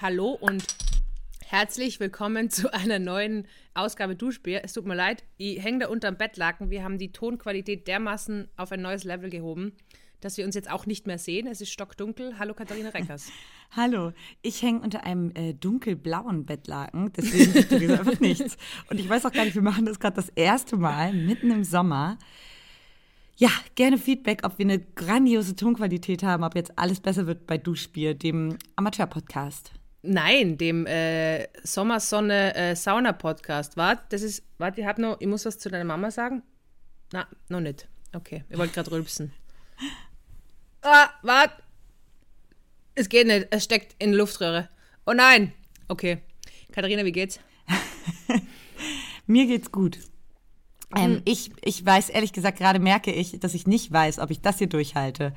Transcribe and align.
Hallo 0.00 0.28
und 0.30 0.64
herzlich 1.44 1.98
willkommen 1.98 2.50
zu 2.50 2.72
einer 2.72 3.00
neuen 3.00 3.48
Ausgabe 3.74 4.14
Duschbier. 4.14 4.60
Es 4.62 4.72
tut 4.72 4.86
mir 4.86 4.94
leid, 4.94 5.24
ich 5.38 5.60
hänge 5.60 5.80
da 5.80 5.88
unterm 5.88 6.16
Bettlaken. 6.16 6.70
Wir 6.70 6.84
haben 6.84 6.98
die 6.98 7.10
Tonqualität 7.10 7.88
dermaßen 7.88 8.46
auf 8.56 8.70
ein 8.70 8.80
neues 8.80 9.02
Level 9.02 9.28
gehoben, 9.28 9.72
dass 10.20 10.36
wir 10.36 10.44
uns 10.44 10.54
jetzt 10.54 10.70
auch 10.70 10.86
nicht 10.86 11.08
mehr 11.08 11.18
sehen. 11.18 11.48
Es 11.48 11.60
ist 11.60 11.72
stockdunkel. 11.72 12.38
Hallo 12.38 12.54
Katharina 12.54 12.90
Reckers. 12.90 13.32
Hallo, 13.72 14.12
ich 14.40 14.62
hänge 14.62 14.82
unter 14.82 15.02
einem 15.02 15.32
äh, 15.34 15.52
dunkelblauen 15.54 16.46
Bettlaken, 16.46 17.12
deswegen 17.16 17.52
gibt 17.52 17.72
es 17.72 17.98
einfach 17.98 18.20
nichts. 18.20 18.56
Und 18.88 19.00
ich 19.00 19.08
weiß 19.08 19.26
auch 19.26 19.32
gar 19.32 19.46
nicht, 19.46 19.56
wir 19.56 19.62
machen 19.62 19.84
das 19.84 19.98
gerade 19.98 20.14
das 20.14 20.28
erste 20.28 20.76
Mal, 20.76 21.12
mitten 21.12 21.50
im 21.50 21.64
Sommer. 21.64 22.18
Ja, 23.36 23.50
gerne 23.74 23.98
Feedback, 23.98 24.42
ob 24.44 24.58
wir 24.58 24.64
eine 24.64 24.78
grandiose 24.78 25.56
Tonqualität 25.56 26.22
haben, 26.22 26.44
ob 26.44 26.54
jetzt 26.54 26.78
alles 26.78 27.00
besser 27.00 27.26
wird 27.26 27.48
bei 27.48 27.58
Duschbier, 27.58 28.14
dem 28.14 28.58
Amateur-Podcast. 28.76 29.72
Nein, 30.02 30.56
dem 30.56 30.86
äh, 30.86 31.48
Sommersonne 31.64 32.54
äh, 32.54 32.76
Sauna 32.76 33.12
Podcast. 33.12 33.76
Warte, 33.76 34.02
das 34.10 34.22
ist, 34.22 34.44
warte, 34.58 34.80
ich 34.80 34.86
hab 34.86 34.98
noch, 34.98 35.20
ich 35.20 35.26
muss 35.26 35.44
was 35.44 35.58
zu 35.58 35.68
deiner 35.70 35.84
Mama 35.84 36.10
sagen. 36.10 36.42
Na, 37.12 37.26
noch 37.48 37.60
nicht. 37.60 37.88
Okay, 38.14 38.44
ich 38.48 38.56
wollte 38.56 38.74
gerade 38.74 38.90
rülpsen. 38.92 39.32
Ah, 40.82 41.10
warte. 41.22 41.62
Es 42.94 43.08
geht 43.08 43.26
nicht, 43.26 43.48
es 43.50 43.64
steckt 43.64 43.96
in 43.98 44.12
Luftröhre. 44.12 44.68
Oh 45.06 45.12
nein. 45.12 45.52
Okay. 45.88 46.18
Katharina, 46.72 47.04
wie 47.04 47.12
geht's? 47.12 47.40
Mir 49.26 49.46
geht's 49.46 49.72
gut. 49.72 49.98
Ähm, 50.96 51.20
ich, 51.26 51.50
ich 51.62 51.84
weiß, 51.84 52.08
ehrlich 52.08 52.32
gesagt, 52.32 52.58
gerade 52.58 52.78
merke 52.78 53.12
ich, 53.12 53.38
dass 53.40 53.52
ich 53.52 53.66
nicht 53.66 53.92
weiß, 53.92 54.18
ob 54.20 54.30
ich 54.30 54.40
das 54.40 54.56
hier 54.58 54.68
durchhalte, 54.68 55.34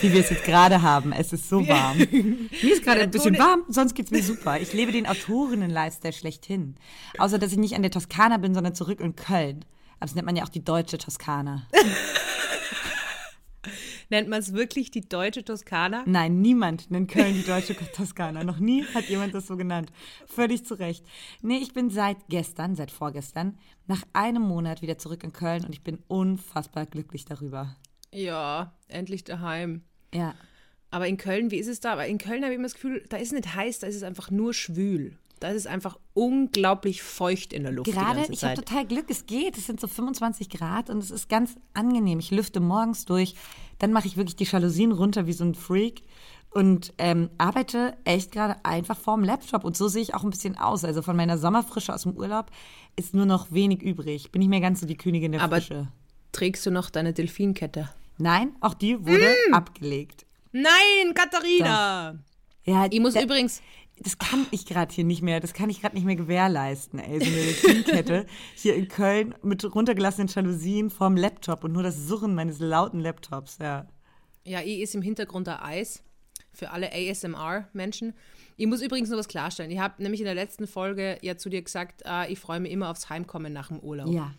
wie 0.00 0.12
wir 0.12 0.20
es 0.20 0.30
jetzt 0.30 0.44
gerade 0.44 0.82
haben. 0.82 1.12
Es 1.12 1.32
ist 1.32 1.48
so 1.48 1.68
warm. 1.68 1.98
mir 1.98 2.72
ist 2.72 2.82
gerade 2.82 3.02
ein 3.02 3.10
bisschen 3.10 3.38
warm, 3.38 3.62
sonst 3.68 3.94
geht's 3.94 4.10
mir 4.10 4.22
super. 4.22 4.60
Ich 4.60 4.72
lebe 4.72 4.90
den 4.90 5.06
Autorinnen-Lifestyle 5.06 6.12
schlechthin. 6.12 6.74
Außer, 7.18 7.38
dass 7.38 7.52
ich 7.52 7.58
nicht 7.58 7.76
an 7.76 7.82
der 7.82 7.92
Toskana 7.92 8.38
bin, 8.38 8.54
sondern 8.54 8.74
zurück 8.74 9.00
in 9.00 9.14
Köln. 9.14 9.64
Aber 9.98 10.06
das 10.06 10.14
nennt 10.16 10.26
man 10.26 10.36
ja 10.36 10.44
auch 10.44 10.48
die 10.48 10.64
deutsche 10.64 10.98
Toskana. 10.98 11.66
Nennt 14.10 14.28
man 14.28 14.40
es 14.40 14.54
wirklich 14.54 14.90
die 14.90 15.06
deutsche 15.06 15.44
Toskana? 15.44 16.02
Nein, 16.06 16.40
niemand 16.40 16.90
nennt 16.90 17.10
Köln 17.10 17.34
die 17.34 17.44
deutsche 17.44 17.76
Toskana. 17.76 18.42
Noch 18.42 18.58
nie 18.58 18.84
hat 18.94 19.04
jemand 19.04 19.34
das 19.34 19.46
so 19.46 19.56
genannt. 19.56 19.92
Völlig 20.26 20.64
zu 20.64 20.74
Recht. 20.74 21.04
Nee, 21.42 21.58
ich 21.58 21.74
bin 21.74 21.90
seit 21.90 22.16
gestern, 22.28 22.74
seit 22.74 22.90
vorgestern, 22.90 23.58
nach 23.86 24.02
einem 24.14 24.42
Monat 24.42 24.80
wieder 24.80 24.96
zurück 24.96 25.24
in 25.24 25.32
Köln 25.32 25.64
und 25.64 25.72
ich 25.72 25.82
bin 25.82 25.98
unfassbar 26.08 26.86
glücklich 26.86 27.26
darüber. 27.26 27.76
Ja, 28.12 28.74
endlich 28.88 29.24
daheim. 29.24 29.82
Ja. 30.14 30.34
Aber 30.90 31.06
in 31.06 31.18
Köln, 31.18 31.50
wie 31.50 31.58
ist 31.58 31.68
es 31.68 31.80
da? 31.80 31.92
Aber 31.92 32.06
in 32.06 32.16
Köln 32.16 32.42
habe 32.42 32.52
ich 32.52 32.58
immer 32.58 32.66
das 32.66 32.74
Gefühl, 32.74 33.04
da 33.10 33.18
ist 33.18 33.28
es 33.28 33.32
nicht 33.32 33.54
heiß, 33.54 33.80
da 33.80 33.86
ist 33.86 33.96
es 33.96 34.02
einfach 34.02 34.30
nur 34.30 34.54
schwül. 34.54 35.18
Da 35.40 35.48
ist 35.48 35.56
es 35.56 35.66
einfach 35.66 35.98
unglaublich 36.14 37.02
feucht 37.02 37.52
in 37.52 37.62
der 37.62 37.72
Luft. 37.72 37.90
Gerade, 37.90 38.26
ich 38.30 38.42
habe 38.42 38.54
total 38.54 38.86
Glück, 38.86 39.06
es 39.08 39.26
geht. 39.26 39.56
Es 39.56 39.66
sind 39.66 39.80
so 39.80 39.86
25 39.86 40.50
Grad 40.50 40.90
und 40.90 40.98
es 40.98 41.10
ist 41.10 41.28
ganz 41.28 41.56
angenehm. 41.74 42.18
Ich 42.18 42.30
lüfte 42.30 42.60
morgens 42.60 43.04
durch, 43.04 43.34
dann 43.78 43.92
mache 43.92 44.06
ich 44.06 44.16
wirklich 44.16 44.36
die 44.36 44.44
Jalousien 44.44 44.92
runter 44.92 45.26
wie 45.26 45.32
so 45.32 45.44
ein 45.44 45.54
Freak 45.54 46.02
und 46.50 46.94
ähm, 46.98 47.30
arbeite 47.38 47.96
echt 48.04 48.32
gerade 48.32 48.56
einfach 48.64 48.98
vorm 48.98 49.22
Laptop. 49.22 49.64
Und 49.64 49.76
so 49.76 49.88
sehe 49.88 50.02
ich 50.02 50.14
auch 50.14 50.24
ein 50.24 50.30
bisschen 50.30 50.58
aus. 50.58 50.84
Also 50.84 51.02
von 51.02 51.16
meiner 51.16 51.38
Sommerfrische 51.38 51.94
aus 51.94 52.02
dem 52.02 52.16
Urlaub 52.16 52.50
ist 52.96 53.14
nur 53.14 53.26
noch 53.26 53.52
wenig 53.52 53.82
übrig. 53.82 54.32
Bin 54.32 54.42
ich 54.42 54.48
mehr 54.48 54.60
ganz 54.60 54.80
so 54.80 54.86
die 54.86 54.96
Königin 54.96 55.32
der 55.32 55.42
Aber 55.42 55.56
Frische. 55.56 55.88
Trägst 56.32 56.64
du 56.66 56.70
noch 56.70 56.90
deine 56.90 57.12
Delfinkette? 57.12 57.90
Nein, 58.18 58.56
auch 58.60 58.74
die 58.74 58.98
wurde 59.06 59.34
mm. 59.50 59.54
abgelegt. 59.54 60.26
Nein, 60.52 61.14
Katharina! 61.14 62.18
Ja, 62.64 62.86
ich 62.90 63.00
muss 63.00 63.14
übrigens, 63.14 63.62
das 64.02 64.18
kann 64.18 64.46
ich 64.50 64.66
gerade 64.66 64.94
hier 64.94 65.04
nicht 65.04 65.22
mehr, 65.22 65.40
das 65.40 65.52
kann 65.52 65.70
ich 65.70 65.80
gerade 65.80 65.94
nicht 65.94 66.04
mehr 66.04 66.16
gewährleisten, 66.16 66.98
ey. 66.98 67.20
So 67.20 67.26
eine 67.26 67.52
Teamkette 67.52 68.26
hier 68.54 68.74
in 68.74 68.88
Köln 68.88 69.34
mit 69.42 69.64
runtergelassenen 69.74 70.28
Jalousien 70.28 70.90
vorm 70.90 71.16
Laptop 71.16 71.64
und 71.64 71.72
nur 71.72 71.82
das 71.82 72.06
Surren 72.06 72.34
meines 72.34 72.58
lauten 72.60 73.00
Laptops, 73.00 73.58
ja. 73.60 73.86
Ja, 74.44 74.60
ich 74.60 74.80
ist 74.80 74.94
im 74.94 75.02
Hintergrund 75.02 75.46
der 75.46 75.64
Eis 75.64 76.02
für 76.52 76.70
alle 76.70 76.92
ASMR-Menschen. 76.92 78.14
Ich 78.56 78.66
muss 78.66 78.82
übrigens 78.82 79.10
noch 79.10 79.18
was 79.18 79.28
klarstellen. 79.28 79.70
Ich 79.70 79.78
habe 79.78 80.02
nämlich 80.02 80.20
in 80.20 80.26
der 80.26 80.34
letzten 80.34 80.66
Folge 80.66 81.18
ja 81.22 81.36
zu 81.36 81.48
dir 81.48 81.62
gesagt, 81.62 82.02
äh, 82.04 82.32
ich 82.32 82.38
freue 82.38 82.60
mich 82.60 82.72
immer 82.72 82.90
aufs 82.90 83.08
Heimkommen 83.08 83.52
nach 83.52 83.68
dem 83.68 83.78
Urlaub. 83.80 84.08
Ja. 84.08 84.32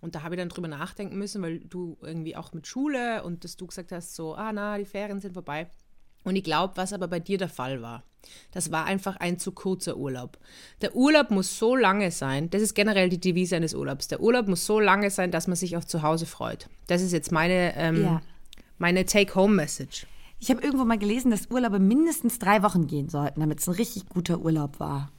Und 0.00 0.14
da 0.14 0.22
habe 0.22 0.34
ich 0.34 0.38
dann 0.38 0.48
drüber 0.48 0.68
nachdenken 0.68 1.18
müssen, 1.18 1.42
weil 1.42 1.60
du 1.60 1.96
irgendwie 2.00 2.36
auch 2.36 2.52
mit 2.52 2.66
Schule 2.66 3.22
und 3.24 3.44
dass 3.44 3.56
du 3.56 3.66
gesagt 3.66 3.92
hast, 3.92 4.14
so, 4.14 4.34
ah 4.34 4.52
na, 4.52 4.78
die 4.78 4.84
Ferien 4.84 5.20
sind 5.20 5.34
vorbei. 5.34 5.68
Und 6.26 6.34
ich 6.34 6.42
glaube, 6.42 6.72
was 6.76 6.92
aber 6.92 7.06
bei 7.06 7.20
dir 7.20 7.38
der 7.38 7.48
Fall 7.48 7.82
war, 7.82 8.02
das 8.50 8.72
war 8.72 8.84
einfach 8.84 9.14
ein 9.18 9.38
zu 9.38 9.52
kurzer 9.52 9.96
Urlaub. 9.96 10.38
Der 10.80 10.96
Urlaub 10.96 11.30
muss 11.30 11.56
so 11.56 11.76
lange 11.76 12.10
sein, 12.10 12.50
das 12.50 12.62
ist 12.62 12.74
generell 12.74 13.08
die 13.08 13.20
Devise 13.20 13.54
eines 13.54 13.74
Urlaubs. 13.74 14.08
Der 14.08 14.20
Urlaub 14.20 14.48
muss 14.48 14.66
so 14.66 14.80
lange 14.80 15.08
sein, 15.10 15.30
dass 15.30 15.46
man 15.46 15.54
sich 15.54 15.76
auch 15.76 15.84
zu 15.84 16.02
Hause 16.02 16.26
freut. 16.26 16.68
Das 16.88 17.00
ist 17.00 17.12
jetzt 17.12 17.30
meine, 17.30 17.76
ähm, 17.76 18.02
ja. 18.02 18.22
meine 18.76 19.04
Take-Home-Message. 19.06 20.08
Ich 20.40 20.50
habe 20.50 20.62
irgendwo 20.62 20.84
mal 20.84 20.98
gelesen, 20.98 21.30
dass 21.30 21.48
Urlaube 21.48 21.78
mindestens 21.78 22.40
drei 22.40 22.64
Wochen 22.64 22.88
gehen 22.88 23.08
sollten, 23.08 23.38
damit 23.38 23.60
es 23.60 23.68
ein 23.68 23.74
richtig 23.74 24.08
guter 24.08 24.40
Urlaub 24.40 24.80
war. 24.80 25.12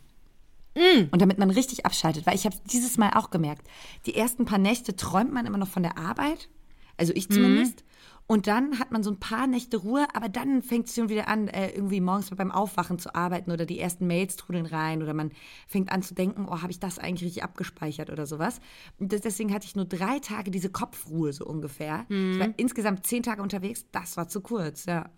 Mm. 0.75 1.07
Und 1.11 1.21
damit 1.21 1.37
man 1.37 1.51
richtig 1.51 1.85
abschaltet. 1.85 2.25
Weil 2.25 2.35
ich 2.35 2.43
habe 2.43 2.57
dieses 2.69 2.97
Mal 2.97 3.11
auch 3.15 3.29
gemerkt, 3.29 3.65
die 4.05 4.15
ersten 4.15 4.43
paar 4.43 4.59
Nächte 4.59 4.97
träumt 4.97 5.31
man 5.31 5.45
immer 5.45 5.57
noch 5.57 5.69
von 5.69 5.83
der 5.83 5.97
Arbeit. 5.97 6.49
Also 6.97 7.13
ich 7.15 7.29
zumindest. 7.29 7.79
Mm. 7.79 7.87
Und 8.29 8.47
dann 8.47 8.77
hat 8.77 8.91
man 8.91 9.03
so 9.03 9.09
ein 9.09 9.19
paar 9.19 9.47
Nächte 9.47 9.77
Ruhe, 9.77 10.05
aber 10.13 10.27
dann 10.27 10.61
fängt 10.61 10.87
es 10.87 10.95
schon 10.95 11.07
wieder 11.07 11.29
an, 11.29 11.47
äh, 11.47 11.69
irgendwie 11.69 12.01
morgens 12.01 12.29
beim 12.29 12.51
Aufwachen 12.51 12.99
zu 12.99 13.15
arbeiten 13.15 13.51
oder 13.51 13.65
die 13.65 13.79
ersten 13.79 14.05
Mails 14.05 14.35
trudeln 14.35 14.65
rein 14.65 15.01
oder 15.01 15.13
man 15.13 15.31
fängt 15.65 15.93
an 15.93 16.01
zu 16.01 16.13
denken, 16.13 16.45
oh, 16.49 16.61
habe 16.61 16.71
ich 16.71 16.79
das 16.79 16.99
eigentlich 16.99 17.25
richtig 17.25 17.43
abgespeichert 17.43 18.09
oder 18.09 18.25
sowas. 18.25 18.59
Das, 18.99 19.21
deswegen 19.21 19.53
hatte 19.53 19.65
ich 19.65 19.77
nur 19.77 19.85
drei 19.85 20.19
Tage 20.19 20.51
diese 20.51 20.69
Kopfruhe 20.69 21.31
so 21.31 21.45
ungefähr. 21.45 22.05
Mhm. 22.09 22.33
Ich 22.33 22.39
war 22.39 22.53
insgesamt 22.57 23.07
zehn 23.07 23.23
Tage 23.23 23.41
unterwegs, 23.41 23.85
das 23.93 24.17
war 24.17 24.27
zu 24.27 24.41
kurz, 24.41 24.85
ja. 24.85 25.09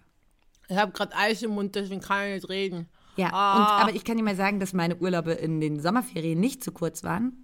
Ich 0.68 0.78
habe 0.78 0.92
gerade 0.92 1.16
Eis 1.16 1.42
im 1.42 1.52
Mund, 1.52 1.74
deswegen 1.74 2.02
kann 2.02 2.28
ich 2.28 2.36
nicht 2.36 2.50
reden. 2.50 2.88
Ja, 3.18 3.34
ah. 3.34 3.58
und, 3.58 3.84
aber 3.84 3.96
ich 3.96 4.04
kann 4.04 4.18
dir 4.18 4.24
mal 4.24 4.36
sagen, 4.36 4.60
dass 4.60 4.74
meine 4.74 4.96
Urlaube 4.98 5.32
in 5.32 5.60
den 5.60 5.80
Sommerferien 5.80 6.40
nicht 6.40 6.64
zu 6.64 6.72
kurz 6.72 7.04
waren, 7.04 7.44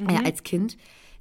mhm. 0.00 0.08
äh, 0.08 0.24
als 0.24 0.42
Kind. 0.42 0.76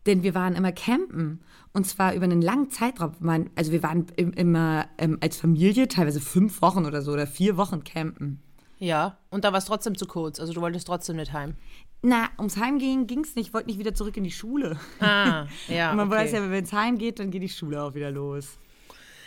Denn 0.07 0.23
wir 0.23 0.33
waren 0.33 0.55
immer 0.55 0.71
campen. 0.71 1.41
Und 1.73 1.85
zwar 1.85 2.15
über 2.15 2.23
einen 2.23 2.41
langen 2.41 2.71
Zeitraum. 2.71 3.11
Also 3.55 3.71
wir 3.71 3.83
waren 3.83 4.07
immer 4.15 4.87
ähm, 4.97 5.17
als 5.21 5.37
Familie 5.37 5.87
teilweise 5.87 6.21
fünf 6.21 6.61
Wochen 6.61 6.85
oder 6.85 7.01
so 7.03 7.11
oder 7.11 7.27
vier 7.27 7.57
Wochen 7.57 7.83
campen. 7.83 8.41
Ja, 8.79 9.17
und 9.29 9.43
da 9.43 9.51
war 9.51 9.59
es 9.59 9.65
trotzdem 9.65 9.97
zu 9.97 10.07
kurz. 10.07 10.39
Also 10.39 10.53
du 10.53 10.61
wolltest 10.61 10.87
trotzdem 10.87 11.17
nicht 11.17 11.33
heim. 11.33 11.55
Na, 12.01 12.29
ums 12.37 12.57
Heimgehen 12.57 13.07
ging 13.07 13.23
es 13.23 13.35
nicht. 13.35 13.47
Ich 13.47 13.53
wollte 13.53 13.67
nicht 13.67 13.79
wieder 13.79 13.93
zurück 13.93 14.15
in 14.17 14.23
die 14.23 14.31
Schule. 14.31 14.79
Ah, 14.99 15.47
ja. 15.67 15.91
und 15.91 15.97
man 15.97 16.07
okay. 16.07 16.17
weiß 16.17 16.31
ja, 16.31 16.49
wenn 16.49 16.63
es 16.63 16.73
heimgeht, 16.73 17.19
dann 17.19 17.31
geht 17.31 17.41
die 17.41 17.49
Schule 17.49 17.81
auch 17.81 17.95
wieder 17.95 18.11
los. 18.11 18.57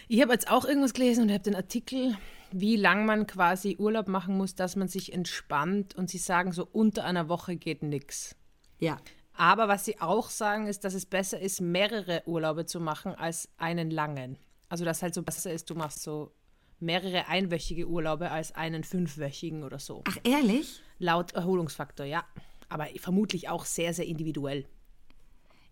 Ich 0.09 0.23
habe 0.23 0.33
jetzt 0.33 0.51
auch 0.51 0.65
irgendwas 0.65 0.95
gelesen 0.95 1.25
und 1.25 1.31
habe 1.31 1.43
den 1.43 1.55
Artikel, 1.55 2.17
wie 2.53 2.77
lang 2.77 3.07
man 3.07 3.27
quasi 3.27 3.77
Urlaub 3.79 4.09
machen 4.09 4.37
muss, 4.37 4.55
dass 4.55 4.77
man 4.77 4.89
sich 4.89 5.12
entspannt. 5.12 5.95
Und 5.95 6.11
sie 6.11 6.19
sagen, 6.19 6.53
so 6.53 6.67
unter 6.71 7.05
einer 7.05 7.29
Woche 7.29 7.57
geht 7.57 7.83
nichts. 7.83 8.37
Ja. 8.79 8.99
Aber 9.41 9.69
was 9.69 9.87
sie 9.87 9.99
auch 10.03 10.28
sagen, 10.28 10.67
ist, 10.67 10.84
dass 10.84 10.93
es 10.93 11.06
besser 11.06 11.41
ist, 11.41 11.62
mehrere 11.62 12.23
Urlaube 12.27 12.67
zu 12.67 12.78
machen 12.78 13.15
als 13.15 13.49
einen 13.56 13.91
langen. 13.91 14.37
Also, 14.69 14.84
dass 14.84 15.01
halt 15.01 15.15
so 15.15 15.23
besser 15.23 15.51
ist, 15.51 15.71
du 15.71 15.75
machst 15.75 16.03
so 16.03 16.34
mehrere 16.78 17.27
einwöchige 17.27 17.89
Urlaube 17.89 18.31
als 18.31 18.55
einen 18.55 18.84
fünfwöchigen 18.84 19.65
oder 19.65 19.79
so. 19.79 20.05
Ach, 20.06 20.19
ehrlich? 20.25 20.83
Laut 20.99 21.33
Erholungsfaktor, 21.33 22.05
ja. 22.05 22.23
Aber 22.69 22.87
vermutlich 22.97 23.49
auch 23.49 23.65
sehr, 23.65 23.95
sehr 23.95 24.05
individuell. 24.05 24.67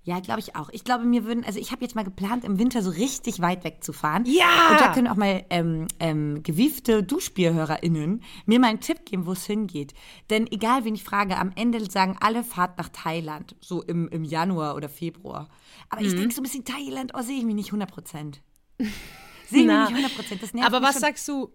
Ja, 0.05 0.21
glaube 0.21 0.41
ich 0.41 0.57
auch. 0.57 0.71
Ich 0.71 0.85
glaube, 0.85 1.05
mir 1.05 1.25
würden, 1.25 1.45
also 1.45 1.59
ich 1.59 1.71
habe 1.71 1.83
jetzt 1.83 1.95
mal 1.95 2.05
geplant, 2.05 2.45
im 2.45 2.59
Winter 2.59 2.83
so 2.83 2.91
richtig 2.91 3.41
weit 3.41 3.65
weg 3.65 3.85
zu 3.85 3.93
fahren. 3.93 4.25
Ja! 4.27 4.71
Und 4.71 4.81
da 4.81 4.93
können 4.95 5.07
auch 5.07 5.17
mal 5.17 5.45
ähm, 5.51 5.87
ähm, 6.01 6.43
gewiefte 6.43 7.03
DuschbierhörerInnen 7.03 8.23
mir 8.47 8.59
mal 8.59 8.69
einen 8.69 8.81
Tipp 8.81 9.05
geben, 9.05 9.27
wo 9.27 9.33
es 9.33 9.45
hingeht. 9.45 9.93
Denn 10.31 10.47
egal, 10.51 10.85
wen 10.85 10.95
ich 10.95 11.05
frage, 11.05 11.37
am 11.37 11.53
Ende 11.57 11.85
sagen 11.91 12.17
alle 12.21 12.43
Fahrt 12.43 12.79
nach 12.79 12.89
Thailand, 12.89 13.55
so 13.61 13.83
im, 13.83 14.09
im 14.09 14.25
Januar 14.25 14.77
oder 14.77 14.89
Februar. 14.89 15.51
Aber 15.91 16.01
mhm. 16.01 16.07
ich 16.07 16.15
denke 16.15 16.35
so 16.35 16.41
ein 16.41 16.45
bisschen 16.45 16.65
Thailand, 16.65 17.13
oh, 17.15 17.21
sehe 17.21 17.39
ich 17.39 17.45
mich 17.45 17.55
nicht 17.55 17.69
100 17.69 17.91
Prozent. 17.91 18.43
sehe 18.79 19.61
ich 19.61 19.67
mich 19.67 19.67
nicht 19.67 19.91
100 19.91 20.15
Prozent. 20.17 20.43
Das 20.43 20.55
nervt 20.55 20.73
Aber 20.73 20.83
was 20.83 20.95
schon. 20.95 21.03
sagst 21.03 21.29
du, 21.29 21.53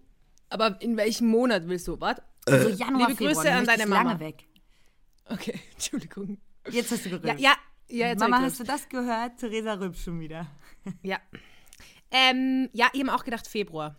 aber 0.49 0.79
in 0.81 0.95
welchem 0.97 1.27
Monat 1.27 1.67
willst 1.67 1.87
du? 1.87 1.99
Was? 1.99 2.17
So 2.45 2.69
Januar, 2.69 3.09
Liebe 3.09 3.15
Grüße 3.15 3.41
Februar, 3.41 3.57
an 3.57 3.65
deine 3.65 3.87
Mama. 3.87 4.11
lange 4.11 4.19
weg. 4.19 4.45
Okay, 5.25 5.59
Entschuldigung. 5.73 6.37
Jetzt 6.69 6.91
hast 6.91 7.05
du 7.05 7.09
gerührt. 7.09 7.39
Ja, 7.39 7.51
ja, 7.51 7.55
ja, 7.93 8.07
jetzt 8.07 8.19
Mama, 8.19 8.41
hast 8.41 8.59
du 8.59 8.63
das 8.63 8.89
gehört? 8.89 9.37
Theresa 9.37 9.73
Rüb 9.73 9.95
schon 9.95 10.19
wieder. 10.19 10.47
Ja. 11.01 11.17
Ähm, 12.11 12.69
ja, 12.73 12.89
ich 12.93 13.01
habe 13.01 13.15
auch 13.15 13.23
gedacht 13.23 13.47
Februar. 13.47 13.95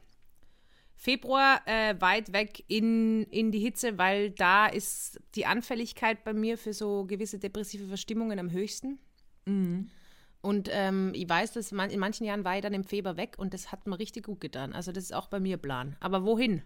Februar 0.96 1.60
äh, 1.66 2.00
weit 2.00 2.32
weg 2.32 2.62
in, 2.68 3.24
in 3.24 3.50
die 3.50 3.58
Hitze, 3.58 3.98
weil 3.98 4.30
da 4.30 4.66
ist 4.66 5.20
die 5.34 5.46
Anfälligkeit 5.46 6.24
bei 6.24 6.32
mir 6.32 6.56
für 6.56 6.72
so 6.72 7.04
gewisse 7.06 7.38
depressive 7.38 7.86
Verstimmungen 7.86 8.38
am 8.38 8.50
höchsten. 8.50 8.98
Mhm. 9.46 9.90
Und 10.40 10.68
ähm, 10.70 11.12
ich 11.14 11.28
weiß, 11.28 11.52
dass 11.52 11.72
man, 11.72 11.90
in 11.90 11.98
manchen 11.98 12.24
Jahren 12.24 12.44
war 12.44 12.56
ich 12.56 12.62
dann 12.62 12.74
im 12.74 12.84
Februar 12.84 13.16
weg 13.16 13.36
und 13.38 13.54
das 13.54 13.72
hat 13.72 13.86
mir 13.86 13.98
richtig 13.98 14.26
gut 14.26 14.40
getan. 14.40 14.74
Also 14.74 14.92
das 14.92 15.04
ist 15.04 15.14
auch 15.14 15.28
bei 15.28 15.40
mir 15.40 15.56
Plan. 15.56 15.96
Aber 16.00 16.24
wohin? 16.24 16.62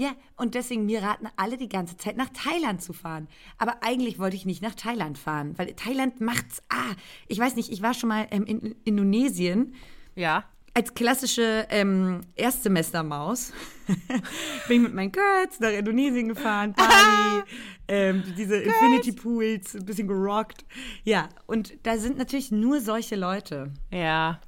Ja, 0.00 0.12
und 0.36 0.54
deswegen, 0.54 0.86
mir 0.86 1.02
raten 1.02 1.28
alle 1.36 1.58
die 1.58 1.68
ganze 1.68 1.94
Zeit 1.98 2.16
nach 2.16 2.30
Thailand 2.30 2.80
zu 2.80 2.94
fahren. 2.94 3.28
Aber 3.58 3.82
eigentlich 3.82 4.18
wollte 4.18 4.34
ich 4.34 4.46
nicht 4.46 4.62
nach 4.62 4.74
Thailand 4.74 5.18
fahren, 5.18 5.52
weil 5.58 5.74
Thailand 5.74 6.22
macht's. 6.22 6.62
Ah, 6.70 6.94
ich 7.28 7.38
weiß 7.38 7.54
nicht, 7.54 7.70
ich 7.70 7.82
war 7.82 7.92
schon 7.92 8.08
mal 8.08 8.26
ähm, 8.30 8.44
in 8.46 8.74
Indonesien 8.84 9.74
Ja. 10.14 10.44
als 10.72 10.94
klassische 10.94 11.66
ähm, 11.68 12.22
Erstsemestermaus 12.34 13.52
bin 14.68 14.76
ich 14.76 14.80
mit 14.80 14.94
meinen 14.94 15.12
Girls 15.12 15.60
nach 15.60 15.68
Indonesien 15.72 16.28
gefahren, 16.28 16.72
Bali, 16.74 17.42
ähm, 17.88 18.22
diese 18.38 18.56
Infinity 18.56 19.12
Pools, 19.12 19.74
ein 19.74 19.84
bisschen 19.84 20.08
gerockt. 20.08 20.64
Ja, 21.04 21.28
und 21.46 21.74
da 21.82 21.98
sind 21.98 22.16
natürlich 22.16 22.50
nur 22.52 22.80
solche 22.80 23.16
Leute. 23.16 23.70
Ja. 23.90 24.40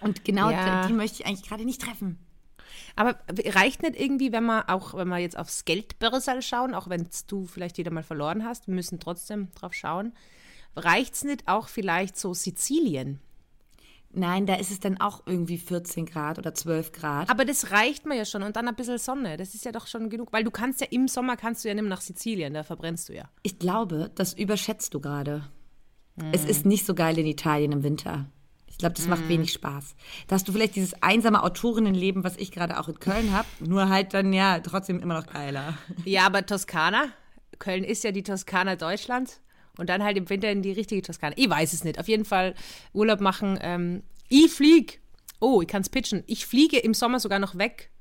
Und 0.00 0.24
genau 0.24 0.50
Ja. 0.50 0.82
die, 0.82 0.88
die 0.88 0.94
möchte 0.94 1.22
ich 1.22 1.26
eigentlich 1.28 1.48
gerade 1.48 1.64
nicht 1.64 1.82
treffen. 1.82 2.18
Aber 2.96 3.18
reicht 3.28 3.82
nicht 3.82 3.98
irgendwie, 3.98 4.32
wenn 4.32 4.44
wir 4.44 4.68
auch, 4.68 4.94
wenn 4.94 5.08
wir 5.08 5.18
jetzt 5.18 5.38
aufs 5.38 5.64
Geldbörsal 5.64 6.42
schauen, 6.42 6.74
auch 6.74 6.88
wenn 6.88 7.08
du 7.28 7.46
vielleicht 7.46 7.78
wieder 7.78 7.90
mal 7.90 8.02
verloren 8.02 8.44
hast, 8.44 8.66
wir 8.66 8.74
müssen 8.74 9.00
trotzdem 9.00 9.48
drauf 9.54 9.74
schauen. 9.74 10.12
Reicht 10.76 11.14
es 11.14 11.24
nicht 11.24 11.48
auch 11.48 11.68
vielleicht 11.68 12.16
so 12.16 12.34
Sizilien? 12.34 13.20
Nein, 14.14 14.44
da 14.44 14.56
ist 14.56 14.70
es 14.70 14.78
dann 14.78 15.00
auch 15.00 15.22
irgendwie 15.24 15.56
14 15.56 16.04
Grad 16.04 16.38
oder 16.38 16.54
12 16.54 16.92
Grad. 16.92 17.30
Aber 17.30 17.46
das 17.46 17.70
reicht 17.70 18.04
mir 18.04 18.16
ja 18.16 18.26
schon 18.26 18.42
und 18.42 18.56
dann 18.56 18.68
ein 18.68 18.74
bisschen 18.74 18.98
Sonne. 18.98 19.38
Das 19.38 19.54
ist 19.54 19.64
ja 19.64 19.72
doch 19.72 19.86
schon 19.86 20.10
genug. 20.10 20.32
Weil 20.32 20.44
du 20.44 20.50
kannst 20.50 20.82
ja 20.82 20.86
im 20.90 21.08
Sommer 21.08 21.36
kannst 21.36 21.64
du 21.64 21.68
ja 21.68 21.74
nicht 21.74 21.84
nach 21.84 22.02
Sizilien, 22.02 22.52
da 22.52 22.62
verbrennst 22.62 23.08
du 23.08 23.14
ja. 23.14 23.24
Ich 23.42 23.58
glaube, 23.58 24.10
das 24.14 24.34
überschätzt 24.34 24.92
du 24.92 25.00
gerade. 25.00 25.48
Es 26.30 26.44
ist 26.44 26.66
nicht 26.66 26.84
so 26.84 26.94
geil 26.94 27.18
in 27.18 27.26
Italien 27.26 27.72
im 27.72 27.82
Winter. 27.82 28.26
Ich 28.72 28.78
glaube, 28.78 28.96
das 28.96 29.06
macht 29.06 29.28
wenig 29.28 29.52
Spaß. 29.52 29.94
Da 30.26 30.34
hast 30.34 30.48
du 30.48 30.52
vielleicht 30.52 30.74
dieses 30.74 31.00
einsame 31.02 31.44
Autorinnenleben, 31.44 32.24
was 32.24 32.36
ich 32.36 32.50
gerade 32.50 32.80
auch 32.80 32.88
in 32.88 32.98
Köln 32.98 33.32
habe, 33.32 33.46
nur 33.60 33.88
halt 33.88 34.12
dann 34.12 34.32
ja 34.32 34.58
trotzdem 34.58 34.98
immer 34.98 35.14
noch 35.14 35.26
geiler. 35.26 35.78
Ja, 36.04 36.26
aber 36.26 36.44
Toskana, 36.44 37.04
Köln 37.60 37.84
ist 37.84 38.02
ja 38.02 38.10
die 38.10 38.24
Toskana 38.24 38.74
Deutschlands 38.74 39.40
und 39.78 39.88
dann 39.88 40.02
halt 40.02 40.16
im 40.16 40.28
Winter 40.28 40.50
in 40.50 40.62
die 40.62 40.72
richtige 40.72 41.02
Toskana. 41.02 41.34
Ich 41.36 41.48
weiß 41.48 41.72
es 41.72 41.84
nicht. 41.84 42.00
Auf 42.00 42.08
jeden 42.08 42.24
Fall 42.24 42.54
Urlaub 42.92 43.20
machen. 43.20 43.56
Ähm, 43.60 44.02
ich 44.28 44.50
flieg. 44.50 45.00
Oh, 45.38 45.62
ich 45.62 45.68
kann 45.68 45.82
es 45.82 45.88
pitchen. 45.88 46.24
Ich 46.26 46.46
fliege 46.46 46.78
im 46.78 46.94
Sommer 46.94 47.20
sogar 47.20 47.38
noch 47.38 47.56
weg. 47.56 47.91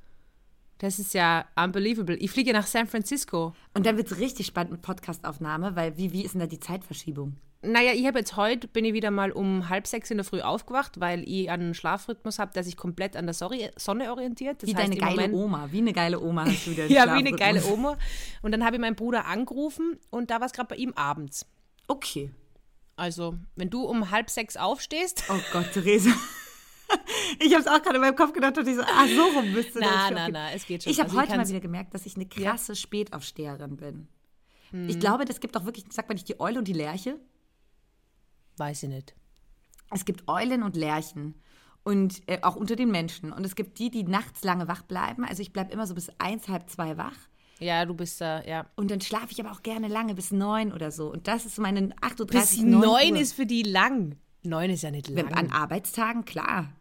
Das 0.82 0.98
ist 0.98 1.14
ja 1.14 1.46
unbelievable. 1.56 2.16
Ich 2.18 2.32
fliege 2.32 2.54
nach 2.54 2.66
San 2.66 2.88
Francisco. 2.88 3.54
Und 3.76 3.86
dann 3.86 3.98
wird 3.98 4.12
es 4.12 4.18
richtig 4.18 4.48
spannend 4.48 4.72
mit 4.72 4.82
Podcastaufnahme, 4.82 5.76
weil 5.76 5.96
wie, 5.96 6.12
wie 6.12 6.24
ist 6.26 6.34
denn 6.34 6.40
da 6.42 6.48
die 6.48 6.60
Zeitverschiebung? 6.60 7.38
Naja, 7.62 7.92
ich 7.94 8.08
habe 8.08 8.18
jetzt 8.18 8.36
heute, 8.36 8.68
bin 8.68 8.84
ich 8.86 8.94
wieder 8.94 9.12
mal 9.12 9.32
um 9.32 9.70
halb 9.70 9.86
sechs 9.86 10.10
in 10.10 10.18
der 10.18 10.24
Früh 10.24 10.42
aufgewacht, 10.42 11.00
weil 11.00 11.22
ich 11.30 11.52
einen 11.52 11.76
Schlafrhythmus 11.76 12.40
habe, 12.40 12.52
der 12.54 12.64
sich 12.64 12.78
komplett 12.78 13.16
an 13.16 13.28
der 13.28 13.36
Sonne 13.36 14.12
orientiert. 14.12 14.64
Das 14.64 14.70
Wie 14.72 14.76
heißt, 14.76 14.88
deine 14.88 14.96
geile 14.98 15.12
Moment- 15.30 15.34
Oma. 15.36 15.68
Wie 15.72 15.78
eine 15.78 15.94
geile 15.94 16.20
Oma 16.20 16.46
hast 16.48 16.66
du 16.66 16.72
wieder 16.72 16.86
Ja, 16.88 17.06
wie 17.14 17.20
eine 17.20 17.34
geile. 17.34 17.64
Oma. 17.66 17.96
Und 18.42 18.52
dann 18.52 18.66
habe 18.66 18.78
ich 18.78 18.82
meinen 18.82 18.96
Bruder 18.96 19.28
angerufen 19.28 20.00
und 20.10 20.32
da 20.32 20.40
war 20.40 20.48
es 20.48 20.54
gerade 20.54 20.70
bei 20.70 20.78
ihm 20.78 20.94
abends. 20.96 21.46
Okay. 21.88 22.32
Also, 22.96 23.36
wenn 23.56 23.70
du 23.70 23.84
um 23.84 24.10
halb 24.10 24.32
sechs 24.32 24.58
aufstehst, 24.58 25.26
Oh 25.30 25.38
Gott, 25.54 25.72
Theresa. 25.74 26.10
Ich 27.40 27.54
habe 27.54 27.62
es 27.62 27.68
auch 27.68 27.82
gerade 27.82 27.96
in 27.96 28.02
meinem 28.02 28.16
Kopf 28.16 28.34
gedacht 28.34 28.58
und 28.58 28.68
ich 28.68 28.76
so, 28.76 28.82
ah, 28.82 29.08
so 29.08 29.24
rum 29.38 29.52
müsste 29.52 29.80
das 29.80 29.90
Na, 29.90 30.06
schon 30.08 30.16
na, 30.16 30.26
gehen. 30.26 30.34
na, 30.34 30.52
es 30.52 30.66
geht 30.66 30.84
schon. 30.84 30.92
Ich 30.92 31.00
habe 31.00 31.10
Also 31.10 31.22
heute 31.22 31.38
mal 31.38 31.48
wieder 31.48 31.60
gemerkt, 31.60 31.94
dass 31.94 32.06
ich 32.06 32.16
eine 32.16 32.26
krasse 32.28 32.76
Spätaufsteherin 32.76 33.78
bin. 33.78 34.08
Hm. 34.72 34.88
Ich 34.90 35.00
glaube, 35.00 35.26
das 35.26 35.40
gibt 35.40 35.56
auch 35.58 35.66
wirklich, 35.66 35.86
sagt 35.92 36.10
man 36.10 36.16
nicht 36.16 36.28
die 36.30 36.40
Eule 36.40 36.60
und 36.60 36.68
die 36.68 36.74
Lerche? 36.74 37.18
weiß 38.58 38.84
ich 38.84 38.90
nicht. 38.90 39.16
Es 39.90 40.06
gibt 40.06 40.28
Eulen 40.28 40.62
und 40.64 40.76
Lerchen. 40.76 41.36
Und 41.84 42.22
äh, 42.28 42.40
auch 42.44 42.56
unter 42.56 42.76
den 42.76 42.92
Menschen. 42.92 43.32
Und 43.32 43.44
es 43.44 43.56
gibt 43.56 43.80
die, 43.80 43.90
die 43.90 44.04
nachts 44.04 44.44
lange 44.44 44.68
wach 44.68 44.84
bleiben. 44.84 45.26
Also 45.26 45.42
ich 45.42 45.52
bleibe 45.52 45.72
immer 45.72 45.88
so 45.88 45.96
bis 45.96 46.12
eins, 46.20 46.48
halb 46.48 46.70
zwei 46.70 46.96
wach. 46.98 47.16
Ja, 47.60 47.86
du 47.86 47.96
bist 47.96 48.22
da, 48.22 48.44
ja. 48.44 48.68
Und 48.76 48.92
dann 48.92 49.02
schlafe 49.02 49.30
ich 49.32 49.40
aber 49.40 49.52
auch 49.52 49.64
gerne 49.64 49.88
lange, 49.88 50.14
bis 50.14 50.32
neun 50.32 50.72
oder 50.74 50.92
so. 50.92 51.12
Und 51.12 51.28
das 51.28 51.46
ist 51.46 51.58
meine 51.58 51.90
8.30 51.96 52.26
Bis 52.28 52.58
Uhr, 52.60 52.66
9 52.66 52.82
neun 52.82 53.16
ist 53.16 53.34
für 53.34 53.48
die 53.48 53.64
lang. 53.64 54.16
Neun 54.44 54.70
ist 54.70 54.84
ja 54.84 54.92
nicht 54.92 55.10
lang. 55.10 55.34
An 55.34 55.52
Arbeitstagen, 55.52 56.24
klar. 56.26 56.72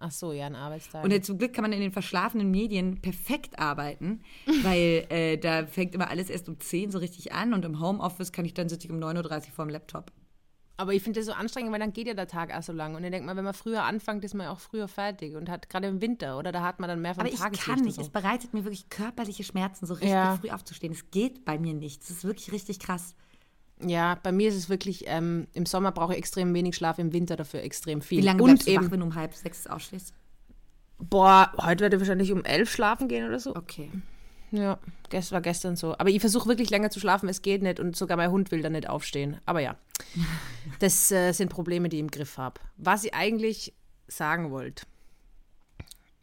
Ach 0.00 0.10
so, 0.10 0.32
ja, 0.32 0.46
ein 0.46 0.56
Arbeitstag. 0.56 1.04
Und 1.04 1.24
zum 1.24 1.38
Glück 1.38 1.52
kann 1.52 1.62
man 1.62 1.72
in 1.72 1.80
den 1.80 1.92
verschlafenen 1.92 2.50
Medien 2.50 3.00
perfekt 3.00 3.58
arbeiten, 3.58 4.22
weil 4.62 5.06
äh, 5.10 5.36
da 5.36 5.66
fängt 5.66 5.94
immer 5.94 6.08
alles 6.08 6.30
erst 6.30 6.48
um 6.48 6.58
10 6.58 6.90
so 6.90 6.98
richtig 6.98 7.32
an 7.32 7.52
und 7.54 7.64
im 7.64 7.80
Homeoffice 7.80 8.32
kann 8.32 8.44
ich 8.44 8.54
dann 8.54 8.68
sitze 8.68 8.86
ich 8.86 8.92
um 8.92 8.98
9.30 8.98 9.46
Uhr 9.48 9.52
vorm 9.52 9.68
Laptop. 9.68 10.10
Aber 10.78 10.94
ich 10.94 11.02
finde 11.02 11.20
das 11.20 11.26
so 11.26 11.32
anstrengend, 11.34 11.72
weil 11.72 11.78
dann 11.78 11.92
geht 11.92 12.06
ja 12.06 12.14
der 12.14 12.26
Tag 12.26 12.56
auch 12.56 12.62
so 12.62 12.72
lang. 12.72 12.94
Und 12.94 13.04
ich 13.04 13.10
denke 13.10 13.26
mal, 13.26 13.36
wenn 13.36 13.44
man 13.44 13.52
früher 13.52 13.84
anfängt, 13.84 14.24
ist 14.24 14.32
man 14.32 14.46
ja 14.46 14.52
auch 14.52 14.60
früher 14.60 14.88
fertig 14.88 15.36
und 15.36 15.50
hat 15.50 15.68
gerade 15.68 15.88
im 15.88 16.00
Winter, 16.00 16.38
oder? 16.38 16.52
Da 16.52 16.62
hat 16.62 16.80
man 16.80 16.88
dann 16.88 17.02
mehr 17.02 17.14
vom 17.14 17.24
Aber 17.24 17.30
ich 17.30 17.38
Tageslicht 17.38 17.66
kann 17.66 17.84
nicht. 17.84 17.96
So. 17.96 18.00
Es 18.00 18.08
bereitet 18.08 18.54
mir 18.54 18.64
wirklich 18.64 18.88
körperliche 18.88 19.44
Schmerzen, 19.44 19.84
so 19.84 19.92
richtig 19.92 20.12
Ja. 20.12 20.38
früh 20.40 20.48
aufzustehen. 20.48 20.94
Es 20.94 21.10
geht 21.10 21.44
bei 21.44 21.58
mir 21.58 21.74
nicht. 21.74 22.00
Das 22.00 22.08
ist 22.10 22.24
wirklich 22.24 22.50
richtig 22.52 22.78
krass. 22.80 23.14
Ja, 23.86 24.18
bei 24.22 24.32
mir 24.32 24.48
ist 24.48 24.56
es 24.56 24.68
wirklich, 24.68 25.04
ähm, 25.06 25.46
im 25.54 25.66
Sommer 25.66 25.92
brauche 25.92 26.12
ich 26.12 26.18
extrem 26.18 26.52
wenig 26.54 26.76
Schlaf, 26.76 26.98
im 26.98 27.12
Winter 27.12 27.36
dafür 27.36 27.62
extrem 27.62 28.02
viel. 28.02 28.18
Wie 28.18 28.26
lange 28.26 28.42
und 28.42 28.66
du 28.66 28.70
eben, 28.70 28.84
wach, 28.84 28.90
wenn 28.90 29.00
du 29.00 29.06
um 29.06 29.14
halb 29.14 29.34
sechs 29.34 29.66
aufstehst? 29.66 30.14
Boah, 30.98 31.52
heute 31.56 31.80
werde 31.80 31.96
ich 31.96 32.00
wahrscheinlich 32.00 32.32
um 32.32 32.44
elf 32.44 32.70
schlafen 32.70 33.08
gehen 33.08 33.26
oder 33.26 33.38
so. 33.38 33.56
Okay. 33.56 33.90
Ja, 34.52 34.78
das 35.10 35.32
war 35.32 35.40
gestern 35.40 35.76
so. 35.76 35.96
Aber 35.98 36.10
ich 36.10 36.20
versuche 36.20 36.48
wirklich 36.48 36.70
länger 36.70 36.90
zu 36.90 37.00
schlafen, 37.00 37.28
es 37.28 37.42
geht 37.42 37.62
nicht 37.62 37.80
und 37.80 37.96
sogar 37.96 38.16
mein 38.16 38.30
Hund 38.30 38.50
will 38.50 38.62
dann 38.62 38.72
nicht 38.72 38.88
aufstehen. 38.88 39.38
Aber 39.46 39.60
ja, 39.60 39.76
das 40.80 41.10
äh, 41.12 41.32
sind 41.32 41.48
Probleme, 41.48 41.88
die 41.88 41.96
ich 41.96 42.02
im 42.02 42.10
Griff 42.10 42.36
habe. 42.36 42.60
Was 42.76 43.04
ich 43.04 43.14
eigentlich 43.14 43.72
sagen 44.08 44.50
wollte, 44.50 44.84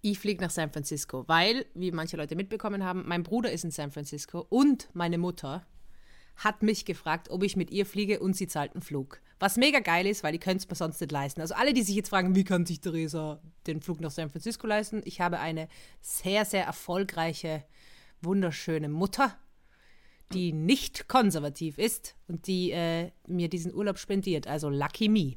ich 0.01 0.19
fliege 0.19 0.44
nach 0.44 0.51
San 0.51 0.71
Francisco, 0.71 1.24
weil, 1.27 1.65
wie 1.74 1.92
manche 1.92 2.18
Leute 2.18 2.36
mitbekommen 2.36 2.83
haben, 2.83 3.03
mein 3.07 3.24
Bruder 3.24 3.51
ist 3.51 3.63
in 3.63 3.71
San 3.71 3.92
Francisco 3.92 4.45
und 4.50 4.89
meine 4.94 5.18
Mutter 5.18 5.65
hat 6.38 6.63
mich 6.63 6.86
gefragt, 6.86 7.30
ob 7.30 7.44
ich 7.44 7.56
mit 7.56 7.72
ihr 7.72 7.86
fliege 7.86 8.19
und 8.19 8.36
sie 8.36 8.48
zahlt 8.48 8.74
einen 8.74 8.81
Flug. 8.81 9.22
Was 9.39 9.57
mega 9.57 9.80
geil 9.80 10.07
ist, 10.07 10.24
weil 10.24 10.31
die 10.31 10.39
können 10.39 10.57
es 10.57 10.68
mir 10.68 10.75
sonst 10.75 11.01
nicht 11.01 11.12
leisten. 11.12 11.42
Also 11.42 11.56
alle, 11.56 11.74
die 11.74 11.84
sich 11.84 11.95
jetzt 11.95 12.10
fragen, 12.10 12.36
wie 12.36 12.44
kann 12.44 12.66
sich 12.66 12.80
Theresa 12.80 13.39
den 13.68 13.81
Flug 13.81 14.00
nach 14.01 14.12
San 14.12 14.30
Francisco 14.30 14.66
leisten? 14.66 15.01
Ich 15.06 15.22
habe 15.22 15.39
eine 15.39 15.68
sehr, 16.01 16.45
sehr 16.45 16.66
erfolgreiche, 16.66 17.63
wunderschöne 18.22 18.89
Mutter, 18.89 19.36
die 20.34 20.54
nicht 20.54 21.07
konservativ 21.07 21.78
ist 21.78 22.16
und 22.28 22.48
die 22.48 22.72
äh, 22.72 23.12
mir 23.28 23.50
diesen 23.50 23.74
Urlaub 23.74 23.98
spendiert. 23.98 24.48
Also 24.48 24.69
lucky 24.69 25.10
me. 25.10 25.36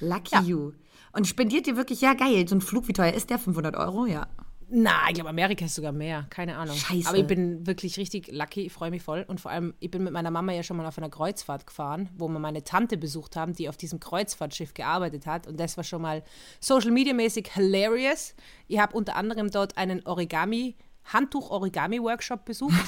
Lucky 0.00 0.38
you. 0.44 0.72
Und 1.12 1.26
spendiert 1.26 1.66
dir 1.66 1.76
wirklich, 1.76 2.02
ja 2.02 2.12
geil, 2.12 2.46
so 2.46 2.54
ein 2.54 2.60
Flug, 2.60 2.88
wie 2.88 2.92
teuer 2.92 3.14
ist 3.14 3.30
der? 3.30 3.38
500 3.38 3.76
Euro? 3.76 4.04
Ja. 4.04 4.28
Na, 4.68 5.08
ich 5.08 5.14
glaube, 5.14 5.30
Amerika 5.30 5.64
ist 5.64 5.76
sogar 5.76 5.92
mehr. 5.92 6.26
Keine 6.28 6.56
Ahnung. 6.56 6.76
Scheiße. 6.76 7.08
Aber 7.08 7.18
ich 7.18 7.26
bin 7.26 7.66
wirklich 7.66 7.98
richtig 7.98 8.32
lucky. 8.32 8.62
Ich 8.62 8.72
freue 8.72 8.90
mich 8.90 9.02
voll. 9.02 9.24
Und 9.28 9.40
vor 9.40 9.52
allem, 9.52 9.74
ich 9.78 9.90
bin 9.92 10.02
mit 10.02 10.12
meiner 10.12 10.32
Mama 10.32 10.52
ja 10.52 10.64
schon 10.64 10.76
mal 10.76 10.86
auf 10.86 10.98
einer 10.98 11.08
Kreuzfahrt 11.08 11.66
gefahren, 11.66 12.08
wo 12.16 12.26
wir 12.28 12.40
meine 12.40 12.64
Tante 12.64 12.96
besucht 12.96 13.36
haben, 13.36 13.52
die 13.52 13.68
auf 13.68 13.76
diesem 13.76 14.00
Kreuzfahrtschiff 14.00 14.74
gearbeitet 14.74 15.26
hat. 15.26 15.46
Und 15.46 15.60
das 15.60 15.76
war 15.76 15.84
schon 15.84 16.02
mal 16.02 16.24
Social 16.58 16.90
Media 16.90 17.14
mäßig 17.14 17.48
hilarious. 17.52 18.34
Ich 18.66 18.80
habe 18.80 18.96
unter 18.96 19.14
anderem 19.14 19.52
dort 19.52 19.78
einen 19.78 20.04
Origami, 20.04 20.74
Handtuch-Origami-Workshop 21.04 22.44
besucht. 22.44 22.74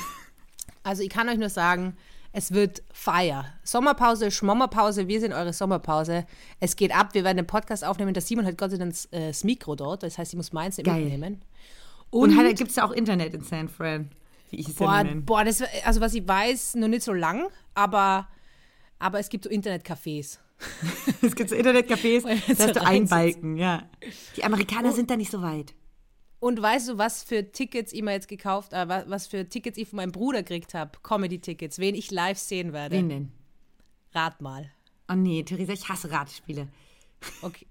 Also 0.85 1.02
ich 1.02 1.11
kann 1.11 1.28
euch 1.28 1.37
nur 1.37 1.50
sagen, 1.50 1.97
es 2.32 2.52
wird 2.52 2.82
Feier. 2.92 3.47
Sommerpause, 3.62 4.30
Schmommerpause, 4.30 5.08
wir 5.08 5.20
sind 5.20 5.32
eure 5.32 5.52
Sommerpause. 5.52 6.26
Es 6.61 6.76
geht 6.76 6.94
ab, 6.94 7.14
wir 7.14 7.25
werden 7.25 7.38
den 7.38 7.47
Podcast 7.47 7.85
aufnehmen. 7.85 8.14
Der 8.14 8.23
Simon 8.23 8.47
hat 8.47 8.58
Gott 8.58 8.70
sei 8.70 8.76
Dank 8.76 8.92
das, 8.92 9.06
äh, 9.06 9.28
das 9.28 9.44
Mikro 9.44 9.75
dort, 9.75 10.02
das 10.02 10.18
heißt, 10.18 10.32
ich 10.32 10.37
muss 10.37 10.52
meins 10.52 10.76
nicht 10.76 10.87
mitnehmen. 10.87 11.42
Und, 12.11 12.37
gibt 12.56 12.70
es 12.70 12.76
ja 12.76 12.87
auch 12.87 12.92
Internet 12.92 13.35
in 13.35 13.42
San 13.42 13.68
Fran, 13.68 14.11
wie 14.50 14.56
ich 14.56 14.68
es 14.68 14.75
Boah, 14.75 15.02
ja 15.04 15.12
boah, 15.16 15.44
das, 15.44 15.62
also 15.85 16.00
was 16.00 16.14
ich 16.14 16.26
weiß, 16.26 16.76
noch 16.76 16.88
nicht 16.88 17.02
so 17.02 17.12
lang, 17.12 17.49
aber, 17.75 18.28
aber 18.99 19.18
es 19.18 19.28
gibt 19.28 19.44
so 19.44 19.50
Internetcafés. 19.50 20.38
Es 21.23 21.37
gibt 21.37 21.50
so 21.50 21.56
Internetcafés, 21.56 22.23
da 22.23 22.64
hast 22.64 22.76
du 22.76 22.80
einen 22.80 23.06
reinsitzt. 23.06 23.11
Balken, 23.11 23.56
ja. 23.56 23.88
Die 24.37 24.44
Amerikaner 24.44 24.92
sind 24.92 25.11
da 25.11 25.16
nicht 25.16 25.30
so 25.30 25.42
weit. 25.42 25.75
Und 26.40 26.62
weißt 26.62 26.90
du, 26.90 26.99
was 26.99 27.23
für 27.25 27.50
Tickets 27.50 27.92
ich 27.92 28.02
mir 28.02 28.12
jetzt 28.12 28.28
gekauft, 28.28 28.73
äh, 28.73 28.88
was, 28.88 29.26
für 29.26 29.49
Tickets 29.49 29.76
ich 29.76 29.88
von 29.88 29.97
meinem 29.97 30.12
Bruder 30.12 30.42
gekriegt 30.42 30.75
habe? 30.75 30.92
Comedy-Tickets, 31.02 31.78
wen 31.78 31.95
ich 31.95 32.11
live 32.11 32.38
sehen 32.38 32.73
werde. 32.73 32.97
Wen 32.97 33.09
denn? 33.09 33.33
Rat 34.12 34.40
mal. 34.40 34.71
Oh 35.11 35.14
nee, 35.14 35.42
Theresa, 35.42 35.73
ich 35.73 35.88
hasse 35.88 36.11
Ratespiele. 36.11 36.68
Okay. 37.42 37.66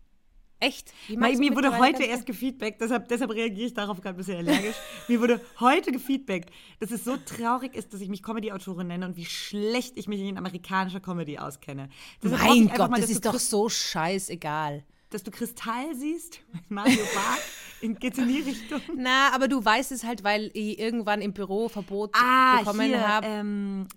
Echt? 0.60 0.92
Mir 1.08 1.56
wurde 1.56 1.78
heute 1.78 2.04
erst 2.04 2.26
gefeedbackt, 2.26 2.82
deshalb, 2.82 3.08
deshalb 3.10 3.30
reagiere 3.32 3.68
ich 3.68 3.76
darauf 3.76 4.02
gerade 4.02 4.16
ein 4.16 4.18
bisschen 4.18 4.38
allergisch. 4.38 4.76
mir 5.08 5.22
wurde 5.22 5.40
heute 5.60 5.92
gefeedbackt, 5.92 6.50
dass 6.80 6.90
es 6.90 7.04
so 7.04 7.16
traurig 7.16 7.76
ist, 7.76 7.94
dass 7.94 8.02
ich 8.02 8.10
mich 8.10 8.24
Comedy-Autorin 8.24 8.88
nenne 8.88 9.06
und 9.06 9.16
wie 9.18 9.26
schlecht 9.26 9.98
ich 9.98 10.08
mich 10.08 10.20
in 10.20 10.36
amerikanischer 10.36 11.00
Comedy 11.00 11.38
auskenne. 11.38 11.90
Deshalb 12.24 12.42
Mein 12.42 12.70
Gott, 12.70 12.90
mal, 12.90 13.00
das 13.00 13.12
ist 13.12 13.24
doch 13.24 13.38
so 13.38 13.70
scheißegal. 13.70 14.84
Dass 15.10 15.24
du 15.24 15.32
Kristall 15.32 15.96
siehst, 15.96 16.40
Mario 16.70 17.04
Barth, 17.14 17.42
in, 17.82 17.96
geht's 17.96 18.18
in 18.18 18.28
die 18.28 18.42
Richtung? 18.42 18.82
Na, 18.98 19.34
aber 19.34 19.48
du 19.48 19.64
weißt 19.64 19.92
es 19.94 20.04
halt, 20.04 20.24
weil 20.24 20.52
ich 20.54 20.80
irgendwann 20.80 21.22
im 21.22 21.34
Büro 21.34 21.70
Verbot 21.70 22.12
Ah, 22.14 22.60
bekommen 22.60 23.00
habe. 23.00 23.26
ähm, 23.28 23.88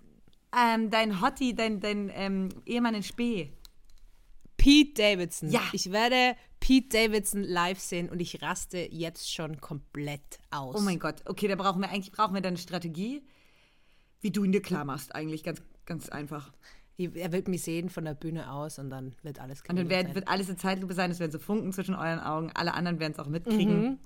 ähm, 0.57 0.89
dein 0.89 1.21
Hottie, 1.21 1.53
dein, 1.53 1.79
dein 1.81 2.09
ähm, 2.13 2.49
Ehemann 2.65 2.95
in 2.95 3.03
Spee. 3.03 3.51
Pete 4.57 4.93
Davidson. 5.01 5.49
Ja. 5.49 5.61
Ich 5.73 5.91
werde 5.91 6.35
Pete 6.59 6.89
Davidson 6.89 7.43
live 7.43 7.79
sehen 7.79 8.09
und 8.09 8.19
ich 8.19 8.41
raste 8.41 8.77
jetzt 8.91 9.33
schon 9.33 9.59
komplett 9.59 10.39
aus. 10.51 10.75
Oh 10.77 10.81
mein 10.81 10.99
Gott, 10.99 11.23
okay, 11.25 11.47
da 11.47 11.55
brauchen 11.55 11.81
wir 11.81 11.89
eigentlich 11.89 12.11
brauchen 12.11 12.35
wir 12.35 12.41
dann 12.41 12.51
eine 12.51 12.57
Strategie, 12.59 13.23
wie 14.21 14.29
du 14.31 14.43
ihn 14.43 14.51
dir 14.51 14.61
klar 14.61 14.85
machst, 14.85 15.15
eigentlich 15.15 15.43
ganz, 15.43 15.61
ganz 15.85 16.09
einfach. 16.09 16.53
Er 17.05 17.31
wird 17.31 17.47
mich 17.47 17.63
sehen 17.63 17.89
von 17.89 18.05
der 18.05 18.13
Bühne 18.13 18.51
aus 18.51 18.79
und 18.79 18.89
dann 18.89 19.13
wird 19.23 19.39
alles 19.39 19.61
Und 19.67 19.77
dann 19.77 19.89
wird, 19.89 20.27
alles 20.27 20.49
in 20.49 20.57
Zeitlupe 20.57 20.93
sein, 20.93 21.11
es 21.11 21.19
werden 21.19 21.31
so 21.31 21.39
Funken 21.39 21.71
zwischen 21.73 21.95
euren 21.95 22.19
Augen, 22.19 22.51
alle 22.53 22.73
anderen 22.73 22.99
werden 22.99 23.13
es 23.13 23.19
auch 23.19 23.27
mitkriegen. 23.27 23.99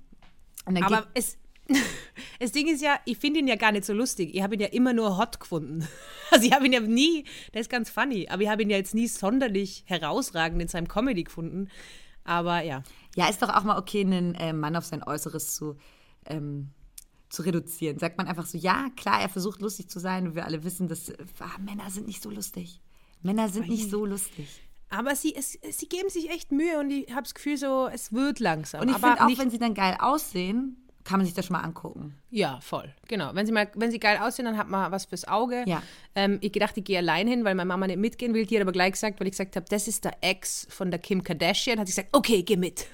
Dann 0.64 0.82
Aber 0.82 1.06
es, 1.14 1.38
das 2.40 2.52
Ding 2.52 2.68
ist 2.68 2.82
ja, 2.82 2.98
ich 3.04 3.18
finde 3.18 3.40
ihn 3.40 3.48
ja 3.48 3.56
gar 3.56 3.72
nicht 3.72 3.84
so 3.84 3.92
lustig. 3.92 4.34
Ich 4.34 4.42
habe 4.42 4.54
ihn 4.54 4.60
ja 4.60 4.68
immer 4.68 4.92
nur 4.92 5.18
hot 5.18 5.40
gefunden. 5.40 5.86
Also 6.32 6.44
ich 6.44 6.52
habe 6.52 6.66
ihn 6.66 6.72
ja 6.72 6.80
nie, 6.80 7.24
der 7.54 7.60
ist 7.60 7.70
ganz 7.70 7.88
funny, 7.88 8.28
aber 8.28 8.42
ich 8.42 8.48
habe 8.48 8.60
ihn 8.60 8.68
ja 8.68 8.76
jetzt 8.76 8.96
nie 8.96 9.06
sonderlich 9.06 9.84
herausragend 9.86 10.60
in 10.60 10.66
seinem 10.66 10.88
Comedy 10.88 11.22
gefunden. 11.22 11.68
Aber 12.24 12.62
ja, 12.62 12.82
ja, 13.14 13.28
ist 13.28 13.40
doch 13.42 13.48
auch 13.48 13.62
mal 13.62 13.78
okay, 13.78 14.00
einen 14.00 14.34
äh, 14.34 14.52
Mann 14.52 14.74
auf 14.74 14.84
sein 14.84 15.04
Äußeres 15.04 15.54
zu, 15.54 15.76
ähm, 16.26 16.70
zu 17.28 17.42
reduzieren. 17.42 18.00
Sagt 18.00 18.18
man 18.18 18.26
einfach 18.26 18.44
so, 18.44 18.58
ja, 18.58 18.88
klar, 18.96 19.20
er 19.20 19.28
versucht 19.28 19.60
lustig 19.60 19.88
zu 19.88 20.00
sein 20.00 20.26
und 20.26 20.34
wir 20.34 20.44
alle 20.44 20.64
wissen, 20.64 20.88
dass 20.88 21.10
äh, 21.10 21.16
ah, 21.38 21.58
Männer 21.60 21.88
sind 21.90 22.08
nicht 22.08 22.20
so 22.20 22.30
lustig. 22.30 22.80
Männer 23.22 23.48
sind 23.48 23.68
nicht 23.68 23.90
so 23.90 24.04
lustig. 24.04 24.48
aber 24.88 25.16
sie, 25.16 25.34
es, 25.34 25.58
sie 25.70 25.88
geben 25.88 26.08
sich 26.10 26.30
echt 26.30 26.52
Mühe 26.52 26.78
und 26.78 26.90
ich 26.90 27.10
habe 27.10 27.22
das 27.22 27.34
Gefühl 27.34 27.56
so, 27.56 27.88
es 27.92 28.12
wird 28.12 28.40
langsam. 28.40 28.82
Und 28.82 28.88
ich 28.88 28.96
finde 28.96 29.20
auch, 29.20 29.26
nicht, 29.26 29.40
wenn 29.40 29.50
sie 29.50 29.58
dann 29.58 29.74
geil 29.74 29.96
aussehen, 29.98 30.76
kann 31.06 31.20
man 31.20 31.26
sich 31.26 31.34
das 31.34 31.46
schon 31.46 31.54
mal 31.54 31.62
angucken. 31.62 32.16
Ja, 32.30 32.58
voll. 32.60 32.92
Genau. 33.08 33.32
Wenn 33.34 33.46
sie 33.46 33.52
mal, 33.52 33.70
wenn 33.74 33.90
sie 33.90 34.00
geil 34.00 34.18
aussehen, 34.18 34.44
dann 34.44 34.56
hat 34.56 34.68
man 34.68 34.90
was 34.90 35.04
fürs 35.04 35.26
Auge. 35.26 35.64
Ja. 35.66 35.82
Ähm, 36.16 36.38
ich 36.40 36.52
gedacht, 36.52 36.76
ich 36.76 36.84
gehe 36.84 36.98
allein 36.98 37.28
hin, 37.28 37.44
weil 37.44 37.54
meine 37.54 37.68
Mama 37.68 37.86
nicht 37.86 37.98
mitgehen 37.98 38.34
will. 38.34 38.44
Die 38.44 38.56
hat 38.56 38.62
aber 38.62 38.72
gleich 38.72 38.92
gesagt, 38.92 39.20
weil 39.20 39.28
ich 39.28 39.32
gesagt 39.32 39.54
habe, 39.56 39.66
das 39.68 39.86
ist 39.86 40.04
der 40.04 40.16
Ex 40.20 40.66
von 40.68 40.90
der 40.90 40.98
Kim 40.98 41.22
Kardashian, 41.22 41.78
hat 41.78 41.86
sie 41.86 41.92
gesagt, 41.92 42.08
okay, 42.12 42.42
geh 42.42 42.56
mit. 42.56 42.86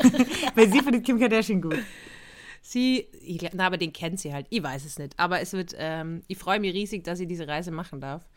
Weil 0.54 0.70
sie 0.70 0.80
findet 0.80 1.04
Kim 1.04 1.18
Kardashian 1.18 1.60
gut. 1.60 1.78
Sie, 2.60 3.08
ich, 3.22 3.40
na, 3.54 3.66
aber 3.66 3.78
den 3.78 3.92
kennt 3.92 4.20
sie 4.20 4.32
halt. 4.32 4.46
Ich 4.50 4.62
weiß 4.62 4.84
es 4.84 4.98
nicht. 4.98 5.18
Aber 5.18 5.40
es 5.40 5.54
wird, 5.54 5.74
ähm, 5.78 6.22
ich 6.28 6.36
freue 6.36 6.60
mich 6.60 6.74
riesig, 6.74 7.02
dass 7.02 7.18
ich 7.18 7.26
diese 7.26 7.48
Reise 7.48 7.70
machen 7.70 8.00
darf. 8.00 8.28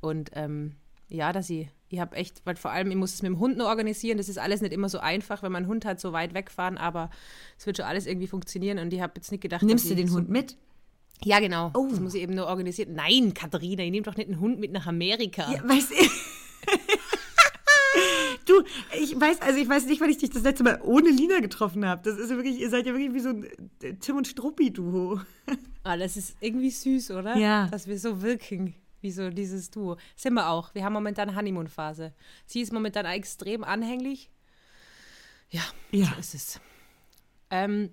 Und 0.00 0.30
ähm, 0.34 0.76
ja, 1.08 1.32
dass 1.32 1.50
ich, 1.50 1.68
ich 1.88 2.00
habe 2.00 2.16
echt, 2.16 2.42
weil 2.44 2.56
vor 2.56 2.70
allem, 2.70 2.90
ich 2.90 2.96
muss 2.96 3.14
es 3.14 3.22
mit 3.22 3.30
dem 3.30 3.38
Hund 3.38 3.56
nur 3.56 3.68
organisieren. 3.68 4.18
Das 4.18 4.28
ist 4.28 4.38
alles 4.38 4.60
nicht 4.60 4.72
immer 4.72 4.88
so 4.88 4.98
einfach, 4.98 5.42
wenn 5.42 5.52
mein 5.52 5.66
Hund 5.66 5.84
halt 5.84 6.00
so 6.00 6.12
weit 6.12 6.34
wegfahren, 6.34 6.78
aber 6.78 7.10
es 7.58 7.66
wird 7.66 7.76
schon 7.76 7.86
alles 7.86 8.06
irgendwie 8.06 8.26
funktionieren. 8.26 8.78
Und 8.78 8.92
ich 8.92 9.00
habe 9.00 9.12
jetzt 9.16 9.30
nicht 9.30 9.40
gedacht, 9.40 9.62
Nimmst 9.62 9.90
du 9.90 9.94
den 9.94 10.08
so 10.08 10.16
Hund 10.16 10.28
mit? 10.28 10.56
Ja, 11.22 11.40
genau. 11.40 11.70
Oh. 11.74 11.86
Das 11.90 12.00
muss 12.00 12.14
ich 12.14 12.22
eben 12.22 12.34
nur 12.34 12.46
organisieren. 12.46 12.94
Nein, 12.94 13.34
Katharina, 13.34 13.82
ich 13.82 13.90
nehme 13.90 14.04
doch 14.04 14.16
nicht 14.16 14.28
einen 14.28 14.40
Hund 14.40 14.58
mit 14.58 14.72
nach 14.72 14.86
Amerika. 14.86 15.50
Ja, 15.52 15.66
weißt 15.66 15.90
du. 15.90 15.94
Du, 18.46 18.62
ich 19.00 19.18
weiß, 19.18 19.40
also 19.40 19.58
ich 19.58 19.68
weiß 19.68 19.86
nicht, 19.86 20.00
wann 20.00 20.10
ich 20.10 20.18
dich 20.18 20.30
das 20.30 20.42
letzte 20.42 20.64
Mal 20.64 20.80
ohne 20.84 21.08
Lina 21.10 21.40
getroffen 21.40 21.86
habe. 21.86 22.02
Das 22.04 22.18
ist 22.18 22.30
ja 22.30 22.36
wirklich, 22.36 22.60
ihr 22.60 22.68
seid 22.68 22.86
ja 22.86 22.92
wirklich 22.92 23.14
wie 23.14 23.20
so 23.20 23.30
ein 23.30 23.44
äh, 23.82 23.94
Tim 23.94 24.16
und 24.16 24.26
Struppi-Duo. 24.26 25.20
Ah, 25.86 25.98
das 25.98 26.16
ist 26.16 26.36
irgendwie 26.40 26.70
süß, 26.70 27.10
oder? 27.10 27.36
Ja. 27.36 27.68
Dass 27.70 27.86
wir 27.86 27.98
so 27.98 28.22
wirken, 28.22 28.74
wie 29.04 29.12
so 29.12 29.30
dieses 29.30 29.70
Duo. 29.70 29.96
Sind 30.16 30.34
wir 30.34 30.48
auch. 30.48 30.74
Wir 30.74 30.84
haben 30.84 30.94
momentan 30.94 31.36
Honeymoon-Phase. 31.36 32.12
Sie 32.46 32.60
ist 32.62 32.72
momentan 32.72 33.06
extrem 33.06 33.62
anhänglich. 33.62 34.30
Ja, 35.50 35.62
Ja. 35.92 36.06
so 36.06 36.18
ist 36.18 36.34
es. 36.34 36.60
Ähm, 37.50 37.90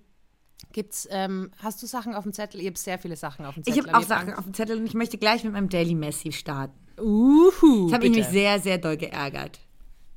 gibt's, 0.72 1.06
ähm, 1.10 1.50
hast 1.58 1.80
du 1.82 1.86
Sachen 1.86 2.14
auf 2.14 2.24
dem 2.24 2.32
Zettel? 2.32 2.60
Ich 2.60 2.66
habe 2.66 2.78
sehr 2.78 2.98
viele 2.98 3.14
Sachen 3.16 3.44
auf 3.46 3.54
dem 3.54 3.62
Ich 3.66 3.74
Zettel. 3.74 3.92
habe 3.92 3.98
auch 4.04 4.08
Sachen 4.08 4.32
hab 4.32 4.38
auf 4.38 4.44
dem 4.44 4.54
Zettel 4.54 4.78
und 4.78 4.86
ich 4.86 4.94
möchte 4.94 5.18
gleich 5.18 5.44
mit 5.44 5.52
meinem 5.52 5.68
Daily 5.68 5.94
Messi 5.94 6.32
starten. 6.32 6.74
Angst. 6.96 7.00
Uhu, 7.00 7.92
habe 7.92 8.06
ich 8.06 8.12
bitte. 8.12 8.24
mich 8.24 8.26
sehr, 8.28 8.58
sehr 8.58 8.78
doll 8.78 8.96
geärgert. 8.96 9.60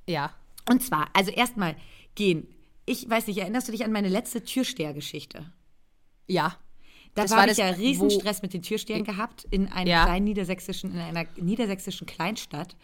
Ja. 0.07 0.33
Und 0.69 0.81
zwar, 0.81 1.09
also 1.13 1.29
erstmal 1.31 1.75
gehen. 2.15 2.47
Ich 2.85 3.07
weiß 3.09 3.27
nicht, 3.27 3.37
erinnerst 3.37 3.67
du 3.67 3.71
dich 3.71 3.83
an 3.83 3.91
meine 3.91 4.09
letzte 4.09 4.43
Türstehergeschichte? 4.43 5.51
Ja. 6.27 6.57
Da 7.15 7.29
war 7.29 7.47
ich 7.49 7.57
ja 7.57 7.67
riesen 7.69 8.05
wo- 8.05 8.09
Stress 8.19 8.41
mit 8.41 8.53
den 8.53 8.61
Türstehern 8.61 9.03
gehabt 9.03 9.45
in 9.49 9.67
einem 9.71 9.87
Ja. 9.87 10.03
kleinen 10.05 10.25
niedersächsischen, 10.25 10.91
in 10.91 10.99
einer 10.99 11.25
niedersächsischen 11.39 12.05
Kleinstadt, 12.05 12.75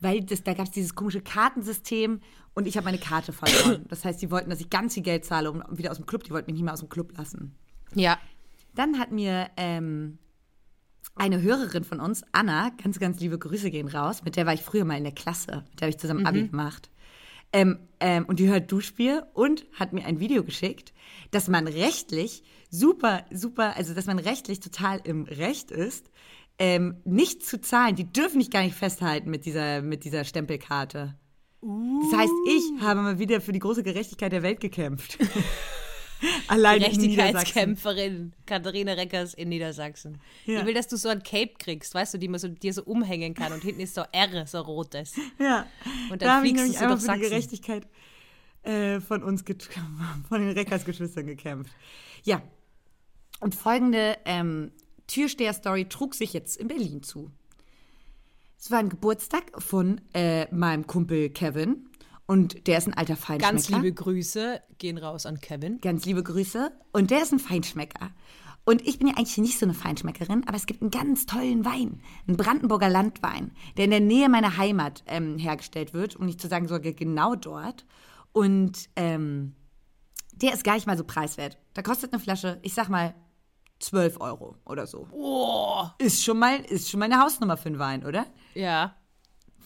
weil 0.00 0.20
das, 0.22 0.42
da 0.42 0.54
gab 0.54 0.66
es 0.66 0.70
dieses 0.72 0.94
komische 0.94 1.20
Kartensystem 1.20 2.20
und 2.54 2.66
ich 2.66 2.76
habe 2.76 2.84
meine 2.84 2.98
Karte 2.98 3.32
verloren. 3.32 3.84
Das 3.88 4.04
heißt, 4.04 4.20
sie 4.20 4.30
wollten, 4.30 4.50
dass 4.50 4.60
ich 4.60 4.70
ganz 4.70 4.94
viel 4.94 5.02
Geld 5.02 5.24
zahle, 5.24 5.50
um 5.50 5.62
wieder 5.76 5.90
aus 5.90 5.96
dem 5.98 6.06
Club, 6.06 6.24
die 6.24 6.30
wollten 6.30 6.46
mich 6.50 6.54
nicht 6.54 6.64
mehr 6.64 6.72
aus 6.72 6.80
dem 6.80 6.88
Club 6.88 7.16
lassen. 7.16 7.54
Ja. 7.94 8.18
Dann 8.74 8.98
hat 8.98 9.12
mir 9.12 9.50
ähm, 9.56 10.18
eine 11.14 11.42
Hörerin 11.42 11.84
von 11.84 12.00
uns, 12.00 12.22
Anna, 12.32 12.70
ganz, 12.82 12.98
ganz 12.98 13.20
liebe 13.20 13.38
Grüße 13.38 13.70
gehen 13.70 13.88
raus, 13.88 14.22
mit 14.24 14.36
der 14.36 14.46
war 14.46 14.54
ich 14.54 14.62
früher 14.62 14.84
mal 14.84 14.96
in 14.96 15.04
der 15.04 15.12
Klasse, 15.12 15.64
mit 15.70 15.80
der 15.80 15.86
habe 15.86 15.90
ich 15.90 15.98
zusammen 15.98 16.24
Abi 16.26 16.48
gemacht. 16.48 16.88
Ähm, 17.52 17.78
ähm, 18.00 18.24
und 18.26 18.38
die 18.38 18.48
hört 18.48 18.72
Duschbier 18.72 19.28
und 19.34 19.66
hat 19.78 19.92
mir 19.92 20.04
ein 20.06 20.20
Video 20.20 20.42
geschickt, 20.42 20.92
dass 21.30 21.48
man 21.48 21.66
rechtlich 21.68 22.42
super, 22.70 23.24
super, 23.30 23.76
also 23.76 23.94
dass 23.94 24.06
man 24.06 24.18
rechtlich 24.18 24.60
total 24.60 25.00
im 25.04 25.24
Recht 25.24 25.70
ist, 25.70 26.10
ähm, 26.58 26.96
nicht 27.04 27.44
zu 27.44 27.60
zahlen. 27.60 27.94
Die 27.94 28.10
dürfen 28.10 28.38
mich 28.38 28.50
gar 28.50 28.62
nicht 28.62 28.76
festhalten 28.76 29.30
mit 29.30 29.44
dieser, 29.44 29.82
mit 29.82 30.04
dieser 30.04 30.24
Stempelkarte. 30.24 31.14
Das 31.60 32.18
heißt, 32.18 32.32
ich 32.48 32.82
habe 32.82 33.02
mal 33.02 33.18
wieder 33.18 33.40
für 33.40 33.52
die 33.52 33.60
große 33.60 33.84
Gerechtigkeit 33.84 34.32
der 34.32 34.42
Welt 34.42 34.60
gekämpft. 34.60 35.18
Allein. 36.48 36.80
Gerechtigkeitskämpferin 36.80 38.32
Katharina 38.46 38.92
Reckers 38.92 39.34
in 39.34 39.48
Niedersachsen. 39.48 40.18
Ja. 40.46 40.60
Ich 40.60 40.66
will, 40.66 40.74
dass 40.74 40.88
du 40.88 40.96
so 40.96 41.08
ein 41.08 41.22
Cape 41.22 41.52
kriegst, 41.58 41.94
weißt 41.94 42.14
du, 42.14 42.18
die 42.18 42.28
man 42.28 42.38
so, 42.38 42.48
dir 42.48 42.72
so 42.72 42.82
umhängen 42.84 43.34
kann 43.34 43.52
und 43.52 43.62
hinten 43.62 43.80
ist 43.80 43.94
so 43.94 44.02
R, 44.12 44.46
so 44.46 44.60
rotes. 44.60 45.14
Ja. 45.38 45.66
Und 46.10 46.22
da 46.22 46.26
dann 46.26 46.44
ich 46.44 46.52
fliegst 46.52 46.74
du 46.74 46.78
so 46.78 46.86
durch 46.86 46.90
für 46.90 46.96
die 46.96 47.04
Sachsen. 47.04 47.20
Gerechtigkeit 47.22 47.86
äh, 48.62 49.00
von 49.00 49.22
uns, 49.22 49.44
von 50.28 50.40
den 50.40 50.50
Reckers-Geschwistern 50.50 51.26
gekämpft. 51.26 51.72
Ja. 52.24 52.42
Und 53.40 53.54
folgende 53.54 54.18
ähm, 54.24 54.72
Türsteher-Story 55.08 55.88
trug 55.88 56.14
sich 56.14 56.32
jetzt 56.32 56.56
in 56.56 56.68
Berlin 56.68 57.02
zu. 57.02 57.30
Es 58.58 58.70
war 58.70 58.78
ein 58.78 58.88
Geburtstag 58.88 59.60
von 59.60 60.00
äh, 60.14 60.46
meinem 60.54 60.86
Kumpel 60.86 61.30
Kevin 61.30 61.88
und 62.32 62.66
der 62.66 62.78
ist 62.78 62.86
ein 62.86 62.94
alter 62.94 63.14
Feinschmecker. 63.14 63.52
Ganz 63.52 63.68
liebe 63.68 63.92
Grüße 63.92 64.62
gehen 64.78 64.96
raus 64.96 65.26
an 65.26 65.38
Kevin. 65.42 65.82
Ganz 65.82 66.06
liebe 66.06 66.22
Grüße. 66.22 66.72
Und 66.90 67.10
der 67.10 67.20
ist 67.20 67.30
ein 67.30 67.38
Feinschmecker. 67.38 68.10
Und 68.64 68.80
ich 68.88 68.98
bin 68.98 69.08
ja 69.08 69.18
eigentlich 69.18 69.36
nicht 69.36 69.58
so 69.58 69.66
eine 69.66 69.74
Feinschmeckerin, 69.74 70.44
aber 70.46 70.56
es 70.56 70.64
gibt 70.64 70.80
einen 70.80 70.90
ganz 70.90 71.26
tollen 71.26 71.66
Wein, 71.66 72.00
einen 72.26 72.38
Brandenburger 72.38 72.88
Landwein, 72.88 73.50
der 73.76 73.84
in 73.84 73.90
der 73.90 74.00
Nähe 74.00 74.30
meiner 74.30 74.56
Heimat 74.56 75.04
ähm, 75.08 75.36
hergestellt 75.36 75.92
wird, 75.92 76.16
um 76.16 76.24
nicht 76.24 76.40
zu 76.40 76.48
sagen 76.48 76.68
sogar 76.68 76.92
genau 76.92 77.34
dort. 77.34 77.84
Und 78.32 78.88
ähm, 78.96 79.54
der 80.32 80.54
ist 80.54 80.64
gar 80.64 80.76
nicht 80.76 80.86
mal 80.86 80.96
so 80.96 81.04
preiswert. 81.04 81.58
Da 81.74 81.82
kostet 81.82 82.14
eine 82.14 82.22
Flasche, 82.22 82.60
ich 82.62 82.72
sag 82.72 82.88
mal, 82.88 83.14
12 83.80 84.22
Euro 84.22 84.56
oder 84.64 84.86
so. 84.86 85.06
Boah. 85.10 85.94
Ist 85.98 86.24
schon 86.24 86.38
mal, 86.38 86.60
ist 86.60 86.88
schon 86.88 87.00
mal 87.00 87.12
eine 87.12 87.20
Hausnummer 87.20 87.58
für 87.58 87.66
einen 87.66 87.78
Wein, 87.78 88.06
oder? 88.06 88.24
Ja. 88.54 88.94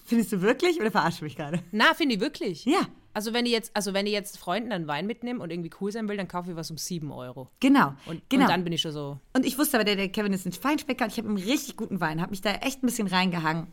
Findest 0.06 0.32
du 0.32 0.40
wirklich 0.40 0.80
oder 0.80 0.90
verarschst 0.90 1.20
du 1.20 1.24
mich 1.24 1.36
gerade? 1.36 1.60
Na, 1.72 1.92
finde 1.94 2.14
ich 2.14 2.20
wirklich. 2.20 2.64
Ja, 2.64 2.86
Also 3.12 3.32
wenn 3.32 3.44
ich 3.46 3.52
jetzt, 3.52 3.70
also 3.74 3.92
wenn 3.92 4.06
ich 4.06 4.12
jetzt 4.12 4.38
Freunden 4.38 4.72
einen 4.72 4.86
Wein 4.86 5.06
mitnehme 5.06 5.42
und 5.42 5.50
irgendwie 5.50 5.70
cool 5.80 5.90
sein 5.90 6.08
will, 6.08 6.16
dann 6.16 6.28
kaufe 6.28 6.50
ich 6.50 6.56
was 6.56 6.70
um 6.70 6.76
7 6.78 7.10
Euro. 7.10 7.50
genau. 7.60 7.94
Und, 8.06 8.22
genau. 8.30 8.44
und 8.44 8.50
dann 8.50 8.64
bin 8.64 8.72
ich 8.72 8.80
schon 8.82 8.92
so. 8.92 9.18
Und 9.34 9.44
ich 9.44 9.58
wusste 9.58 9.76
aber, 9.76 9.84
der, 9.84 9.96
der 9.96 10.08
Kevin 10.08 10.32
ist 10.32 10.46
ein 10.46 10.52
Feinschmecker 10.52 11.04
und 11.04 11.12
ich 11.12 11.18
habe 11.18 11.28
einen 11.28 11.38
richtig 11.38 11.76
guten 11.76 12.00
Wein, 12.00 12.20
habe 12.20 12.30
mich 12.30 12.40
da 12.40 12.52
echt 12.56 12.82
ein 12.82 12.86
bisschen 12.86 13.08
reingehangen. 13.08 13.66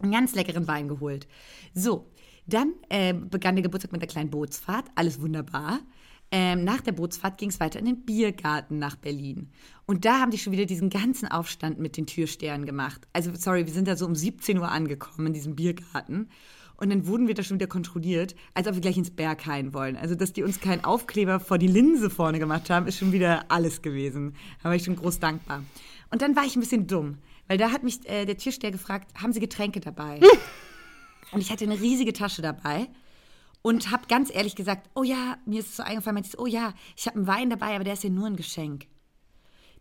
Einen 0.00 0.12
ganz 0.12 0.34
leckeren 0.34 0.66
Wein 0.66 0.88
geholt. 0.88 1.28
So, 1.74 2.10
dann 2.46 2.72
äh, 2.88 3.12
begann 3.14 3.54
der 3.54 3.62
Geburtstag 3.62 3.92
mit 3.92 4.00
der 4.00 4.08
kleinen 4.08 4.30
Bootsfahrt. 4.30 4.86
Alles 4.96 5.20
wunderbar. 5.20 5.78
Ähm, 6.34 6.64
nach 6.64 6.80
der 6.80 6.92
Bootsfahrt 6.92 7.36
ging 7.36 7.50
es 7.50 7.60
weiter 7.60 7.78
in 7.78 7.84
den 7.84 8.06
Biergarten 8.06 8.78
nach 8.78 8.96
Berlin. 8.96 9.50
Und 9.84 10.06
da 10.06 10.18
haben 10.18 10.30
die 10.30 10.38
schon 10.38 10.54
wieder 10.54 10.64
diesen 10.64 10.88
ganzen 10.88 11.28
Aufstand 11.28 11.78
mit 11.78 11.98
den 11.98 12.06
Türstern 12.06 12.64
gemacht. 12.64 13.06
Also, 13.12 13.30
sorry, 13.34 13.66
wir 13.66 13.72
sind 13.72 13.86
da 13.86 13.96
so 13.96 14.06
um 14.06 14.14
17 14.14 14.56
Uhr 14.56 14.70
angekommen 14.70 15.26
in 15.26 15.32
diesem 15.34 15.54
Biergarten. 15.54 16.30
Und 16.76 16.88
dann 16.88 17.06
wurden 17.06 17.28
wir 17.28 17.34
da 17.34 17.42
schon 17.42 17.58
wieder 17.58 17.66
kontrolliert, 17.66 18.34
als 18.54 18.66
ob 18.66 18.74
wir 18.74 18.80
gleich 18.80 18.96
ins 18.96 19.10
Berghain 19.10 19.74
wollen. 19.74 19.94
Also, 19.98 20.14
dass 20.14 20.32
die 20.32 20.42
uns 20.42 20.58
keinen 20.58 20.84
Aufkleber 20.84 21.38
vor 21.38 21.58
die 21.58 21.66
Linse 21.66 22.08
vorne 22.08 22.38
gemacht 22.38 22.70
haben, 22.70 22.86
ist 22.86 22.96
schon 22.96 23.12
wieder 23.12 23.44
alles 23.50 23.82
gewesen. 23.82 24.34
Da 24.62 24.70
war 24.70 24.74
ich 24.74 24.84
schon 24.84 24.96
groß 24.96 25.20
dankbar. 25.20 25.62
Und 26.10 26.22
dann 26.22 26.34
war 26.34 26.46
ich 26.46 26.56
ein 26.56 26.60
bisschen 26.60 26.86
dumm, 26.86 27.18
weil 27.46 27.58
da 27.58 27.72
hat 27.72 27.82
mich 27.82 28.08
äh, 28.08 28.24
der 28.24 28.38
Türsteher 28.38 28.70
gefragt, 28.70 29.12
haben 29.20 29.34
Sie 29.34 29.40
Getränke 29.40 29.80
dabei? 29.80 30.18
Und 31.32 31.40
ich 31.40 31.50
hatte 31.50 31.64
eine 31.64 31.78
riesige 31.78 32.14
Tasche 32.14 32.40
dabei 32.40 32.88
und 33.62 33.90
habe 33.90 34.06
ganz 34.08 34.34
ehrlich 34.34 34.56
gesagt, 34.56 34.90
oh 34.94 35.02
ja, 35.02 35.38
mir 35.46 35.60
ist 35.60 35.70
es 35.70 35.76
so 35.76 35.82
eingefallen, 35.82 36.14
meinte 36.14 36.30
ich, 36.30 36.38
oh 36.38 36.46
ja, 36.46 36.74
ich 36.96 37.06
habe 37.06 37.16
einen 37.16 37.26
Wein 37.26 37.50
dabei, 37.50 37.74
aber 37.74 37.84
der 37.84 37.94
ist 37.94 38.04
ja 38.04 38.10
nur 38.10 38.26
ein 38.26 38.36
Geschenk. 38.36 38.86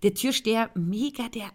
Der 0.04 0.14
Türsteher, 0.14 0.70
mega 0.76 1.30
der, 1.30 1.52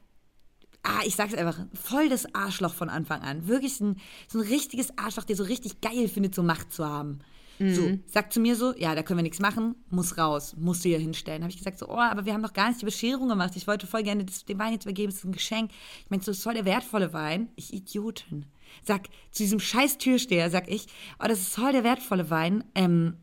ah, 0.83 1.01
ich 1.05 1.17
sag's 1.17 1.35
einfach, 1.35 1.67
voll 1.75 2.09
das 2.09 2.35
Arschloch 2.35 2.75
von 2.75 2.89
Anfang 2.89 3.23
an. 3.23 3.49
Wirklich 3.49 3.81
ein, 3.81 4.01
so 4.29 4.39
ein 4.41 4.47
richtiges 4.47 4.97
Arschloch, 4.99 5.25
der 5.25 5.37
so 5.37 5.45
richtig 5.45 5.81
geil 5.81 6.09
findet, 6.09 6.35
so 6.35 6.43
Macht 6.43 6.73
zu 6.73 6.85
haben. 6.85 7.21
So, 7.59 7.99
sagt 8.07 8.35
zu 8.35 8.41
mir 8.41 8.55
so, 8.55 8.75
ja, 8.77 8.95
da 8.95 9.03
können 9.03 9.19
wir 9.19 9.23
nichts 9.23 9.39
machen, 9.39 9.77
muss 9.89 10.19
raus, 10.19 10.55
musst 10.59 10.85
du 10.85 10.91
hier 10.91 10.99
hinstellen. 10.99 11.43
Habe 11.43 11.51
ich 11.51 11.57
gesagt 11.57 11.79
so, 11.79 11.89
oh, 11.89 11.97
aber 11.97 12.27
wir 12.27 12.35
haben 12.35 12.43
noch 12.43 12.53
gar 12.53 12.69
nicht 12.69 12.83
die 12.83 12.85
Bescherung 12.85 13.29
gemacht. 13.29 13.57
Ich 13.57 13.67
wollte 13.67 13.87
voll 13.87 14.03
gerne 14.03 14.27
das, 14.27 14.45
den 14.45 14.59
Wein 14.59 14.75
jetzt 14.75 14.85
übergeben, 14.85 15.11
es 15.11 15.19
ist 15.19 15.25
ein 15.25 15.33
Geschenk. 15.33 15.71
Ich 16.05 16.11
meinte 16.11 16.27
so, 16.27 16.33
es 16.33 16.39
ist 16.39 16.45
voll 16.45 16.55
der 16.55 16.67
wertvolle 16.67 17.15
Wein. 17.15 17.49
Ich 17.57 17.73
Idiotin. 17.73 18.45
Sag 18.83 19.09
zu 19.31 19.43
diesem 19.43 19.61
scheiß 19.61 19.99
Türsteher, 19.99 20.51
sag 20.51 20.71
ich, 20.71 20.87
oh, 21.23 21.27
das 21.29 21.41
ist 21.41 21.55
voll 21.55 21.73
der 21.73 21.85
wertvolle 21.85 22.31
Wein. 22.31 22.65
Ähm, 22.75 23.17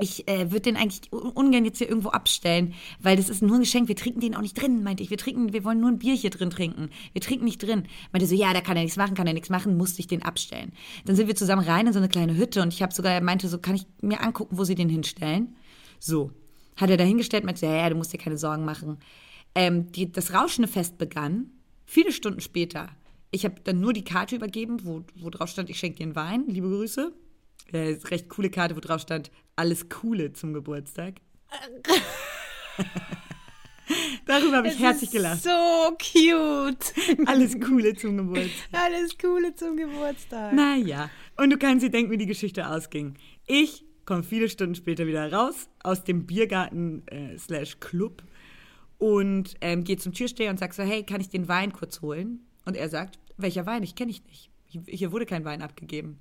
ich 0.00 0.26
äh, 0.26 0.50
würde 0.50 0.62
den 0.62 0.76
eigentlich 0.76 1.12
ungern 1.12 1.64
jetzt 1.64 1.78
hier 1.78 1.88
irgendwo 1.88 2.08
abstellen, 2.08 2.74
weil 3.00 3.16
das 3.16 3.28
ist 3.28 3.42
nur 3.42 3.56
ein 3.56 3.60
Geschenk. 3.60 3.88
Wir 3.88 3.96
trinken 3.96 4.20
den 4.20 4.34
auch 4.34 4.40
nicht 4.40 4.60
drin, 4.60 4.82
meinte 4.82 5.02
ich. 5.02 5.10
Wir 5.10 5.18
trinken, 5.18 5.52
wir 5.52 5.64
wollen 5.64 5.80
nur 5.80 5.90
ein 5.90 5.98
Bier 5.98 6.14
hier 6.14 6.30
drin 6.30 6.50
trinken. 6.50 6.88
Wir 7.12 7.20
trinken 7.20 7.44
nicht 7.44 7.62
drin. 7.62 7.84
Meinte 8.10 8.26
so, 8.26 8.34
ja, 8.34 8.54
da 8.54 8.62
kann 8.62 8.76
er 8.76 8.82
nichts 8.82 8.96
machen, 8.96 9.14
kann 9.14 9.26
er 9.26 9.34
nichts 9.34 9.50
machen, 9.50 9.76
musste 9.76 10.00
ich 10.00 10.06
den 10.06 10.22
abstellen. 10.22 10.72
Dann 11.04 11.14
sind 11.14 11.28
wir 11.28 11.36
zusammen 11.36 11.64
rein 11.64 11.86
in 11.86 11.92
so 11.92 11.98
eine 11.98 12.08
kleine 12.08 12.36
Hütte 12.36 12.62
und 12.62 12.72
ich 12.72 12.82
habe 12.82 12.94
sogar, 12.94 13.12
er 13.12 13.22
meinte 13.22 13.48
so, 13.48 13.58
kann 13.58 13.74
ich 13.74 13.86
mir 14.00 14.22
angucken, 14.22 14.56
wo 14.56 14.64
sie 14.64 14.74
den 14.74 14.88
hinstellen? 14.88 15.56
So. 16.00 16.32
Hat 16.76 16.88
er 16.88 16.96
da 16.96 17.04
hingestellt, 17.04 17.44
meinte, 17.44 17.66
ja, 17.66 17.76
ja, 17.76 17.90
du 17.90 17.96
musst 17.96 18.14
dir 18.14 18.18
keine 18.18 18.38
Sorgen 18.38 18.64
machen. 18.64 18.98
Ähm, 19.54 19.92
die, 19.92 20.10
das 20.10 20.32
rauschende 20.32 20.68
Fest 20.68 20.96
begann, 20.96 21.50
viele 21.84 22.12
Stunden 22.12 22.40
später. 22.40 22.88
Ich 23.32 23.44
habe 23.44 23.56
dann 23.64 23.80
nur 23.80 23.94
die 23.94 24.04
Karte 24.04 24.36
übergeben, 24.36 24.84
wo, 24.84 25.04
wo 25.16 25.30
drauf 25.30 25.48
stand, 25.48 25.70
ich 25.70 25.78
schenke 25.78 25.98
dir 25.98 26.04
einen 26.04 26.16
Wein, 26.16 26.44
liebe 26.46 26.68
Grüße. 26.68 27.12
Ja, 27.72 27.80
recht 27.80 28.28
coole 28.28 28.50
Karte, 28.50 28.76
wo 28.76 28.80
drauf 28.80 29.00
stand, 29.00 29.30
alles 29.56 29.88
Coole 29.88 30.34
zum 30.34 30.52
Geburtstag. 30.52 31.14
Darüber 34.26 34.58
habe 34.58 34.68
ich 34.68 34.74
das 34.74 34.82
herzlich 34.82 35.10
gelacht. 35.10 35.42
So 35.42 35.50
cute. 35.98 37.26
Alles 37.26 37.58
Coole 37.58 37.94
zum 37.94 38.16
Geburtstag. 38.16 38.68
Alles 38.72 39.18
Coole 39.18 39.54
zum 39.54 39.76
Geburtstag. 39.76 40.52
Naja, 40.52 41.10
und 41.36 41.50
du 41.50 41.58
kannst 41.58 41.84
dir 41.84 41.90
denken, 41.90 42.12
wie 42.12 42.18
die 42.18 42.26
Geschichte 42.26 42.68
ausging. 42.68 43.14
Ich 43.46 43.84
komme 44.04 44.22
viele 44.22 44.48
Stunden 44.48 44.74
später 44.74 45.06
wieder 45.06 45.32
raus 45.32 45.68
aus 45.82 46.04
dem 46.04 46.26
Biergarten 46.26 47.06
äh, 47.08 47.36
slash 47.38 47.80
Club 47.80 48.22
und 48.98 49.54
ähm, 49.60 49.84
gehe 49.84 49.96
zum 49.96 50.12
Türsteher 50.12 50.50
und 50.50 50.58
sage 50.58 50.74
so, 50.74 50.82
hey, 50.82 51.02
kann 51.02 51.20
ich 51.20 51.28
den 51.28 51.48
Wein 51.48 51.72
kurz 51.72 52.00
holen? 52.00 52.46
Und 52.64 52.76
er 52.76 52.88
sagt, 52.88 53.18
welcher 53.36 53.66
Wein? 53.66 53.82
Ich 53.82 53.94
kenne 53.94 54.10
ich 54.10 54.22
nicht. 54.24 54.50
Hier 54.86 55.12
wurde 55.12 55.26
kein 55.26 55.44
Wein 55.44 55.62
abgegeben. 55.62 56.18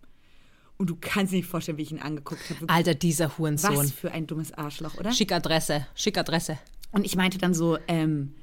Und 0.77 0.89
du 0.89 0.97
kannst 0.99 1.31
dir 1.31 1.37
nicht 1.37 1.47
vorstellen, 1.47 1.77
wie 1.77 1.83
ich 1.83 1.91
ihn 1.91 1.99
angeguckt 1.99 2.41
habe. 2.49 2.67
Alter, 2.67 2.95
dieser 2.95 3.37
Hurensohn. 3.37 3.77
Was 3.77 3.91
für 3.91 4.11
ein 4.11 4.25
dummes 4.25 4.51
Arschloch, 4.51 4.95
oder? 4.97 5.11
Schick 5.11 5.31
Adresse, 5.31 5.85
schick 5.93 6.17
Adresse. 6.17 6.57
Und 6.91 7.05
ich 7.05 7.15
meinte 7.15 7.37
dann 7.37 7.53
so, 7.53 7.77
ähm, 7.87 8.33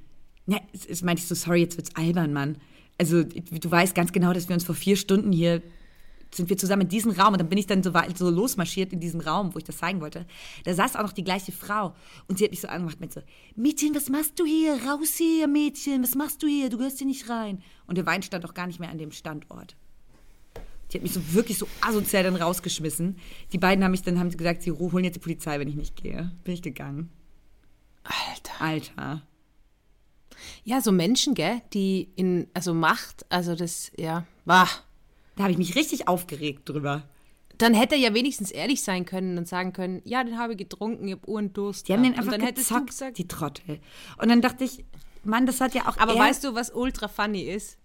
ja, 0.46 0.58
es 0.88 1.02
meinte 1.02 1.20
ich 1.20 1.28
so, 1.28 1.34
sorry, 1.34 1.60
jetzt 1.60 1.76
wird's 1.76 1.94
albern, 1.96 2.32
Mann. 2.32 2.58
Also, 2.96 3.22
du 3.24 3.70
weißt 3.70 3.94
ganz 3.94 4.12
genau, 4.12 4.32
dass 4.32 4.48
wir 4.48 4.54
uns 4.54 4.64
vor 4.64 4.74
vier 4.74 4.96
Stunden 4.96 5.32
hier 5.32 5.62
sind 6.30 6.50
wir 6.50 6.58
zusammen 6.58 6.82
in 6.82 6.88
diesem 6.88 7.12
Raum 7.12 7.32
und 7.32 7.38
dann 7.38 7.48
bin 7.48 7.58
ich 7.58 7.66
dann 7.66 7.82
so, 7.82 7.92
so 8.14 8.30
losmarschiert 8.30 8.92
in 8.92 9.00
diesem 9.00 9.20
Raum, 9.20 9.54
wo 9.54 9.58
ich 9.58 9.64
das 9.64 9.78
zeigen 9.78 10.00
wollte. 10.00 10.26
Da 10.64 10.74
saß 10.74 10.96
auch 10.96 11.02
noch 11.02 11.12
die 11.12 11.24
gleiche 11.24 11.52
Frau 11.52 11.94
und 12.26 12.38
sie 12.38 12.44
hat 12.44 12.50
mich 12.50 12.60
so 12.60 12.68
angemacht 12.68 13.00
mit 13.00 13.12
so, 13.12 13.22
Mädchen, 13.56 13.94
was 13.94 14.08
machst 14.08 14.38
du 14.38 14.44
hier? 14.44 14.78
Raus 14.86 15.14
hier, 15.16 15.48
Mädchen, 15.48 16.02
was 16.02 16.14
machst 16.14 16.42
du 16.42 16.46
hier? 16.46 16.68
Du 16.70 16.78
gehörst 16.78 16.98
hier 16.98 17.06
nicht 17.06 17.28
rein. 17.28 17.62
Und 17.86 17.96
der 17.96 18.06
Wein 18.06 18.22
stand 18.22 18.44
auch 18.44 18.54
gar 18.54 18.66
nicht 18.66 18.80
mehr 18.80 18.90
an 18.90 18.98
dem 18.98 19.12
Standort. 19.12 19.76
Die 20.90 20.96
hat 20.96 21.02
mich 21.02 21.12
so 21.12 21.34
wirklich 21.34 21.58
so 21.58 21.68
asozial 21.80 22.24
dann 22.24 22.36
rausgeschmissen. 22.36 23.18
Die 23.52 23.58
beiden 23.58 23.84
haben 23.84 23.90
mich 23.90 24.02
dann 24.02 24.18
haben 24.18 24.30
gesagt, 24.30 24.62
sie 24.62 24.72
holen 24.72 25.04
jetzt 25.04 25.16
die 25.16 25.20
Polizei, 25.20 25.58
wenn 25.58 25.68
ich 25.68 25.74
nicht 25.74 25.96
gehe. 25.96 26.32
Bin 26.44 26.54
ich 26.54 26.62
gegangen. 26.62 27.10
Alter. 28.04 28.52
Alter. 28.58 29.22
Ja, 30.64 30.80
so 30.80 30.92
Menschen, 30.92 31.34
gell, 31.34 31.60
die 31.74 32.08
in, 32.16 32.46
also 32.54 32.72
Macht, 32.72 33.26
also 33.28 33.54
das, 33.54 33.90
ja, 33.96 34.24
war. 34.44 34.68
Da 35.38 35.44
habe 35.44 35.52
ich 35.52 35.58
mich 35.58 35.76
richtig 35.76 36.08
aufgeregt 36.08 36.68
drüber. 36.68 37.04
Dann 37.58 37.72
hätte 37.72 37.94
er 37.94 38.00
ja 38.00 38.14
wenigstens 38.14 38.50
ehrlich 38.50 38.82
sein 38.82 39.04
können 39.04 39.38
und 39.38 39.46
sagen 39.46 39.72
können, 39.72 40.02
ja, 40.04 40.22
den 40.22 40.36
habe 40.36 40.52
ich 40.52 40.58
getrunken, 40.58 41.06
ich 41.06 41.14
habe 41.14 41.28
Uhrendurst. 41.28 41.88
Die 41.88 41.92
haben 41.92 42.02
den 42.02 42.14
einfach 42.14 42.32
und 42.32 42.42
dann 42.42 42.54
gezockt, 42.54 42.88
gesagt, 42.88 43.18
die 43.18 43.28
Trottel. 43.28 43.78
Und 44.20 44.28
dann 44.28 44.42
dachte 44.42 44.64
ich, 44.64 44.84
Mann, 45.22 45.46
das 45.46 45.60
hat 45.60 45.74
ja 45.74 45.88
auch 45.88 45.96
Aber 45.96 46.16
weißt 46.16 46.42
du, 46.42 46.54
was 46.54 46.70
ultra 46.74 47.08
funny 47.08 47.42
ist? 47.42 47.78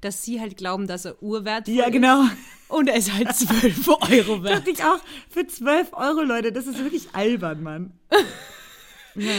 dass 0.00 0.22
sie 0.22 0.40
halt 0.40 0.56
glauben, 0.56 0.86
dass 0.86 1.04
er 1.04 1.20
urwertvoll 1.22 1.74
ja, 1.74 1.88
genau. 1.88 2.22
ist. 2.22 2.32
Und 2.68 2.88
er 2.88 2.96
ist 2.96 3.12
halt 3.12 3.32
12 3.34 3.88
Euro 3.88 4.44
wert. 4.44 4.58
Dachte 4.58 4.70
ich 4.70 4.84
auch, 4.84 5.00
für 5.28 5.44
12 5.44 5.92
Euro, 5.92 6.22
Leute, 6.22 6.52
das 6.52 6.68
ist 6.68 6.78
wirklich 6.78 7.08
albern, 7.14 7.62
Mann. 7.64 7.98
ja. 9.16 9.32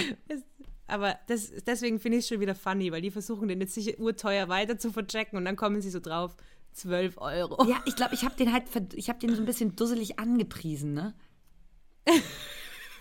aber 0.88 1.17
das, 1.27 1.51
deswegen 1.65 1.99
finde 1.99 2.17
ich 2.17 2.25
es 2.25 2.27
schon 2.27 2.41
wieder 2.41 2.55
funny, 2.55 2.91
weil 2.91 3.01
die 3.01 3.12
versuchen 3.12 3.47
den 3.47 3.62
jetzt 3.62 3.73
sicher 3.73 3.97
urteuer 3.99 4.49
weiter 4.49 4.77
zu 4.77 4.91
verchecken 4.91 5.38
und 5.38 5.45
dann 5.45 5.55
kommen 5.55 5.81
sie 5.81 5.89
so 5.89 6.01
drauf, 6.01 6.36
12 6.73 7.17
Euro. 7.17 7.65
Ja, 7.67 7.82
ich 7.86 7.95
glaube, 7.95 8.15
ich 8.15 8.23
habe 8.23 8.36
den 8.36 8.53
halt, 8.53 8.65
ich 8.93 9.10
habe 9.10 9.19
den 9.19 9.36
so 9.36 9.41
ein 9.41 9.45
bisschen 9.45 9.75
dusselig 9.75 10.19
angepriesen, 10.19 10.93
ne? 10.93 11.13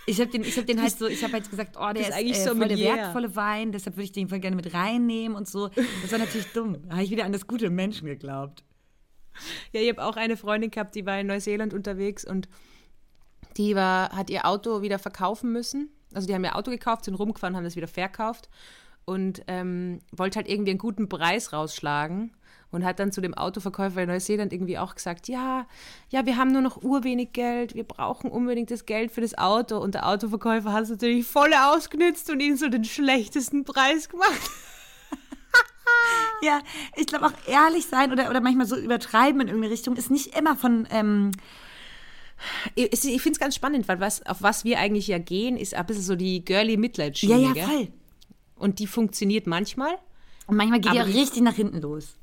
Ich 0.07 0.19
habe 0.21 0.31
den, 0.31 0.43
hab 0.43 0.67
den 0.67 0.81
halt 0.81 0.97
so, 0.97 1.07
ich 1.07 1.23
habe 1.23 1.35
halt 1.35 1.51
gesagt, 1.51 1.77
oh, 1.79 1.93
der 1.93 2.01
ist, 2.01 2.09
ist 2.09 2.15
eigentlich 2.15 2.39
äh, 2.39 2.45
so 2.45 2.55
voll 2.55 2.69
der 2.69 2.79
wertvolle 2.79 3.37
Wein, 3.37 3.73
deshalb 3.73 3.97
würde 3.97 4.05
ich 4.05 4.13
den 4.13 4.29
voll 4.31 4.39
gerne 4.39 4.57
mit 4.57 4.73
reinnehmen 4.73 5.37
und 5.37 5.47
so. 5.47 5.69
Das 5.69 6.11
war 6.11 6.19
natürlich 6.19 6.47
dumm. 6.53 6.79
Da 6.87 6.95
habe 6.95 7.05
ich 7.05 7.11
wieder 7.11 7.27
an 7.27 7.33
das 7.33 7.47
gute 7.47 7.69
Menschen 7.69 8.07
geglaubt. 8.07 8.65
Ja, 9.73 9.83
ich 9.83 9.89
habe 9.91 10.03
auch 10.03 10.17
eine 10.17 10.39
Freundin 10.39 10.71
gehabt, 10.71 10.95
die 10.95 11.05
war 11.05 11.21
in 11.21 11.27
Neuseeland 11.27 11.75
unterwegs 11.75 12.25
und 12.25 12.49
die 13.59 13.75
war, 13.75 14.11
hat 14.17 14.31
ihr 14.31 14.47
Auto 14.47 14.81
wieder 14.81 14.99
verkaufen 14.99 15.53
müssen. 15.53 15.91
Also 16.15 16.27
die 16.27 16.35
haben 16.35 16.45
ihr 16.45 16.57
Auto 16.57 16.71
gekauft, 16.71 17.05
sind 17.05 17.15
rumgefahren, 17.15 17.55
haben 17.55 17.65
das 17.65 17.77
wieder 17.77 17.87
verkauft 17.87 18.49
und 19.05 19.43
ähm, 19.47 20.01
wollte 20.11 20.37
halt 20.37 20.49
irgendwie 20.49 20.71
einen 20.71 20.79
guten 20.79 21.09
Preis 21.11 21.53
rausschlagen 21.53 22.33
und 22.71 22.85
hat 22.85 22.99
dann 22.99 23.13
zu 23.13 23.21
dem 23.21 23.35
Autoverkäufer 23.35 24.03
in 24.03 24.09
Neuseeland 24.09 24.53
irgendwie 24.53 24.79
auch 24.79 24.95
gesagt, 24.95 25.29
ja, 25.29 25.67
ja, 26.11 26.27
wir 26.27 26.37
haben 26.37 26.53
nur 26.53 26.61
noch 26.61 26.83
urwenig 26.83 27.33
Geld, 27.33 27.75
wir 27.75 27.85
brauchen 27.85 28.31
unbedingt 28.31 28.71
das 28.71 28.87
Geld 28.87 29.11
für 29.11 29.21
das 29.21 29.37
Auto 29.37 29.79
und 29.79 29.95
der 29.95 30.09
Autoverkäufer 30.09 30.73
hat 30.73 30.85
es 30.85 30.91
natürlich 30.91 31.27
voll 31.27 31.53
ausgenützt 31.55 32.31
und 32.31 32.41
ihnen 32.41 32.57
so 32.57 32.69
den 32.69 32.85
schlechtesten 32.85 33.65
Preis 33.65 34.09
gemacht. 34.09 34.51
ja, 36.43 36.61
ich 36.97 37.07
glaube 37.07 37.27
auch 37.27 37.33
ehrlich 37.47 37.87
sein 37.87 38.13
oder, 38.13 38.29
oder 38.29 38.41
manchmal 38.41 38.67
so 38.67 38.77
übertreiben 38.77 39.41
in 39.41 39.49
irgendeine 39.49 39.73
Richtung 39.73 39.97
ist 39.97 40.11
nicht 40.11 40.37
immer 40.37 40.57
von 40.57 40.87
ähm 40.91 41.33
ich, 42.75 42.93
ich 42.93 43.23
finde 43.23 43.33
es 43.33 43.41
ganz 43.41 43.55
spannend, 43.55 43.89
weil 43.89 44.01
was, 44.01 44.25
auf 44.27 44.43
was 44.43 44.65
wir 44.65 44.79
eigentlich 44.79 45.09
ja 45.09 45.19
gehen, 45.19 45.57
ist 45.57 45.75
ein 45.75 45.87
bisschen 45.87 46.05
so 46.05 46.15
die 46.15 46.45
girly 46.45 46.77
Mitleid-Schiene. 46.77 47.37
Ja, 47.37 47.53
ja, 47.53 47.67
voll. 47.67 47.89
Und 48.55 48.79
die 48.79 48.87
funktioniert 48.87 49.47
manchmal. 49.47 49.99
Und 50.47 50.57
manchmal 50.57 50.81
geht 50.81 50.93
die 50.93 51.01
auch 51.01 51.07
richtig 51.07 51.43
nach 51.43 51.55
hinten 51.55 51.81
los. 51.81 52.17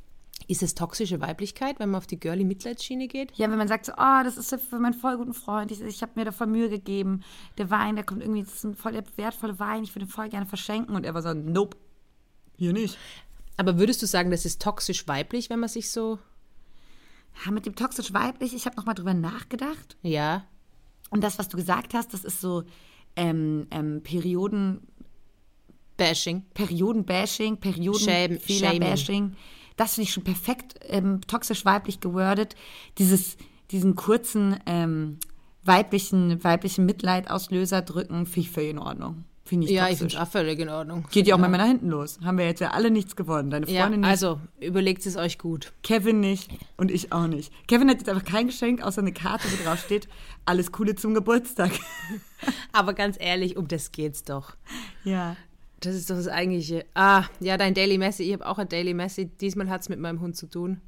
Ist 0.48 0.62
es 0.62 0.76
toxische 0.76 1.22
Weiblichkeit, 1.22 1.80
wenn 1.80 1.90
man 1.90 1.98
auf 1.98 2.08
die 2.08 2.20
girly 2.20 2.44
Mitleidsschiene 2.44 3.08
geht? 3.08 3.32
Ja, 3.36 3.50
wenn 3.50 3.58
man 3.58 3.68
sagt 3.68 3.86
so, 3.86 3.94
oh, 3.94 4.24
das 4.24 4.38
ist 4.38 4.54
für 4.70 4.80
meinen 4.80 4.94
voll 4.94 5.18
guten 5.18 5.34
Freund, 5.34 5.72
ich, 5.72 5.82
ich 5.82 6.02
habe 6.02 6.12
mir 6.16 6.26
da 6.26 6.32
voll 6.32 6.48
Mühe 6.48 6.70
gegeben, 6.70 7.24
der 7.58 7.72
Wein, 7.72 7.96
der 7.96 8.06
kommt 8.06 8.22
irgendwie, 8.22 8.44
das 8.44 8.54
ist 8.54 8.64
ein 8.64 8.76
voll 8.76 8.94
wertvoller 9.16 9.58
Wein, 9.60 9.84
ich 9.84 9.96
würde 9.96 10.06
ihn 10.06 10.12
voll 10.12 10.30
gerne 10.30 10.46
verschenken. 10.46 10.96
Und 10.96 11.06
er 11.06 11.14
war 11.16 11.24
so, 11.24 11.34
nope, 11.34 11.78
hier 12.58 12.74
nicht. 12.74 12.98
Aber 13.58 13.80
würdest 13.80 14.02
du 14.02 14.06
sagen, 14.06 14.30
das 14.30 14.46
ist 14.46 14.62
toxisch 14.62 15.08
weiblich, 15.08 15.50
wenn 15.50 15.60
man 15.60 15.70
sich 15.70 15.90
so... 15.90 16.20
Ja, 17.44 17.52
mit 17.52 17.66
dem 17.66 17.76
toxisch 17.76 18.14
weiblich, 18.14 18.54
ich 18.54 18.66
habe 18.66 18.76
nochmal 18.78 18.96
drüber 18.96 19.14
nachgedacht. 19.14 19.98
Ja. 20.04 20.46
Und 21.10 21.24
das, 21.24 21.40
was 21.40 21.50
du 21.50 21.58
gesagt 21.58 21.94
hast, 21.94 22.14
das 22.14 22.24
ist 22.24 22.40
so 22.40 22.64
ähm, 23.16 23.68
ähm, 23.72 24.02
Perioden... 24.04 24.82
Bashing. 25.98 26.44
Perioden-Bashing, 26.54 27.56
Perioden-Fehler-Bashing. 27.56 29.34
Das 29.76 29.96
finde 29.96 30.08
ich 30.08 30.14
schon 30.14 30.24
perfekt 30.24 30.76
ähm, 30.88 31.22
toxisch 31.28 31.66
weiblich 31.66 32.00
gewordet. 32.00 32.56
Dieses, 32.98 33.38
diesen 33.72 33.96
kurzen 33.96 34.58
ähm, 34.66 35.20
weiblichen, 35.64 36.44
weiblichen 36.44 36.86
Mitleidauslöser 36.86 37.82
drücken, 37.82 38.26
finde 38.26 38.40
ich 38.40 38.52
völlig 38.52 38.70
in 38.72 38.80
Ordnung. 38.80 39.26
Finde 39.48 39.68
ich 39.68 39.74
ja, 39.74 39.82
toxisch. 39.84 39.94
ich 39.94 40.00
finde 40.00 40.16
es 40.16 40.22
auch 40.22 40.32
völlig 40.32 40.60
in 40.60 40.70
Ordnung. 40.70 41.06
Geht 41.12 41.28
ja 41.28 41.36
auch 41.36 41.40
mal 41.40 41.50
nach 41.50 41.68
hinten 41.68 41.90
los. 41.90 42.18
Haben 42.24 42.40
wir 42.40 42.46
jetzt 42.46 42.62
ja 42.62 42.72
alle 42.72 42.90
nichts 42.90 43.16
gewonnen. 43.16 43.52
Deine 43.52 43.68
Freundin 43.68 43.80
ja, 43.80 43.98
nicht. 43.98 44.06
Also, 44.08 44.40
überlegt 44.60 45.06
es 45.06 45.18
euch 45.18 45.38
gut. 45.38 45.72
Kevin 45.84 46.20
nicht 46.20 46.50
und 46.78 46.90
ich 46.90 47.12
auch 47.12 47.28
nicht. 47.28 47.54
Kevin 47.68 47.88
hat 47.90 47.98
jetzt 48.00 48.10
einfach 48.10 48.26
kein 48.26 48.48
Geschenk, 48.48 48.82
außer 48.82 49.02
eine 49.02 49.14
Karte, 49.14 49.48
wo 49.52 49.64
drauf 49.64 49.80
steht, 49.80 50.08
alles 50.46 50.72
Coole 50.72 50.96
zum 50.96 51.14
Geburtstag. 51.14 51.72
Aber 52.72 52.94
ganz 52.94 53.18
ehrlich, 53.20 53.56
um 53.56 53.68
das 53.68 53.92
geht's 53.92 54.24
doch. 54.24 54.56
Ja. 55.04 55.36
Das 55.86 55.96
ist 55.96 56.10
doch 56.10 56.16
das 56.16 56.28
eigentliche. 56.28 56.86
Ah, 56.96 57.26
ja, 57.40 57.58
dein 57.58 57.74
Daily 57.74 57.98
Messi. 57.98 58.24
Ich 58.24 58.34
habe 58.34 58.48
auch 58.48 58.58
ein 58.58 58.68
Daily 58.68 58.94
Messi. 58.94 59.26
Diesmal 59.28 59.70
hat 59.70 59.82
es 59.82 59.90
mit 59.90 60.00
meinem 60.00 60.20
Hund 60.20 60.36
zu 60.36 60.48
tun. 60.48 60.82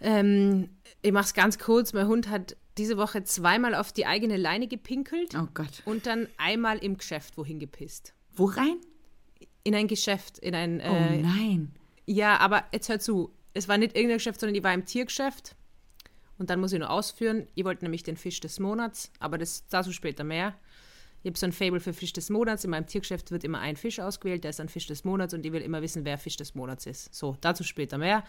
Ähm, 0.00 0.70
ich 1.02 1.12
mache 1.12 1.26
es 1.26 1.34
ganz 1.34 1.58
kurz. 1.58 1.92
Mein 1.92 2.08
Hund 2.08 2.28
hat 2.28 2.56
diese 2.78 2.96
Woche 2.96 3.22
zweimal 3.22 3.74
auf 3.74 3.92
die 3.92 4.06
eigene 4.06 4.36
Leine 4.36 4.66
gepinkelt. 4.66 5.36
Oh 5.36 5.46
Gott. 5.54 5.82
Und 5.84 6.06
dann 6.06 6.26
einmal 6.36 6.78
im 6.78 6.96
Geschäft 6.96 7.36
wohin 7.36 7.60
gepisst. 7.60 8.14
Wo 8.32 8.46
rein? 8.46 8.76
In 9.62 9.74
ein 9.74 9.86
Geschäft, 9.86 10.38
in 10.38 10.54
ein. 10.54 10.80
Äh, 10.80 10.88
oh 10.88 11.22
nein. 11.22 11.72
Ja, 12.06 12.38
aber 12.38 12.64
jetzt 12.72 12.88
hör 12.88 12.98
zu. 12.98 13.30
Es 13.54 13.68
war 13.68 13.78
nicht 13.78 13.94
irgendein 13.94 14.18
Geschäft, 14.18 14.40
sondern 14.40 14.56
ich 14.56 14.64
war 14.64 14.74
im 14.74 14.84
Tiergeschäft. 14.84 15.54
Und 16.38 16.50
dann 16.50 16.58
muss 16.58 16.72
ich 16.72 16.78
nur 16.78 16.90
ausführen. 16.90 17.46
Ich 17.54 17.64
wollte 17.64 17.84
nämlich 17.84 18.02
den 18.02 18.16
Fisch 18.16 18.40
des 18.40 18.58
Monats, 18.58 19.12
aber 19.20 19.36
das 19.36 19.66
dazu 19.68 19.92
später 19.92 20.24
mehr. 20.24 20.54
Ich 21.22 21.28
habe 21.30 21.38
so 21.38 21.46
ein 21.46 21.52
Fable 21.52 21.80
für 21.80 21.92
Fisch 21.92 22.12
des 22.12 22.30
Monats. 22.30 22.64
In 22.64 22.70
meinem 22.70 22.86
Tiergeschäft 22.86 23.30
wird 23.30 23.44
immer 23.44 23.58
ein 23.60 23.76
Fisch 23.76 24.00
ausgewählt, 24.00 24.42
der 24.44 24.50
ist 24.50 24.60
ein 24.60 24.68
Fisch 24.68 24.86
des 24.86 25.04
Monats 25.04 25.34
und 25.34 25.44
ich 25.44 25.52
will 25.52 25.60
immer 25.60 25.82
wissen, 25.82 26.04
wer 26.04 26.16
Fisch 26.18 26.36
des 26.36 26.54
Monats 26.54 26.86
ist. 26.86 27.14
So, 27.14 27.36
dazu 27.40 27.62
später 27.62 27.98
mehr. 27.98 28.24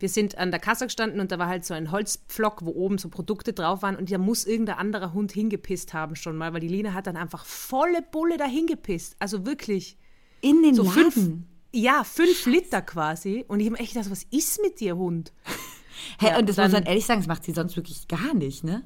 Wir 0.00 0.08
sind 0.08 0.38
an 0.38 0.50
der 0.50 0.58
Kasse 0.60 0.86
gestanden 0.86 1.20
und 1.20 1.30
da 1.30 1.38
war 1.38 1.46
halt 1.46 1.64
so 1.64 1.74
ein 1.74 1.90
Holzpflock, 1.92 2.64
wo 2.64 2.70
oben 2.70 2.96
so 2.98 3.10
Produkte 3.10 3.52
drauf 3.52 3.82
waren 3.82 3.96
und 3.96 4.10
da 4.10 4.16
muss 4.18 4.46
irgendein 4.46 4.78
anderer 4.78 5.12
Hund 5.12 5.30
hingepisst 5.30 5.92
haben 5.92 6.16
schon 6.16 6.36
mal, 6.38 6.52
weil 6.54 6.60
die 6.60 6.68
Lina 6.68 6.94
hat 6.94 7.06
dann 7.06 7.18
einfach 7.18 7.44
volle 7.44 8.00
Bulle 8.10 8.38
da 8.38 8.46
hingepisst. 8.46 9.14
Also 9.18 9.44
wirklich. 9.44 9.98
In 10.40 10.62
den 10.62 10.74
so 10.74 10.84
Laden? 10.84 11.10
Fünf, 11.12 11.38
ja, 11.72 12.02
fünf 12.02 12.38
Scheiße. 12.38 12.50
Liter 12.50 12.80
quasi. 12.82 13.44
Und 13.46 13.60
ich 13.60 13.66
habe 13.66 13.78
echt 13.78 13.92
gedacht, 13.92 14.10
was 14.10 14.22
ist 14.30 14.60
mit 14.62 14.80
dir, 14.80 14.96
Hund? 14.96 15.32
Hey, 16.18 16.30
Ja, 16.30 16.38
und 16.38 16.48
das 16.48 16.56
dann- 16.56 16.70
muss 16.70 16.80
man 16.80 16.84
ehrlich 16.86 17.04
sagen, 17.04 17.20
das 17.20 17.28
macht 17.28 17.44
sie 17.44 17.52
sonst 17.52 17.76
wirklich 17.76 18.08
gar 18.08 18.32
nicht, 18.32 18.64
ne? 18.64 18.82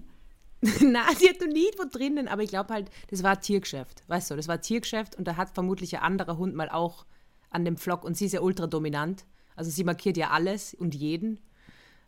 Na, 0.81 1.05
sie 1.19 1.29
hat 1.29 1.41
noch 1.41 1.49
nie 1.49 1.67
wo 1.79 1.85
drinnen, 1.91 2.27
aber 2.29 2.43
ich 2.43 2.51
glaube 2.51 2.73
halt, 2.73 2.91
das 3.11 3.23
war 3.23 3.41
Tiergeschäft. 3.41 4.03
Weißt 4.07 4.31
du, 4.31 4.37
das 4.37 4.49
war 4.49 4.61
Tiergeschäft 4.61 5.17
und 5.17 5.27
da 5.29 5.37
hat 5.37 5.51
vermutlich 5.51 5.95
ein 5.97 6.03
anderer 6.03 6.39
Hund 6.39 6.55
mal 6.55 6.71
auch 6.71 7.05
an 7.51 7.65
dem 7.65 7.77
Flock 7.77 8.05
und 8.05 8.17
sie 8.17 8.27
ist 8.27 8.33
ja 8.33 8.41
ultra 8.41 8.67
dominant. 8.67 9.25
Also 9.57 9.71
sie 9.71 9.85
markiert 9.85 10.17
ja 10.17 10.31
alles 10.31 10.75
und 10.75 10.95
jeden. 10.95 11.41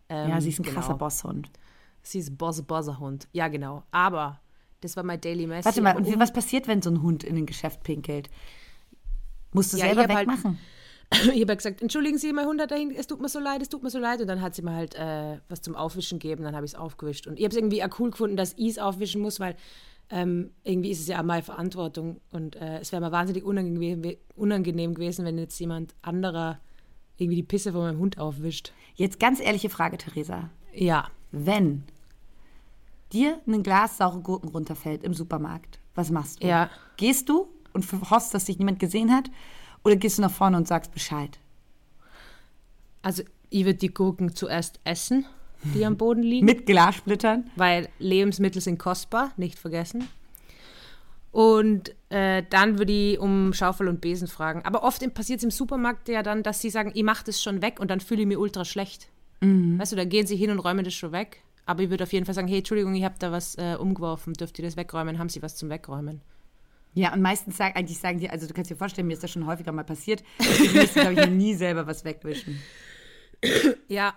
Ähm, 0.09 0.31
ja, 0.31 0.41
sie 0.41 0.49
ist 0.49 0.59
ein 0.59 0.63
genau. 0.65 0.77
krasser 0.81 0.95
Bosshund. 0.95 1.51
Sie 2.03 2.19
ist 2.19 2.37
Bosse 2.39 2.63
Bosse 2.63 2.99
Hund. 2.99 3.29
Ja, 3.33 3.49
genau. 3.49 3.83
Aber 3.91 4.41
das 4.81 4.97
war 4.97 5.03
mein 5.03 5.21
Daily 5.21 5.47
Message. 5.47 5.67
Warte 5.67 5.83
mal, 5.83 5.97
und 5.97 6.07
und 6.07 6.19
was 6.19 6.33
passiert, 6.33 6.67
wenn 6.69 6.83
so 6.83 6.91
ein 6.91 7.03
Hund 7.03 7.25
in 7.25 7.37
ein 7.37 7.47
Geschäft 7.47 7.83
pinkelt? 7.83 8.31
Musst 9.53 9.73
du 9.73 9.77
Ja, 9.77 9.87
selber 9.87 10.03
halt- 10.03 10.29
wegmachen? 10.29 10.59
ich 11.13 11.29
habe 11.29 11.39
ja 11.39 11.55
gesagt, 11.55 11.83
entschuldigen 11.83 12.19
Sie, 12.19 12.33
mein 12.33 12.47
Hund 12.47 12.61
hat 12.61 12.71
dahin, 12.71 12.91
es 12.91 13.07
tut 13.07 13.21
mir 13.21 13.29
so 13.29 13.39
leid, 13.39 13.63
es 13.63 13.69
tut 13.69 13.83
mir 13.83 13.91
so 13.91 13.99
leid. 13.99 14.21
Und 14.21 14.27
dann 14.27 14.41
hat 14.41 14.55
sie 14.55 14.63
mir 14.63 14.75
halt 14.75 14.95
äh, 14.97 15.39
was 15.49 15.63
zum 15.63 15.77
Aufwischen 15.77 16.19
gegeben, 16.19 16.43
dann 16.43 16.57
habe 16.57 16.67
ich 16.67 16.73
es 16.73 16.79
aufgewischt. 16.79 17.27
Und 17.27 17.39
ich 17.39 17.45
habe 17.45 17.53
es 17.53 17.57
irgendwie 17.57 17.83
auch 17.85 18.01
cool 18.01 18.11
gefunden, 18.11 18.37
dass 18.37 18.55
ich 18.57 18.71
es 18.71 18.79
aufwischen 18.79 19.23
muss, 19.23 19.39
weil 19.39 19.57
ähm, 20.11 20.51
irgendwie 20.65 20.91
ist 20.91 21.01
es 21.01 21.07
ja 21.07 21.21
auch 21.21 21.25
meine 21.25 21.43
Verantwortung. 21.43 22.21
Und 22.33 22.57
äh, 22.57 22.81
es 22.81 22.93
wäre 22.93 23.03
mir 23.03 23.13
wahnsinnig 23.13 23.45
unangenehm, 23.45 24.17
unangenehm 24.35 24.95
gewesen, 24.95 25.25
wenn 25.25 25.39
jetzt 25.39 25.59
jemand 25.59 25.95
anderer 26.03 26.61
irgendwie 27.19 27.37
die 27.37 27.43
Pisse 27.43 27.73
von 27.73 27.83
meinem 27.83 27.99
Hund 27.99 28.19
aufwischt. 28.19 28.73
Jetzt 28.95 29.21
ganz 29.21 29.41
ehrliche 29.41 29.71
Frage, 29.71 29.99
Theresa. 29.99 30.51
Ja. 30.73 31.09
Wenn 31.33 31.85
dir 33.13 33.41
ein 33.47 33.63
Glas 33.63 33.97
saure 33.97 34.21
Gurken 34.21 34.51
runterfällt 34.51 35.03
im 35.03 35.15
Supermarkt, 35.15 35.81
was 35.95 36.11
machst 36.11 36.43
du? 36.43 36.49
Ja. 36.49 36.71
Gehst 36.97 37.29
du 37.29 37.49
und 37.73 37.87
hoffst, 38.11 38.35
dass 38.35 38.45
dich 38.45 38.59
niemand 38.59 38.79
gesehen 38.79 39.13
hat? 39.13 39.31
Oder 39.87 39.95
gehst 39.95 40.19
du 40.19 40.23
nach 40.23 40.33
vorne 40.33 40.57
und 40.57 40.67
sagst 40.67 40.93
Bescheid? 40.93 41.39
Also 43.03 43.23
ich 43.51 43.65
würde 43.65 43.79
die 43.79 43.95
Gurken 43.95 44.35
zuerst 44.35 44.81
essen, 44.83 45.27
die 45.63 45.87
am 45.87 45.97
Boden 45.97 46.23
liegen. 46.25 46.45
Mit 46.45 46.67
Glassplittern? 46.67 47.49
weil 47.55 47.89
Lebensmittel 48.01 48.61
sind 48.61 48.81
kostbar, 48.81 49.31
nicht 49.37 49.61
vergessen. 49.61 50.09
Und 51.31 51.95
äh, 52.09 52.43
dann 52.51 52.79
würde 52.79 52.93
ich 52.93 53.21
um 53.21 53.53
Schaufel 53.53 53.87
und 53.87 54.01
Besen 54.01 54.27
fragen. 54.27 54.63
Aber 54.65 54.83
oft 54.83 55.15
passiert 55.15 55.39
es 55.39 55.45
im 55.45 55.53
Supermarkt 55.53 56.09
ja 56.09 56.25
dann, 56.25 56.43
dass 56.43 56.61
sie 56.61 56.71
sagen, 56.71 56.91
ich 56.93 57.05
mache 57.05 57.23
das 57.25 57.41
schon 57.41 57.63
weg 57.63 57.79
und 57.79 57.89
dann 57.89 58.01
fühle 58.01 58.23
ich 58.23 58.27
mich 58.27 58.39
ultra 58.39 58.65
schlecht. 58.65 59.07
Weißt 59.79 59.93
du, 59.93 59.97
dann 59.97 60.09
gehen 60.09 60.27
sie 60.27 60.35
hin 60.35 60.51
und 60.51 60.59
räumen 60.59 60.85
das 60.85 60.95
schon 60.95 61.13
weg. 61.13 61.43
Aber 61.65 61.85
ich 61.85 61.91
würde 61.91 62.03
auf 62.03 62.13
jeden 62.13 62.27
Fall 62.27 62.35
sagen, 62.35 62.49
hey, 62.49 62.59
Entschuldigung, 62.59 62.97
ich 62.97 63.05
habe 63.05 63.15
da 63.21 63.31
was 63.31 63.55
äh, 63.57 63.77
umgeworfen, 63.79 64.33
dürft 64.33 64.59
ihr 64.59 64.65
das 64.65 64.77
wegräumen? 64.77 65.21
Haben 65.21 65.29
sie 65.29 65.43
was 65.43 65.55
zum 65.55 65.71
Wegräumen? 65.71 66.23
Ja, 66.97 67.13
und 67.13 67.21
meistens 67.21 67.59
sagen, 67.59 67.77
eigentlich 67.77 67.99
sagen 67.99 68.21
die, 68.21 68.31
also 68.31 68.47
du 68.47 68.55
kannst 68.55 68.71
dir 68.71 68.77
vorstellen, 68.77 69.07
mir 69.07 69.13
ist 69.13 69.23
das 69.23 69.31
schon 69.31 69.47
häufiger 69.47 69.71
mal 69.71 69.85
passiert. 69.85 70.25
Ich 70.39 70.73
müsste, 70.73 71.01
glaube 71.01 71.21
ich, 71.21 71.27
nie 71.29 71.55
selber 71.55 71.87
was 71.87 72.07
wegwischen. 72.07 72.59
Ja, 73.87 74.15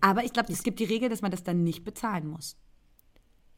Aber 0.00 0.24
ich 0.24 0.32
glaube, 0.32 0.50
es 0.50 0.62
gibt 0.62 0.78
die 0.80 0.84
Regel, 0.84 1.10
dass 1.10 1.20
man 1.20 1.30
das 1.30 1.44
dann 1.44 1.62
nicht 1.62 1.84
bezahlen 1.84 2.26
muss. 2.26 2.56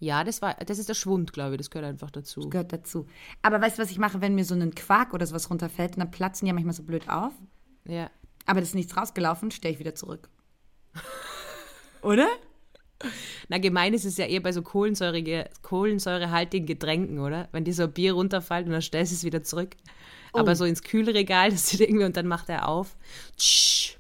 ja, 0.01 0.25
das 0.25 0.43
war, 0.43 0.55
das 0.55 0.81
ist 0.81 0.89
der 0.89 0.95
Schwund, 0.95 1.33
glaube 1.33 1.55
ich, 1.55 1.59
das 1.59 1.71
gehört 1.71 1.89
einfach 1.89 2.11
dazu. 2.11 2.51
Gehört 2.51 2.73
dazu. 2.73 3.07
Aber 3.43 3.61
weißt 3.61 3.79
du, 3.79 3.83
was 3.83 3.93
ich 3.93 3.99
mache, 3.99 4.21
wenn 4.21 4.35
mir 4.35 4.45
so 4.45 4.57
ein 4.57 4.75
Quark 4.75 5.15
oder 5.15 5.25
sowas 5.25 5.49
runterfällt? 5.51 5.93
Und 5.93 6.01
dann 6.01 6.11
platzen 6.11 6.47
die 6.47 6.49
ja 6.49 6.55
manchmal 6.55 6.75
so 6.75 6.83
blöd 6.83 7.09
auf. 7.09 7.33
Ja. 7.87 8.11
Aber 8.45 8.59
das 8.59 8.71
ist 8.71 8.75
nichts 8.75 8.97
rausgelaufen, 8.97 9.53
stelle 9.53 9.75
ich 9.75 9.79
wieder 9.81 9.95
zurück. 9.95 10.29
Oder? 12.03 12.27
Na, 13.49 13.59
gemein 13.59 13.95
ist 13.95 14.05
es 14.05 14.17
ja 14.17 14.27
eher 14.27 14.41
bei 14.41 14.53
so 14.53 14.63
kohlensäurige, 14.63 15.49
kohlensäurehaltigen 15.63 16.67
Getränken, 16.67 17.21
oder? 17.21 17.49
Wenn 17.53 17.65
dir 17.65 17.73
so 17.75 17.85
ein 17.85 17.93
Bier 17.93 18.13
runterfällt 18.15 18.67
und 18.67 18.73
dann 18.73 18.83
stellst 18.83 19.13
du 19.13 19.17
es 19.17 19.25
wieder 19.25 19.43
zurück. 19.43 19.77
Aber 20.33 20.57
so 20.57 20.65
ins 20.65 20.83
Kühlregal, 20.83 21.51
das 21.53 21.69
steht 21.69 21.89
irgendwie 21.89 22.05
und 22.05 22.17
dann 22.17 22.27
macht 22.27 22.49
er 22.49 22.69
auf. 22.69 22.97
Tsch. 23.37 23.97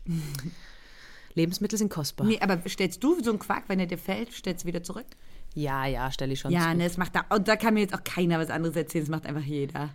Lebensmittel 1.35 1.79
sind 1.79 1.91
kostbar. 1.91 2.27
Nee, 2.27 2.41
aber 2.41 2.61
stellst 2.69 3.03
du 3.03 3.23
so 3.23 3.31
einen 3.31 3.39
Quark, 3.39 3.65
wenn 3.69 3.79
er 3.79 3.87
dir 3.87 3.99
fällt, 3.99 4.33
stellst 4.33 4.65
du 4.65 4.69
wieder 4.69 4.83
zurück? 4.83 5.07
Ja, 5.55 5.87
ja, 5.87 6.11
stelle 6.11 6.33
ich 6.33 6.41
schon 6.41 6.51
Ja, 6.51 6.71
zu. 6.73 6.77
ne, 6.77 6.85
das 6.85 6.97
macht 6.97 7.15
da. 7.15 7.25
Und 7.31 7.47
da 7.49 7.57
kann 7.57 7.75
mir 7.75 7.81
jetzt 7.81 7.95
auch 7.95 8.05
keiner 8.05 8.39
was 8.39 8.51
anderes 8.51 8.77
erzählen, 8.77 9.05
das 9.05 9.11
macht 9.11 9.27
einfach 9.27 9.43
jeder. 9.43 9.91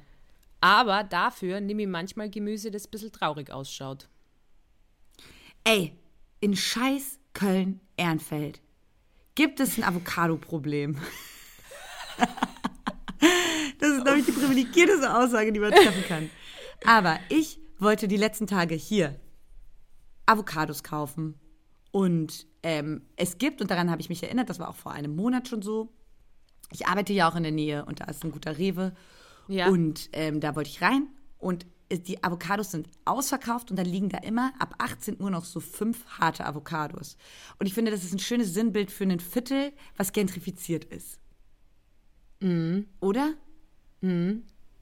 Aber 0.62 1.04
dafür 1.04 1.60
nehme 1.60 1.82
ich 1.84 1.88
manchmal 1.90 2.30
Gemüse, 2.30 2.72
das 2.72 2.86
ein 2.88 2.92
bisschen 2.92 3.12
traurig 3.12 3.52
ausschaut. 3.52 4.08
Ey, 5.66 5.94
in 6.40 6.56
scheiß 6.56 7.20
Köln-Ehrenfeld 7.34 8.62
gibt 9.36 9.60
es 9.60 9.78
ein 9.78 9.84
Avocado-Problem. 9.84 10.98
das 13.80 13.90
ist, 13.90 14.04
glaube 14.04 14.20
ich, 14.20 14.26
die 14.26 14.32
privilegierteste 14.32 15.16
Aussage, 15.16 15.52
die 15.52 15.60
man 15.60 15.72
treffen 15.72 16.04
kann. 16.08 16.30
Aber 16.86 17.20
ich 17.30 17.60
wollte 17.80 18.08
die 18.08 18.18
letzten 18.18 18.48
Tage 18.48 18.76
hier 18.76 19.20
Avocados 20.26 20.84
kaufen. 20.84 21.40
Und 21.92 22.48
ähm, 22.64 23.04
es 23.16 23.38
gibt, 23.38 23.62
und 23.62 23.70
daran 23.70 23.92
habe 23.92 24.02
ich 24.02 24.10
mich 24.10 24.24
erinnert, 24.24 24.50
das 24.50 24.60
war 24.60 24.70
auch 24.70 24.76
vor 24.76 24.92
einem 24.92 25.16
Monat 25.16 25.48
schon 25.48 25.62
so, 25.62 25.94
ich 26.72 26.88
arbeite 26.88 27.14
ja 27.14 27.30
auch 27.30 27.36
in 27.36 27.44
der 27.44 27.52
Nähe 27.52 27.86
und 27.86 28.00
da 28.00 28.06
ist 28.06 28.24
ein 28.24 28.32
guter 28.32 28.58
Rewe. 28.58 28.94
Ja. 29.48 29.68
Und 29.68 30.10
ähm, 30.14 30.40
da 30.40 30.56
wollte 30.56 30.70
ich 30.70 30.82
rein 30.82 31.08
und 31.38 31.66
die 31.92 32.24
Avocados 32.24 32.72
sind 32.72 32.88
ausverkauft 33.06 33.72
und 33.72 33.78
dann 33.78 33.86
liegen 33.86 34.10
da 34.10 34.20
immer 34.20 34.54
ab 34.60 34.76
18 34.78 35.20
Uhr 35.22 35.30
noch 35.30 35.46
so 35.46 35.60
fünf 35.60 36.06
harte 36.20 36.46
Avocados. 36.46 37.18
Und 37.60 37.68
ich 37.68 37.74
finde, 37.74 37.92
das 37.92 38.04
ist 38.04 38.14
ein 38.14 38.20
schönes 38.20 38.54
Sinnbild 38.54 38.92
für 38.92 39.04
ein 39.04 39.20
Viertel, 39.20 39.74
was 39.96 40.12
gentrifiziert 40.12 40.86
ist. 40.86 41.20
Oder? 43.00 43.34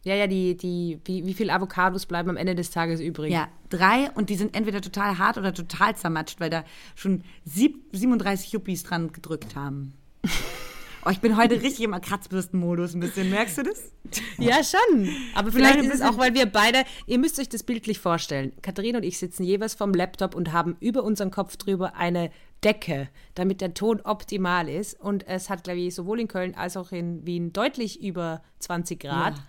Ja, 0.03 0.15
ja, 0.15 0.25
die, 0.25 0.57
die, 0.57 0.99
wie, 1.05 1.25
wie 1.25 1.33
viele 1.33 1.53
Avocados 1.53 2.07
bleiben 2.07 2.29
am 2.29 2.37
Ende 2.37 2.55
des 2.55 2.71
Tages 2.71 2.99
übrig? 2.99 3.31
Ja, 3.31 3.49
drei 3.69 4.09
und 4.11 4.29
die 4.29 4.35
sind 4.35 4.55
entweder 4.55 4.81
total 4.81 5.19
hart 5.19 5.37
oder 5.37 5.53
total 5.53 5.95
zermatscht, 5.95 6.39
weil 6.39 6.49
da 6.49 6.63
schon 6.95 7.23
sieb, 7.45 7.85
37 7.91 8.51
Yuppies 8.51 8.83
dran 8.83 9.11
gedrückt 9.11 9.55
haben. 9.55 9.93
Oh, 11.05 11.09
ich 11.09 11.19
bin 11.19 11.35
heute 11.35 11.61
richtig 11.61 11.81
im 11.81 11.99
Kratzbürstenmodus 11.99 12.93
ein 12.93 12.99
bisschen. 12.99 13.29
Merkst 13.29 13.57
du 13.57 13.63
das? 13.63 13.91
Ja, 14.37 14.63
schon. 14.63 15.09
Aber 15.33 15.51
Vielleicht 15.51 15.79
vielleicht 15.79 15.93
ist 15.93 16.01
es 16.01 16.01
auch, 16.01 16.17
weil 16.17 16.33
wir 16.33 16.45
beide, 16.45 16.83
ihr 17.07 17.17
müsst 17.17 17.39
euch 17.39 17.49
das 17.49 17.63
bildlich 17.63 17.99
vorstellen. 17.99 18.51
Katharina 18.61 18.99
und 18.99 19.03
ich 19.03 19.17
sitzen 19.17 19.43
jeweils 19.43 19.73
vorm 19.73 19.93
Laptop 19.93 20.35
und 20.35 20.51
haben 20.51 20.77
über 20.79 21.03
unseren 21.03 21.31
Kopf 21.31 21.57
drüber 21.57 21.95
eine 21.95 22.29
Decke, 22.63 23.09
damit 23.33 23.61
der 23.61 23.73
Ton 23.73 24.01
optimal 24.01 24.69
ist. 24.69 24.99
Und 24.99 25.27
es 25.27 25.49
hat, 25.49 25.63
glaube 25.63 25.79
ich, 25.79 25.95
sowohl 25.95 26.19
in 26.19 26.27
Köln 26.27 26.55
als 26.55 26.77
auch 26.77 26.91
in 26.91 27.25
Wien 27.25 27.51
deutlich 27.51 28.03
über 28.03 28.43
20 28.59 28.99
Grad. 28.99 29.37
Ja. 29.37 29.43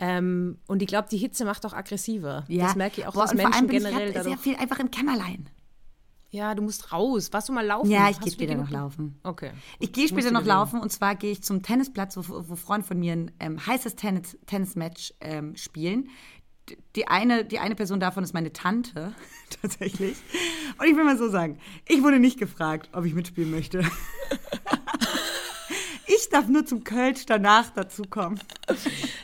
Ähm, 0.00 0.58
und 0.66 0.82
ich 0.82 0.88
glaube, 0.88 1.08
die 1.10 1.16
Hitze 1.16 1.44
macht 1.44 1.66
auch 1.66 1.72
aggressiver. 1.72 2.44
Das 2.48 2.76
merke 2.76 3.00
ich 3.00 3.06
auch, 3.06 3.14
Boah, 3.14 3.28
allem 3.28 3.36
Menschen 3.36 3.68
generell 3.68 4.08
ich 4.08 4.14
grad 4.14 4.24
sehr 4.24 4.38
viel 4.38 4.56
einfach 4.56 4.78
im 4.78 4.90
Kämmerlein. 4.90 5.48
Ja, 6.30 6.54
du 6.54 6.62
musst 6.62 6.92
raus. 6.92 7.32
Warst 7.32 7.48
du 7.48 7.52
mal 7.52 7.64
laufen? 7.64 7.90
Ja, 7.90 8.10
ich 8.10 8.20
gehe 8.20 8.30
später 8.30 8.54
noch 8.54 8.70
laufen. 8.70 9.18
Okay. 9.22 9.52
Ich 9.78 9.92
gehe 9.92 10.08
später 10.08 10.30
noch 10.30 10.44
laufen 10.44 10.80
und 10.80 10.92
zwar 10.92 11.14
gehe 11.14 11.32
ich 11.32 11.42
zum 11.42 11.62
Tennisplatz, 11.62 12.16
wo, 12.16 12.48
wo 12.48 12.56
Freunde 12.56 12.86
von 12.86 12.98
mir 12.98 13.14
ein 13.14 13.30
ähm, 13.40 13.66
heißes 13.66 13.96
Tennis, 13.96 14.36
Tennismatch 14.46 15.14
ähm, 15.20 15.56
spielen. 15.56 16.10
Die 16.96 17.08
eine, 17.08 17.46
die 17.46 17.60
eine 17.60 17.74
Person 17.74 17.98
davon 17.98 18.24
ist 18.24 18.34
meine 18.34 18.52
Tante, 18.52 19.14
tatsächlich. 19.62 20.18
Und 20.78 20.86
ich 20.86 20.94
will 20.94 21.04
mal 21.04 21.16
so 21.16 21.30
sagen, 21.30 21.58
ich 21.86 22.02
wurde 22.02 22.18
nicht 22.18 22.38
gefragt, 22.38 22.90
ob 22.92 23.06
ich 23.06 23.14
mitspielen 23.14 23.50
möchte. 23.50 23.80
ich 26.06 26.28
darf 26.28 26.46
nur 26.46 26.66
zum 26.66 26.84
Kölsch 26.84 27.24
danach 27.24 27.70
dazukommen. 27.70 28.38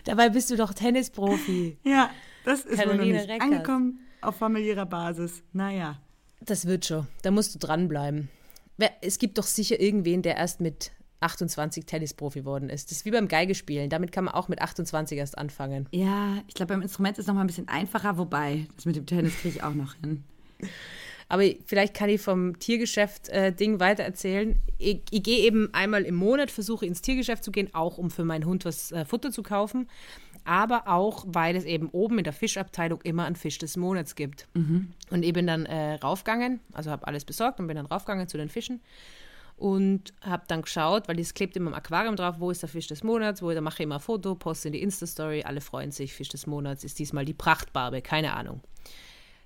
Dabei 0.05 0.31
bist 0.31 0.51
du 0.51 0.57
doch 0.57 0.73
Tennisprofi. 0.73 1.77
Ja, 1.83 2.09
das 2.47 2.65
ist 2.65 2.79
wohl 2.79 2.97
noch 2.97 3.05
nicht 3.05 3.29
Reckers. 3.29 3.41
angekommen 3.43 4.01
auf 4.23 4.37
familiärer 4.37 4.87
Basis. 4.87 5.43
Naja. 5.53 5.99
Das 6.45 6.67
wird 6.67 6.85
schon. 6.87 7.07
Da 7.23 7.31
musst 7.31 7.55
du 7.55 7.59
dranbleiben. 7.59 8.29
Es 9.01 9.19
gibt 9.19 9.39
doch 9.39 9.45
sicher 9.47 9.81
irgendwen, 9.81 10.23
der 10.23 10.37
erst 10.37 10.61
mit 10.61 10.91
28 11.21 11.87
Tennisprofi 11.87 12.41
geworden 12.41 12.69
ist. 12.69 12.91
Das 12.91 12.99
ist 12.99 13.05
wie 13.05 13.11
beim 13.11 13.29
Geigespielen. 13.29 13.89
Damit 13.89 14.13
kann 14.13 14.25
man 14.25 14.35
auch 14.35 14.49
mit 14.49 14.61
28 14.61 15.17
erst 15.19 15.39
anfangen. 15.39 15.89
Ja, 15.91 16.43
ich 16.49 16.55
glaube, 16.55 16.75
beim 16.75 16.83
Instrument 16.83 17.17
ist 17.17 17.25
es 17.25 17.27
noch 17.29 17.35
mal 17.35 17.43
ein 17.43 17.47
bisschen 17.47 17.69
einfacher, 17.69 18.19
wobei, 18.19 18.67
das 18.77 18.85
mit 18.85 18.97
dem 18.97 19.07
Tennis 19.07 19.37
kriege 19.39 19.57
ich 19.57 19.63
auch 19.63 19.75
noch 19.75 19.95
hin. 19.95 20.25
Aber 21.29 21.43
vielleicht 21.65 21.95
kann 21.95 22.11
ich 22.11 22.21
vom 22.21 22.59
Tiergeschäft-Ding 22.59 23.81
weitererzählen. 23.81 24.57
Ich, 24.79 25.03
ich 25.11 25.23
gehe 25.23 25.39
eben 25.39 25.73
einmal 25.73 26.03
im 26.03 26.15
Monat, 26.15 26.51
versuche 26.51 26.85
ins 26.85 27.01
Tiergeschäft 27.01 27.43
zu 27.43 27.51
gehen, 27.51 27.75
auch 27.75 27.97
um 27.97 28.11
für 28.11 28.25
meinen 28.25 28.45
Hund 28.45 28.65
was 28.67 28.93
äh, 28.93 29.05
Futter 29.07 29.33
zu 29.33 29.43
kaufen. 29.43 29.89
Aber 30.45 30.89
auch, 30.89 31.25
weil 31.27 31.57
es 31.57 31.65
eben 31.65 31.89
oben 31.91 32.19
in 32.19 32.25
der 32.25 32.33
Fischabteilung 32.33 33.01
immer 33.03 33.25
einen 33.25 33.37
Fisch 33.37 33.59
des 33.59 33.77
Monats 33.77 34.15
gibt. 34.15 34.47
Und 35.11 35.23
ich 35.23 35.33
bin 35.33 35.47
dann 35.47 35.67
äh, 35.67 35.95
raufgegangen, 35.95 36.61
also 36.73 36.91
habe 36.91 37.07
alles 37.07 37.25
besorgt 37.25 37.61
und 37.61 37.67
bin 37.67 37.77
dann 37.77 37.87
raufgegangen 37.87 38.29
zu 38.29 38.37
den 38.37 38.49
Fischen. 38.49 38.81
Und 39.57 40.13
habe 40.21 40.43
dann 40.49 40.63
geschaut, 40.63 41.07
weil 41.07 41.17
das 41.17 41.33
klebt 41.33 41.57
immer 41.57 41.71
im 41.71 41.75
Aquarium 41.75 42.17
drauf, 42.17 42.37
wo 42.41 42.51
ist 42.51 42.63
der 42.63 42.69
Fisch 42.69 42.89
des 42.89 43.05
Monats, 43.05 43.41
wo 43.41 43.53
da 43.53 43.61
mache 43.61 43.77
ich 43.77 43.85
immer 43.85 43.97
ein 43.97 44.01
Foto, 44.01 44.35
poste 44.35 44.69
in 44.69 44.73
die 44.73 44.83
Insta-Story, 44.83 45.45
alle 45.45 45.61
freuen 45.61 45.93
sich, 45.93 46.13
Fisch 46.13 46.29
des 46.29 46.49
Monats 46.49 46.83
ist 46.83 46.99
diesmal 46.99 47.25
die 47.25 47.35
Prachtbarbe, 47.35 48.03
keine 48.03 48.35
Ahnung 48.35 48.61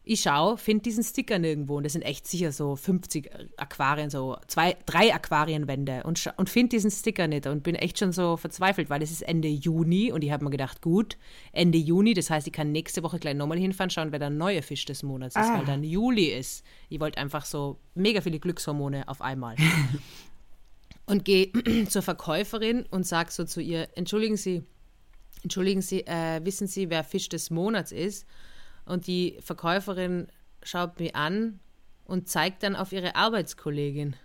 ich 0.08 0.22
schaue, 0.22 0.56
finde 0.56 0.84
diesen 0.84 1.04
Sticker 1.04 1.38
nirgendwo 1.38 1.76
und 1.76 1.82
das 1.84 1.92
sind 1.92 2.00
echt 2.00 2.26
sicher 2.26 2.50
so 2.50 2.76
50 2.76 3.30
Aquarien, 3.58 4.08
so 4.08 4.38
zwei, 4.46 4.74
drei 4.86 5.12
Aquarienwände 5.12 6.02
und, 6.04 6.32
und 6.38 6.48
finde 6.48 6.70
diesen 6.70 6.90
Sticker 6.90 7.26
nicht 7.26 7.46
und 7.46 7.62
bin 7.62 7.74
echt 7.74 7.98
schon 7.98 8.12
so 8.12 8.38
verzweifelt, 8.38 8.88
weil 8.88 9.02
es 9.02 9.10
ist 9.10 9.20
Ende 9.20 9.48
Juni 9.48 10.10
und 10.10 10.24
ich 10.24 10.30
habe 10.30 10.44
mir 10.44 10.50
gedacht, 10.50 10.80
gut, 10.80 11.18
Ende 11.52 11.76
Juni, 11.76 12.14
das 12.14 12.30
heißt, 12.30 12.46
ich 12.46 12.54
kann 12.54 12.72
nächste 12.72 13.02
Woche 13.02 13.18
gleich 13.18 13.34
nochmal 13.34 13.58
hinfahren, 13.58 13.90
schauen, 13.90 14.10
wer 14.10 14.18
der 14.18 14.30
neue 14.30 14.62
Fisch 14.62 14.86
des 14.86 15.02
Monats 15.02 15.36
ist, 15.36 15.52
weil 15.52 15.66
dann 15.66 15.84
Juli 15.84 16.28
ist. 16.28 16.64
Ich 16.88 17.00
wollte 17.00 17.18
einfach 17.18 17.44
so 17.44 17.78
mega 17.94 18.22
viele 18.22 18.38
Glückshormone 18.38 19.06
auf 19.08 19.20
einmal. 19.20 19.56
und 21.06 21.26
gehe 21.26 21.52
zur 21.88 22.00
Verkäuferin 22.00 22.86
und 22.90 23.06
sage 23.06 23.30
so 23.30 23.44
zu 23.44 23.60
ihr, 23.60 23.88
entschuldigen 23.94 24.38
Sie, 24.38 24.62
entschuldigen 25.42 25.82
Sie, 25.82 26.06
äh, 26.06 26.40
wissen 26.44 26.66
Sie, 26.66 26.88
wer 26.88 27.04
Fisch 27.04 27.28
des 27.28 27.50
Monats 27.50 27.92
ist? 27.92 28.26
Und 28.88 29.06
die 29.06 29.38
Verkäuferin 29.40 30.28
schaut 30.62 30.98
mich 30.98 31.14
an 31.14 31.60
und 32.04 32.28
zeigt 32.28 32.62
dann 32.62 32.74
auf 32.74 32.90
ihre 32.90 33.16
Arbeitskollegin. 33.16 34.16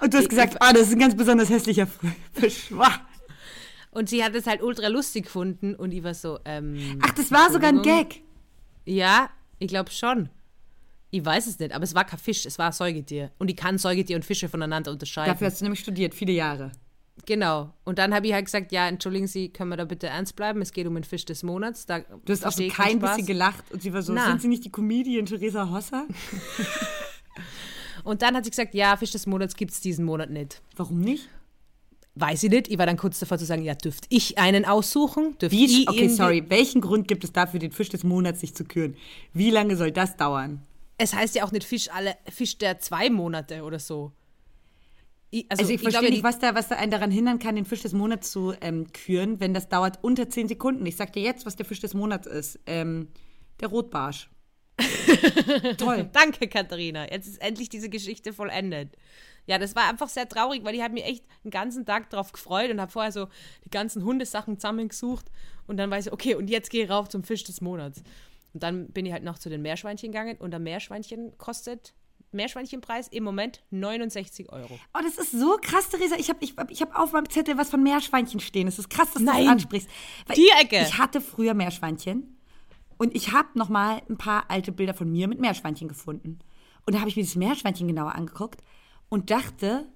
Und 0.00 0.12
du 0.12 0.18
hast 0.18 0.28
gesagt, 0.28 0.56
ah, 0.60 0.72
das 0.72 0.88
ist 0.88 0.92
ein 0.92 0.98
ganz 0.98 1.16
besonders 1.16 1.48
hässlicher 1.48 1.86
Fisch. 2.32 2.70
Wow. 2.70 2.88
Und 3.92 4.10
sie 4.10 4.22
hat 4.22 4.34
es 4.34 4.46
halt 4.46 4.62
ultra 4.62 4.88
lustig 4.88 5.24
gefunden 5.24 5.74
und 5.74 5.92
ich 5.92 6.02
war 6.04 6.12
so, 6.12 6.38
ähm, 6.44 6.98
Ach, 7.02 7.12
das 7.12 7.30
war 7.30 7.50
sogar 7.50 7.70
ein. 7.70 7.80
Gag. 7.80 8.20
ja, 8.84 9.30
ich 9.58 9.68
glaube 9.68 9.90
schon. 9.90 10.28
Ich 11.10 11.24
weiß 11.24 11.46
es 11.46 11.58
nicht, 11.58 11.72
aber 11.72 11.84
es 11.84 11.94
war 11.94 12.04
kein 12.04 12.18
Fisch, 12.18 12.44
es 12.44 12.58
war 12.58 12.66
ein 12.66 12.72
Säugetier. 12.72 13.30
Und 13.38 13.50
ich 13.50 13.56
kann 13.56 13.78
Säugetier 13.78 14.16
und 14.16 14.24
Fische 14.24 14.50
voneinander 14.50 14.90
unterscheiden. 14.90 15.32
Dafür 15.32 15.46
hast 15.46 15.60
du 15.60 15.64
nämlich 15.64 15.80
studiert, 15.80 16.14
viele 16.14 16.32
Jahre. 16.32 16.72
Genau. 17.24 17.72
Und 17.84 17.98
dann 17.98 18.14
habe 18.14 18.26
ich 18.26 18.32
halt 18.32 18.44
gesagt, 18.44 18.72
ja, 18.72 18.86
entschuldigen 18.86 19.26
Sie, 19.26 19.48
können 19.48 19.70
wir 19.70 19.76
da 19.76 19.84
bitte 19.84 20.06
ernst 20.06 20.36
bleiben? 20.36 20.60
Es 20.60 20.72
geht 20.72 20.86
um 20.86 20.94
den 20.94 21.04
Fisch 21.04 21.24
des 21.24 21.42
Monats. 21.42 21.86
Da 21.86 22.00
Du 22.00 22.32
hast 22.32 22.44
auch 22.44 22.52
so 22.52 22.66
kein 22.68 22.98
bisschen 22.98 23.26
gelacht 23.26 23.64
und 23.72 23.82
sie 23.82 23.92
war 23.92 24.02
so, 24.02 24.12
Na. 24.12 24.26
sind 24.26 24.42
Sie 24.42 24.48
nicht 24.48 24.64
die 24.64 24.70
Comedian 24.70 25.26
Theresa 25.26 25.68
Hosser? 25.70 26.06
Und 28.06 28.22
dann 28.22 28.36
hat 28.36 28.44
sie 28.44 28.50
gesagt, 28.50 28.72
ja, 28.76 28.96
Fisch 28.96 29.10
des 29.10 29.26
Monats 29.26 29.56
gibt 29.56 29.72
es 29.72 29.80
diesen 29.80 30.04
Monat 30.04 30.30
nicht. 30.30 30.62
Warum 30.76 31.00
nicht? 31.00 31.28
Weiß 32.14 32.44
ich 32.44 32.50
nicht. 32.50 32.68
Ich 32.68 32.78
war 32.78 32.86
dann 32.86 32.96
kurz 32.96 33.18
davor 33.18 33.36
zu 33.36 33.44
sagen, 33.44 33.64
ja, 33.64 33.74
dürfte 33.74 34.06
ich 34.10 34.38
einen 34.38 34.64
aussuchen? 34.64 35.36
Dürfte 35.38 35.50
Wie, 35.50 35.82
ich 35.82 35.88
okay, 35.88 36.08
sorry. 36.08 36.44
Welchen 36.48 36.80
Grund 36.80 37.08
gibt 37.08 37.24
es 37.24 37.32
dafür, 37.32 37.58
den 37.58 37.72
Fisch 37.72 37.88
des 37.88 38.04
Monats 38.04 38.42
nicht 38.42 38.56
zu 38.56 38.64
küren? 38.64 38.96
Wie 39.32 39.50
lange 39.50 39.76
soll 39.76 39.90
das 39.90 40.16
dauern? 40.16 40.62
Es 40.98 41.14
heißt 41.14 41.34
ja 41.34 41.44
auch 41.44 41.50
nicht 41.50 41.64
Fisch 41.64 41.90
alle, 41.92 42.14
Fisch 42.30 42.56
der 42.58 42.78
zwei 42.78 43.10
Monate 43.10 43.64
oder 43.64 43.80
so. 43.80 44.12
Ich, 45.30 45.46
Also, 45.50 45.64
ich, 45.64 45.80
verstehe 45.80 46.00
glaube, 46.00 46.10
nicht, 46.10 46.22
was 46.22 46.38
da, 46.38 46.54
was 46.54 46.68
da 46.68 46.76
einen 46.76 46.90
daran 46.90 47.10
hindern 47.10 47.38
kann, 47.38 47.56
den 47.56 47.64
Fisch 47.64 47.82
des 47.82 47.92
Monats 47.92 48.30
zu 48.30 48.54
ähm, 48.60 48.92
küren, 48.92 49.40
wenn 49.40 49.54
das 49.54 49.68
dauert 49.68 49.98
unter 50.02 50.28
10 50.28 50.48
Sekunden. 50.48 50.86
Ich 50.86 50.96
sag 50.96 51.12
dir 51.12 51.22
jetzt, 51.22 51.46
was 51.46 51.56
der 51.56 51.66
Fisch 51.66 51.80
des 51.80 51.94
Monats 51.94 52.26
ist. 52.26 52.60
Ähm, 52.66 53.08
der 53.60 53.68
Rotbarsch. 53.68 54.30
Toll. 55.78 56.08
Danke, 56.12 56.48
Katharina. 56.48 57.10
Jetzt 57.10 57.26
ist 57.26 57.40
endlich 57.40 57.68
diese 57.68 57.88
Geschichte 57.88 58.32
vollendet. 58.32 58.96
Ja, 59.46 59.58
das 59.58 59.76
war 59.76 59.88
einfach 59.88 60.08
sehr 60.08 60.28
traurig, 60.28 60.64
weil 60.64 60.74
ich 60.74 60.82
habe 60.82 60.94
mich 60.94 61.04
echt 61.04 61.24
den 61.44 61.50
ganzen 61.50 61.86
Tag 61.86 62.10
drauf 62.10 62.32
gefreut 62.32 62.70
und 62.70 62.80
habe 62.80 62.90
vorher 62.90 63.12
so 63.12 63.28
die 63.64 63.70
ganzen 63.70 64.04
Hundesachen 64.04 64.58
zusammengesucht 64.58 65.30
und 65.66 65.76
dann 65.76 65.90
weiß 65.90 66.06
ich, 66.06 66.12
okay, 66.12 66.34
und 66.34 66.50
jetzt 66.50 66.70
gehe 66.70 66.84
ich 66.84 66.90
rauf 66.90 67.08
zum 67.08 67.22
Fisch 67.22 67.44
des 67.44 67.60
Monats. 67.60 68.02
Und 68.52 68.62
dann 68.62 68.88
bin 68.88 69.06
ich 69.06 69.12
halt 69.12 69.22
noch 69.22 69.38
zu 69.38 69.48
den 69.48 69.62
Meerschweinchen 69.62 70.10
gegangen 70.10 70.36
und 70.38 70.50
der 70.50 70.60
Meerschweinchen 70.60 71.38
kostet, 71.38 71.94
Meerschweinchenpreis 72.32 73.08
im 73.08 73.24
Moment 73.24 73.62
69 73.70 74.52
Euro. 74.52 74.78
Oh, 74.94 75.00
das 75.02 75.16
ist 75.18 75.32
so 75.32 75.56
krass, 75.60 75.88
Theresa. 75.88 76.16
Ich 76.16 76.28
habe 76.28 76.38
ich, 76.42 76.54
ich 76.70 76.82
hab 76.82 76.98
auf 76.98 77.12
meinem 77.12 77.28
Zettel 77.30 77.56
was 77.56 77.70
von 77.70 77.82
Meerschweinchen 77.82 78.40
stehen. 78.40 78.68
Es 78.68 78.78
ist 78.78 78.90
krass, 78.90 79.12
dass 79.12 79.22
du 79.22 79.24
Nein. 79.24 79.44
das 79.44 79.52
ansprichst. 79.52 79.88
Weil 80.26 80.36
Tierecke. 80.36 80.82
Ich 80.82 80.98
hatte 80.98 81.20
früher 81.20 81.54
Meerschweinchen 81.54 82.36
und 82.98 83.14
ich 83.14 83.32
habe 83.32 83.58
noch 83.58 83.68
mal 83.68 84.02
ein 84.08 84.18
paar 84.18 84.50
alte 84.50 84.72
Bilder 84.72 84.94
von 84.94 85.10
mir 85.10 85.28
mit 85.28 85.40
Meerschweinchen 85.40 85.88
gefunden. 85.88 86.38
Und 86.84 86.94
da 86.94 87.00
habe 87.00 87.08
ich 87.08 87.16
mir 87.16 87.24
das 87.24 87.34
Meerschweinchen 87.36 87.88
genauer 87.88 88.14
angeguckt 88.14 88.62
und 89.08 89.30
dachte, 89.30 89.88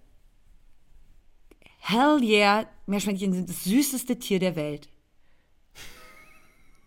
hell 1.79 2.23
yeah, 2.23 2.67
Meerschweinchen 2.87 3.33
sind 3.33 3.49
das 3.49 3.65
süßeste 3.65 4.19
Tier 4.19 4.39
der 4.39 4.57
Welt. 4.57 4.89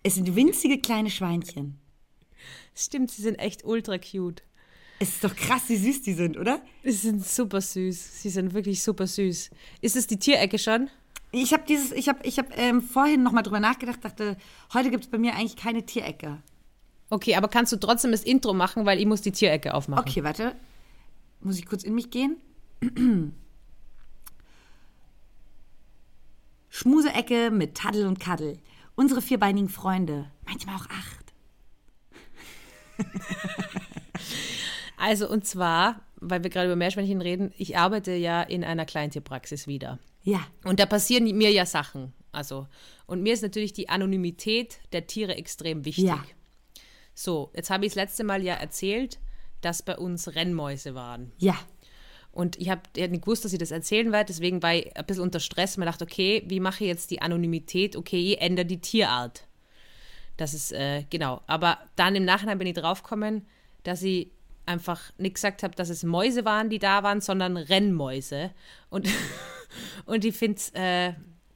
Es 0.04 0.16
sind 0.16 0.36
winzige 0.36 0.80
kleine 0.80 1.10
Schweinchen. 1.10 1.80
Stimmt, 2.76 3.12
sie 3.12 3.22
sind 3.22 3.36
echt 3.36 3.64
ultra 3.64 3.98
cute. 3.98 4.44
Es 5.04 5.16
ist 5.16 5.24
doch 5.26 5.36
krass, 5.36 5.64
wie 5.68 5.76
süß 5.76 6.02
die 6.04 6.14
sind, 6.14 6.38
oder? 6.38 6.62
Sie 6.82 6.92
sind 6.92 7.26
super 7.26 7.60
süß. 7.60 8.22
Sie 8.22 8.30
sind 8.30 8.54
wirklich 8.54 8.82
super 8.82 9.06
süß. 9.06 9.50
Ist 9.82 9.96
es 9.98 10.08
die 10.08 10.18
Tierecke 10.18 10.58
schon? 10.58 10.90
Ich 11.34 11.52
habe 11.52 11.64
dieses, 11.68 11.92
ich 11.92 12.08
habe, 12.08 12.26
ich 12.26 12.40
habe 12.40 12.54
ähm, 12.54 12.82
vorhin 12.82 13.22
noch 13.22 13.34
mal 13.34 13.42
drüber 13.42 13.60
nachgedacht, 13.60 14.06
dachte, 14.06 14.38
heute 14.74 14.92
gibt 14.92 15.04
es 15.04 15.10
bei 15.10 15.18
mir 15.18 15.36
eigentlich 15.36 15.58
keine 15.58 15.86
Tierecke. 15.86 16.42
Okay, 17.10 17.36
aber 17.36 17.50
kannst 17.50 17.74
du 17.74 17.78
trotzdem 17.78 18.12
das 18.12 18.24
Intro 18.24 18.54
machen, 18.54 18.86
weil 18.86 18.98
ich 18.98 19.06
muss 19.06 19.20
die 19.20 19.34
Tierecke 19.34 19.74
aufmachen. 19.74 20.08
Okay, 20.08 20.24
warte. 20.24 20.56
Muss 21.42 21.58
ich 21.58 21.66
kurz 21.66 21.84
in 21.84 21.96
mich 21.96 22.10
gehen? 22.10 22.38
Schmuseecke 26.70 27.52
mit 27.52 27.76
Taddel 27.76 28.08
und 28.08 28.22
Kaddel. 28.22 28.58
Unsere 28.96 29.22
vierbeinigen 29.22 29.68
Freunde. 29.68 30.32
Manchmal 30.46 30.78
auch 30.78 30.88
acht. 30.88 31.34
Also 35.04 35.30
und 35.30 35.46
zwar, 35.46 36.00
weil 36.16 36.44
wir 36.44 36.50
gerade 36.50 36.68
über 36.68 36.78
Meerschweinchen 36.78 37.20
reden, 37.20 37.52
ich 37.58 37.78
arbeite 37.78 38.14
ja 38.14 38.42
in 38.42 38.64
einer 38.64 38.86
Kleintierpraxis 38.86 39.68
wieder. 39.68 40.00
Ja. 40.24 40.48
Und 40.64 40.80
da 40.80 40.86
passieren 40.86 41.26
mir 41.26 41.52
ja 41.52 41.66
Sachen. 41.66 42.14
Also, 42.32 42.68
und 43.06 43.22
mir 43.22 43.34
ist 43.34 43.44
natürlich 43.44 43.74
die 43.74 43.90
Anonymität 43.90 44.80
der 44.94 45.06
Tiere 45.06 45.36
extrem 45.36 45.84
wichtig. 45.84 46.06
Ja. 46.06 46.24
So, 47.14 47.52
jetzt 47.54 47.70
habe 47.70 47.86
ich 47.86 47.92
das 47.92 47.96
letzte 47.96 48.24
Mal 48.24 48.44
ja 48.44 48.54
erzählt, 48.54 49.20
dass 49.60 49.84
bei 49.84 49.98
uns 49.98 50.36
Rennmäuse 50.36 50.96
waren. 50.96 51.34
Ja. 51.38 51.60
Und 52.32 52.56
ich 52.56 52.70
habe 52.70 52.84
hab 52.98 53.12
nicht 53.12 53.26
gewusst, 53.26 53.44
dass 53.44 53.52
ich 53.52 53.60
das 53.60 53.72
erzählen 53.72 54.14
werde, 54.14 54.28
deswegen 54.28 54.64
war 54.64 54.74
ich 54.74 54.96
ein 54.96 55.06
bisschen 55.06 55.24
unter 55.24 55.42
Stress. 55.42 55.76
Mir 55.76 55.84
dachte, 55.84 56.06
okay, 56.06 56.44
wie 56.48 56.62
mache 56.62 56.86
ich 56.86 56.88
jetzt 56.88 57.12
die 57.12 57.22
Anonymität? 57.22 57.98
Okay, 57.98 58.32
ich 58.32 58.42
ändere 58.42 58.66
die 58.66 58.80
Tierart. 58.80 59.48
Das 60.38 60.54
ist, 60.54 60.72
äh, 60.72 61.04
genau. 61.10 61.42
Aber 61.46 61.78
dann 61.98 62.16
im 62.16 62.24
Nachhinein 62.24 62.58
bin 62.58 62.68
ich 62.68 62.76
draufgekommen, 62.76 63.46
dass 63.84 64.02
ich 64.02 64.32
einfach 64.66 65.00
nicht 65.18 65.36
gesagt 65.36 65.64
habe, 65.64 65.76
dass 65.76 65.90
es 65.90 66.04
Mäuse 66.04 66.46
waren, 66.46 66.70
die 66.70 66.80
da 66.80 67.04
waren, 67.04 67.22
sondern 67.22 67.58
Rennmäuse. 67.58 68.52
Und, 68.90 69.08
und 70.06 70.24
ich 70.26 70.36
finde 70.36 70.58
es, 70.58 70.70
äh, 70.76 71.14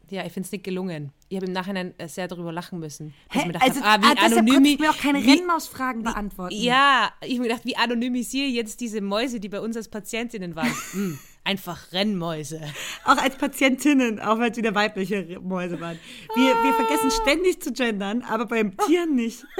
ja, 0.09 0.25
ich 0.25 0.31
finde 0.33 0.47
es 0.47 0.51
nicht 0.51 0.63
gelungen. 0.63 1.11
Ich 1.29 1.35
habe 1.35 1.47
im 1.47 1.51
Nachhinein 1.51 1.93
äh, 1.97 2.07
sehr 2.07 2.27
darüber 2.29 2.53
lachen 2.53 2.79
müssen. 2.79 3.13
dass 3.27 3.35
ich 3.35 3.41
Hä? 3.41 3.47
mir 3.47 3.53
gedacht 3.53 3.69
Also, 3.69 3.81
hab, 3.81 4.01
ah, 4.03 4.07
konntest 4.15 4.37
anonymi- 4.39 4.77
du 4.77 4.83
mir 4.83 4.89
auch 4.91 4.97
keine 4.97 5.21
wie- 5.23 5.31
Rennmausfragen 5.31 6.03
beantworten. 6.03 6.55
ja, 6.55 7.11
ich 7.21 7.31
habe 7.33 7.41
mir 7.41 7.47
gedacht, 7.49 7.65
wie 7.65 7.75
anonymisiere 7.75 8.47
ich 8.47 8.53
jetzt 8.55 8.79
diese 8.79 9.01
Mäuse, 9.01 9.39
die 9.41 9.49
bei 9.49 9.59
uns 9.59 9.75
als 9.75 9.89
Patientinnen 9.89 10.55
waren? 10.55 10.71
Hm, 10.93 11.19
einfach 11.43 11.91
Rennmäuse. 11.91 12.61
Auch 13.05 13.17
als 13.17 13.35
Patientinnen, 13.37 14.19
auch 14.21 14.39
wenn 14.39 14.51
es 14.51 14.57
wieder 14.57 14.73
weibliche 14.75 15.39
Mäuse 15.41 15.79
waren. 15.81 15.99
Wir, 16.35 16.43
wir 16.55 16.73
vergessen 16.73 17.11
ständig 17.21 17.61
zu 17.61 17.71
gendern, 17.73 18.21
aber 18.23 18.45
beim 18.45 18.75
Tieren 18.77 19.15
nicht. 19.15 19.45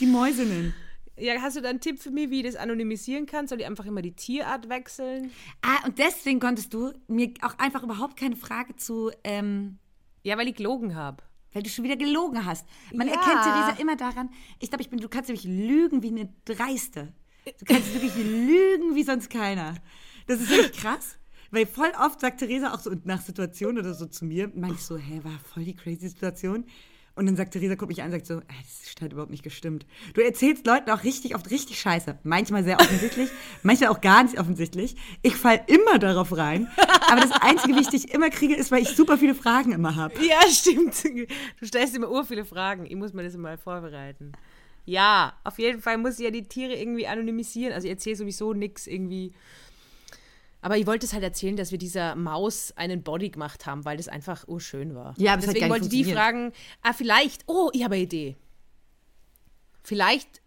Die 0.00 0.06
Mäusinnen. 0.06 0.74
Ja, 1.18 1.40
hast 1.40 1.56
du 1.56 1.62
da 1.62 1.70
einen 1.70 1.80
Tipp 1.80 1.98
für 1.98 2.10
mich, 2.10 2.28
wie 2.30 2.40
ich 2.40 2.46
das 2.46 2.56
anonymisieren 2.56 3.24
kann? 3.24 3.46
Soll 3.48 3.60
ich 3.60 3.66
einfach 3.66 3.86
immer 3.86 4.02
die 4.02 4.12
Tierart 4.12 4.68
wechseln? 4.68 5.30
Ah, 5.62 5.86
und 5.86 5.98
deswegen 5.98 6.40
konntest 6.40 6.74
du 6.74 6.92
mir 7.08 7.32
auch 7.40 7.56
einfach 7.58 7.82
überhaupt 7.82 8.18
keine 8.18 8.36
Frage 8.36 8.76
zu, 8.76 9.10
ähm, 9.24 9.78
Ja, 10.24 10.36
weil 10.36 10.48
ich 10.48 10.56
gelogen 10.56 10.94
habe. 10.94 11.22
weil 11.54 11.62
du 11.62 11.70
schon 11.70 11.84
wieder 11.84 11.96
gelogen 11.96 12.44
hast. 12.44 12.66
Man 12.94 13.08
Ja. 13.08 13.14
erkennt 13.14 13.42
Theresa 13.44 13.80
immer 13.80 13.96
daran, 13.96 14.28
ich 14.60 14.68
glaube, 14.68 14.82
ich 14.82 14.90
bin, 14.90 14.98
du 15.00 15.08
kannst 15.08 15.30
nämlich 15.30 15.44
lügen 15.46 16.02
wie 16.02 16.08
eine 16.08 16.28
Dreiste. 16.44 17.14
Du 17.58 17.64
kannst 17.64 17.94
wirklich 17.94 18.14
lügen 18.16 18.94
wie 18.94 19.02
sonst 19.04 19.30
keiner. 19.30 19.74
Das 20.26 20.38
ist 20.40 20.50
wirklich 20.50 20.72
krass. 20.72 21.16
Weil 21.50 21.64
voll 21.64 21.92
oft 21.98 22.20
sagt 22.20 22.40
Theresa 22.40 22.74
auch 22.74 22.80
so 22.80 22.90
und 22.90 23.06
nach 23.06 23.22
Situationen 23.22 23.78
oder 23.78 23.94
so 23.94 24.04
zu 24.04 24.26
mir, 24.26 24.50
meine 24.54 24.74
ich 24.74 24.80
so, 24.82 24.98
hä, 24.98 25.20
war 25.22 25.38
voll 25.38 25.64
die 25.64 25.74
crazy 25.74 26.08
Situation. 26.08 26.66
Und 27.16 27.24
dann 27.24 27.34
sagt 27.34 27.54
Theresa, 27.54 27.74
guckt 27.76 27.88
mich 27.88 28.02
an 28.02 28.06
und 28.06 28.12
sagt 28.12 28.26
so, 28.26 28.34
ey, 28.34 28.42
das 28.62 29.02
hat 29.02 29.12
überhaupt 29.12 29.30
nicht 29.30 29.42
gestimmt. 29.42 29.86
Du 30.12 30.20
erzählst 30.20 30.66
Leuten 30.66 30.90
auch 30.90 31.02
richtig 31.02 31.34
oft 31.34 31.50
richtig 31.50 31.80
scheiße. 31.80 32.18
Manchmal 32.24 32.62
sehr 32.62 32.78
offensichtlich, 32.78 33.30
manchmal 33.62 33.88
auch 33.88 34.02
gar 34.02 34.22
nicht 34.22 34.38
offensichtlich. 34.38 34.96
Ich 35.22 35.34
fall 35.34 35.60
immer 35.66 35.98
darauf 35.98 36.36
rein. 36.36 36.68
Aber 37.10 37.22
das 37.22 37.32
Einzige, 37.32 37.74
wie 37.74 37.80
ich 37.80 37.88
dich 37.88 38.12
immer 38.12 38.28
kriege, 38.28 38.54
ist, 38.54 38.70
weil 38.70 38.82
ich 38.82 38.90
super 38.90 39.16
viele 39.16 39.34
Fragen 39.34 39.72
immer 39.72 39.96
habe. 39.96 40.14
Ja, 40.24 40.40
stimmt. 40.50 41.02
Du 41.04 41.66
stellst 41.66 41.96
immer 41.96 42.10
ur 42.10 42.24
viele 42.24 42.44
Fragen. 42.44 42.84
Ich 42.84 42.96
muss 42.96 43.14
mir 43.14 43.22
das 43.22 43.36
mal 43.36 43.56
vorbereiten. 43.56 44.32
Ja, 44.84 45.32
auf 45.42 45.58
jeden 45.58 45.80
Fall 45.80 45.98
muss 45.98 46.18
ich 46.18 46.24
ja 46.24 46.30
die 46.30 46.46
Tiere 46.46 46.74
irgendwie 46.74 47.06
anonymisieren. 47.06 47.72
Also 47.72 47.86
ich 47.86 47.92
erzähle 47.92 48.16
sowieso 48.16 48.52
nichts 48.52 48.86
irgendwie. 48.86 49.32
Aber 50.66 50.76
ich 50.76 50.88
wollte 50.88 51.06
es 51.06 51.12
halt 51.12 51.22
erzählen, 51.22 51.54
dass 51.54 51.70
wir 51.70 51.78
dieser 51.78 52.16
Maus 52.16 52.72
einen 52.76 53.04
Body 53.04 53.30
gemacht 53.30 53.66
haben, 53.66 53.84
weil 53.84 53.98
das 53.98 54.08
einfach 54.08 54.48
urschön 54.48 54.96
war. 54.96 55.14
Ja, 55.16 55.34
aber 55.34 55.42
Deswegen 55.42 55.70
wollte 55.70 55.84
ich 55.84 55.90
die 55.90 56.12
fragen, 56.12 56.52
ah, 56.82 56.92
vielleicht, 56.92 57.44
oh, 57.46 57.70
ich 57.72 57.84
habe 57.84 57.94
eine 57.94 58.02
Idee. 58.02 58.34
Vielleicht 59.84 60.42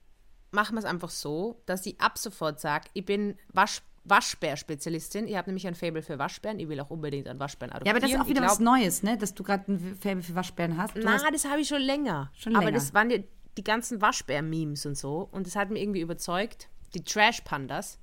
machen 0.52 0.76
wir 0.76 0.80
es 0.80 0.86
einfach 0.86 1.10
so, 1.10 1.62
dass 1.66 1.86
ich 1.86 2.02
ab 2.02 2.18
sofort 2.18 2.60
sage, 2.60 2.90
ich 2.94 3.06
bin 3.06 3.38
Wasch, 3.54 3.82
Waschbär-Spezialistin. 4.04 5.26
Ich 5.26 5.38
habe 5.38 5.48
nämlich 5.48 5.66
ein 5.66 5.76
Fable 5.76 6.02
für 6.02 6.20
Waschbären. 6.20 6.60
Ich 6.60 6.68
will 6.68 6.82
auch 6.82 6.90
unbedingt 6.90 7.30
einen 7.30 7.40
Waschbären 7.40 7.72
Ja, 7.72 7.76
adoptieren. 7.78 7.96
aber 7.96 8.02
das 8.02 8.12
ist 8.12 8.20
auch 8.20 8.28
wieder 8.28 8.42
ich 8.44 8.50
was 8.50 8.58
glaub, 8.58 8.78
Neues, 8.78 9.04
ne? 9.04 9.18
Dass 9.18 9.34
du 9.34 9.44
gerade 9.44 9.72
ein 9.72 9.98
Faible 10.02 10.22
für 10.22 10.36
Waschbären 10.36 10.78
hast. 10.78 10.98
Du 10.98 11.02
Na, 11.02 11.14
hast 11.14 11.34
das 11.34 11.46
habe 11.46 11.62
ich 11.62 11.70
schon 11.70 11.82
länger. 11.82 12.30
Schon 12.34 12.58
Aber 12.58 12.66
länger. 12.66 12.78
das 12.78 12.94
waren 12.94 13.08
die, 13.08 13.24
die 13.56 13.64
ganzen 13.64 14.02
Waschbär-Memes 14.02 14.86
und 14.86 14.98
so. 14.98 15.30
Und 15.32 15.48
das 15.48 15.56
hat 15.56 15.70
mir 15.70 15.80
irgendwie 15.80 16.02
überzeugt. 16.02 16.68
Die 16.94 17.06
Trash-Pandas. 17.06 18.00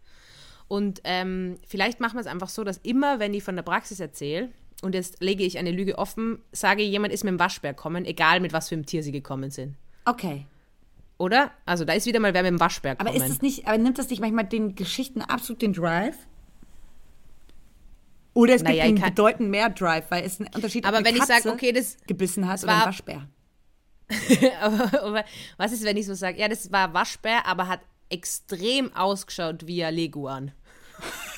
Und 0.69 1.01
ähm, 1.05 1.59
vielleicht 1.67 2.01
machen 2.01 2.15
wir 2.15 2.21
es 2.21 2.27
einfach 2.27 2.49
so, 2.49 2.65
dass 2.65 2.79
immer, 2.79 3.19
wenn 3.21 3.35
ich 3.35 3.45
von 3.45 3.55
der 3.57 3.63
Praxis 3.63 4.01
erzähle, 4.01 4.51
und 4.83 4.95
jetzt 4.95 5.23
lege 5.23 5.45
ich 5.45 5.59
eine 5.59 5.71
Lüge 5.71 5.97
offen, 5.99 6.41
sage 6.53 6.83
ich, 6.83 6.91
jemand 6.91 7.13
ist 7.13 7.25
mit 7.25 7.33
dem 7.33 7.39
Waschbär 7.39 7.73
gekommen, 7.73 8.05
egal 8.05 8.41
mit 8.41 8.53
was 8.53 8.69
für 8.69 8.75
einem 8.75 8.85
Tier 8.87 9.03
sie 9.03 9.13
gekommen 9.13 9.51
sind. 9.51 9.77
okay. 10.05 10.47
Oder? 11.19 11.51
Also 11.65 11.87
da 11.87 11.95
ist 11.95 12.05
wieder 12.05 12.21
mal 12.21 12.35
wer 12.35 12.43
mit 12.43 12.51
dem 12.51 12.61
Waschbär 12.61 12.93
Aber 12.99 13.11
gekommen. 13.11 13.25
ist 13.25 13.37
es 13.37 13.41
nicht, 13.41 13.67
aber 13.67 13.79
nimmt 13.79 13.97
das 13.97 14.11
nicht 14.11 14.21
manchmal 14.21 14.45
den 14.45 14.75
Geschichten 14.75 15.23
absolut 15.23 15.63
den 15.63 15.73
Drive? 15.73 16.19
Oder 18.35 18.55
es 18.55 18.63
Naja, 18.63 18.85
gibt 18.85 18.99
ich 18.99 19.03
ihnen 19.03 19.15
bedeutend 19.15 19.49
mehr 19.49 19.71
Drive, 19.71 20.11
weil 20.11 20.25
es 20.25 20.39
ein 20.39 20.51
Unterschied 20.55 20.85
ob 20.85 20.93
Aber 20.93 21.07
wenn 21.07 21.15
ich 21.15 21.23
Katze 21.23 21.43
sage, 21.43 21.55
okay, 21.55 21.73
das 21.73 21.97
gebissen 22.07 22.47
hat 22.47 22.59
es 22.59 22.65
oder 22.65 22.81
ein 22.81 22.85
Waschbär. 22.85 23.27
aber, 24.61 25.03
aber 25.03 25.25
was 25.57 25.73
ist, 25.73 25.85
wenn 25.85 25.97
ich 25.97 26.05
so 26.05 26.13
sage, 26.13 26.39
ja, 26.39 26.49
das 26.49 26.71
war 26.71 26.93
Waschbär, 26.93 27.47
aber 27.47 27.67
hat 27.67 27.81
extrem 28.09 28.95
ausgeschaut 28.95 29.67
wie 29.67 29.85
ein 29.85 29.95
Leguan. 29.95 30.53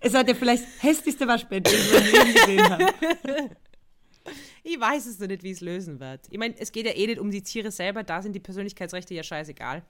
Es 0.00 0.12
war 0.12 0.22
der 0.22 0.36
vielleicht 0.36 0.64
hässlichste 0.80 1.26
Waschbär, 1.26 1.60
den 1.60 1.74
ich 1.74 1.92
in 1.92 1.94
meinem 1.94 2.12
Leben 2.12 2.34
gesehen 2.34 2.70
habe. 2.70 3.56
Ich 4.62 4.78
weiß 4.78 5.06
es 5.06 5.18
noch 5.18 5.26
nicht, 5.26 5.42
wie 5.42 5.50
es 5.50 5.60
lösen 5.60 5.98
wird. 5.98 6.20
Ich 6.30 6.38
meine, 6.38 6.54
es 6.58 6.72
geht 6.72 6.86
ja 6.86 6.92
eh 6.92 7.06
nicht 7.06 7.18
um 7.18 7.30
die 7.30 7.42
Tiere 7.42 7.70
selber, 7.70 8.02
da 8.04 8.22
sind 8.22 8.34
die 8.34 8.40
Persönlichkeitsrechte 8.40 9.14
ja 9.14 9.22
scheißegal. 9.22 9.82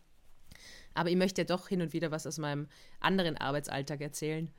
Aber 0.95 1.11
ich 1.11 1.17
möchte 1.17 1.43
ja 1.43 1.45
doch 1.45 1.69
hin 1.69 1.83
und 1.83 1.93
wieder 1.93 2.11
was 2.11 2.27
aus 2.27 2.39
meinem 2.39 2.69
anderen 3.01 3.37
Arbeitsalltag 3.37 4.01
erzählen. 4.01 4.51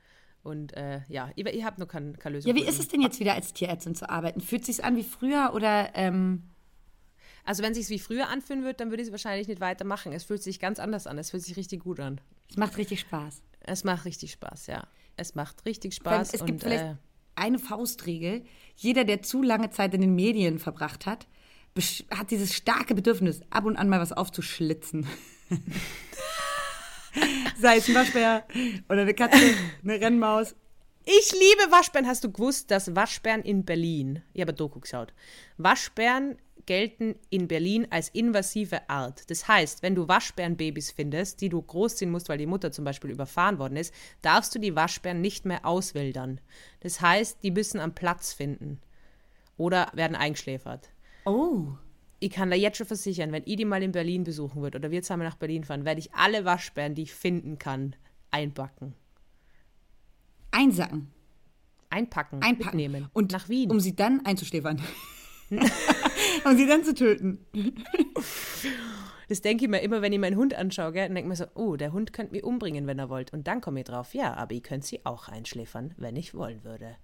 Und 0.42 0.74
äh, 0.76 1.00
ja, 1.08 1.30
ich, 1.36 1.46
ich 1.46 1.64
habe 1.64 1.80
noch 1.80 1.88
keine, 1.88 2.12
keine 2.14 2.36
Lösung. 2.36 2.54
Ja, 2.54 2.56
wie 2.56 2.66
ist 2.66 2.78
es 2.78 2.88
denn 2.88 3.02
jetzt 3.02 3.20
wieder 3.20 3.34
als 3.34 3.52
Tierärztin 3.52 3.94
zu 3.94 4.08
arbeiten? 4.08 4.40
Fühlt 4.40 4.64
sich 4.64 4.84
an 4.84 4.96
wie 4.96 5.04
früher 5.04 5.52
oder 5.54 5.90
ähm, 5.94 6.44
Also 7.44 7.62
wenn 7.62 7.72
es 7.72 7.78
sich 7.78 7.88
wie 7.88 7.98
früher 7.98 8.28
anfühlen 8.28 8.64
wird, 8.64 8.80
dann 8.80 8.90
würde 8.90 9.02
ich 9.02 9.08
es 9.08 9.12
wahrscheinlich 9.12 9.48
nicht 9.48 9.60
weitermachen. 9.60 10.12
Es 10.12 10.24
fühlt 10.24 10.42
sich 10.42 10.60
ganz 10.60 10.78
anders 10.78 11.06
an. 11.06 11.18
Es 11.18 11.30
fühlt 11.30 11.42
sich 11.42 11.56
richtig 11.56 11.82
gut 11.82 12.00
an. 12.00 12.20
es 12.48 12.56
macht 12.56 12.76
richtig 12.76 13.00
Spaß? 13.00 13.42
Es 13.60 13.84
macht 13.84 14.04
richtig 14.04 14.32
Spaß, 14.32 14.66
ja. 14.66 14.86
Es 15.16 15.34
macht 15.34 15.64
richtig 15.66 15.94
Spaß. 15.94 16.32
es 16.32 16.40
gibt 16.40 16.50
und, 16.50 16.62
vielleicht 16.62 16.84
äh, 16.84 16.96
eine 17.34 17.58
Faustregel. 17.58 18.44
Jeder, 18.76 19.04
der 19.04 19.22
zu 19.22 19.42
lange 19.42 19.70
Zeit 19.70 19.94
in 19.94 20.00
den 20.00 20.14
Medien 20.14 20.58
verbracht 20.58 21.06
hat, 21.06 21.26
hat 22.10 22.30
dieses 22.30 22.54
starke 22.54 22.94
Bedürfnis, 22.94 23.40
ab 23.50 23.64
und 23.64 23.76
an 23.76 23.88
mal 23.88 24.00
was 24.00 24.12
aufzuschlitzen. 24.12 25.06
Sei 27.58 27.76
es 27.76 27.88
ein 27.88 27.94
Waschbär 27.94 28.46
oder 28.88 29.02
eine 29.02 29.14
Katze, 29.14 29.38
eine 29.82 30.00
Rennmaus. 30.00 30.54
Ich 31.18 31.32
liebe 31.32 31.72
Waschbären. 31.72 32.06
Hast 32.06 32.22
du 32.22 32.30
gewusst, 32.30 32.70
dass 32.70 32.94
Waschbären 32.94 33.42
in 33.42 33.64
Berlin, 33.64 34.22
ich 34.32 34.42
habe 34.42 34.52
Doku 34.52 34.78
geschaut, 34.78 35.12
Waschbären 35.56 36.36
gelten 36.66 37.16
in 37.30 37.48
Berlin 37.48 37.88
als 37.90 38.10
invasive 38.10 38.88
Art. 38.88 39.28
Das 39.28 39.48
heißt, 39.48 39.82
wenn 39.82 39.96
du 39.96 40.06
Waschbärenbabys 40.06 40.92
findest, 40.92 41.40
die 41.40 41.48
du 41.48 41.60
großziehen 41.60 42.12
musst, 42.12 42.28
weil 42.28 42.38
die 42.38 42.46
Mutter 42.46 42.70
zum 42.70 42.84
Beispiel 42.84 43.10
überfahren 43.10 43.58
worden 43.58 43.76
ist, 43.76 43.92
darfst 44.22 44.54
du 44.54 44.60
die 44.60 44.76
Waschbären 44.76 45.20
nicht 45.20 45.46
mehr 45.46 45.66
auswildern. 45.66 46.40
Das 46.78 47.00
heißt, 47.00 47.42
die 47.42 47.50
müssen 47.50 47.80
am 47.80 47.92
Platz 47.92 48.32
finden 48.32 48.80
oder 49.56 49.90
werden 49.94 50.14
eingeschläfert. 50.14 50.90
Oh. 51.24 51.72
Ich 52.20 52.30
kann 52.30 52.50
da 52.50 52.56
jetzt 52.56 52.76
schon 52.76 52.86
versichern, 52.86 53.32
wenn 53.32 53.42
ich 53.46 53.56
die 53.56 53.64
mal 53.64 53.82
in 53.82 53.90
Berlin 53.90 54.22
besuchen 54.22 54.62
würde 54.62 54.78
oder 54.78 54.92
wir 54.92 55.02
zusammen 55.02 55.24
nach 55.24 55.36
Berlin 55.36 55.64
fahren, 55.64 55.84
werde 55.84 55.98
ich 55.98 56.14
alle 56.14 56.44
Waschbären, 56.44 56.94
die 56.94 57.02
ich 57.02 57.14
finden 57.14 57.58
kann, 57.58 57.96
einpacken. 58.30 58.94
Einsacken. 60.50 61.10
Einpacken, 61.90 62.42
Einpacken. 62.42 62.76
mitnehmen. 62.76 63.08
Und 63.12 63.32
nach 63.32 63.48
Wien. 63.48 63.70
Um 63.70 63.80
sie 63.80 63.96
dann 63.96 64.24
einzuschläfern. 64.24 64.80
um 65.50 66.56
sie 66.56 66.66
dann 66.66 66.84
zu 66.84 66.94
töten. 66.94 67.44
Das 69.28 69.40
denke 69.40 69.64
ich 69.64 69.70
mir 69.70 69.80
immer, 69.80 70.02
wenn 70.02 70.12
ich 70.12 70.18
meinen 70.18 70.36
Hund 70.36 70.54
anschaue, 70.54 70.92
gell, 70.92 71.06
dann 71.06 71.14
denke 71.14 71.32
ich 71.32 71.38
mir 71.38 71.44
so, 71.44 71.50
oh, 71.54 71.76
der 71.76 71.92
Hund 71.92 72.12
könnte 72.12 72.32
mich 72.32 72.44
umbringen, 72.44 72.86
wenn 72.86 72.98
er 72.98 73.08
wollte. 73.08 73.36
Und 73.36 73.46
dann 73.46 73.60
komme 73.60 73.80
ich 73.80 73.86
drauf, 73.86 74.14
ja, 74.14 74.34
aber 74.34 74.54
ich 74.54 74.62
könnte 74.62 74.86
sie 74.86 75.04
auch 75.04 75.28
einschläfern, 75.28 75.94
wenn 75.96 76.16
ich 76.16 76.34
wollen 76.34 76.64
würde. 76.64 76.96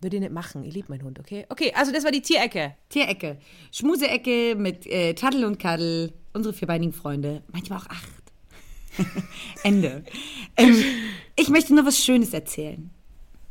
Würde 0.00 0.16
ich 0.16 0.22
nicht 0.22 0.32
machen. 0.32 0.64
Ich 0.64 0.74
liebe 0.74 0.88
meinen 0.90 1.02
Hund, 1.02 1.18
okay? 1.18 1.46
Okay, 1.48 1.72
also 1.74 1.90
das 1.90 2.04
war 2.04 2.10
die 2.10 2.20
Tierecke. 2.20 2.74
Tierecke. 2.90 3.38
Schmuseecke 3.72 4.54
mit 4.54 4.86
äh, 4.86 5.14
Taddel 5.14 5.44
und 5.44 5.58
Kaddel. 5.58 6.12
Unsere 6.34 6.54
vierbeinigen 6.54 6.92
Freunde. 6.92 7.42
Manchmal 7.50 7.78
auch 7.78 7.86
acht. 7.86 8.25
Ende. 9.62 10.04
Ähm, 10.56 10.82
ich 11.36 11.48
möchte 11.48 11.74
nur 11.74 11.84
was 11.86 12.02
Schönes 12.02 12.32
erzählen. 12.32 12.90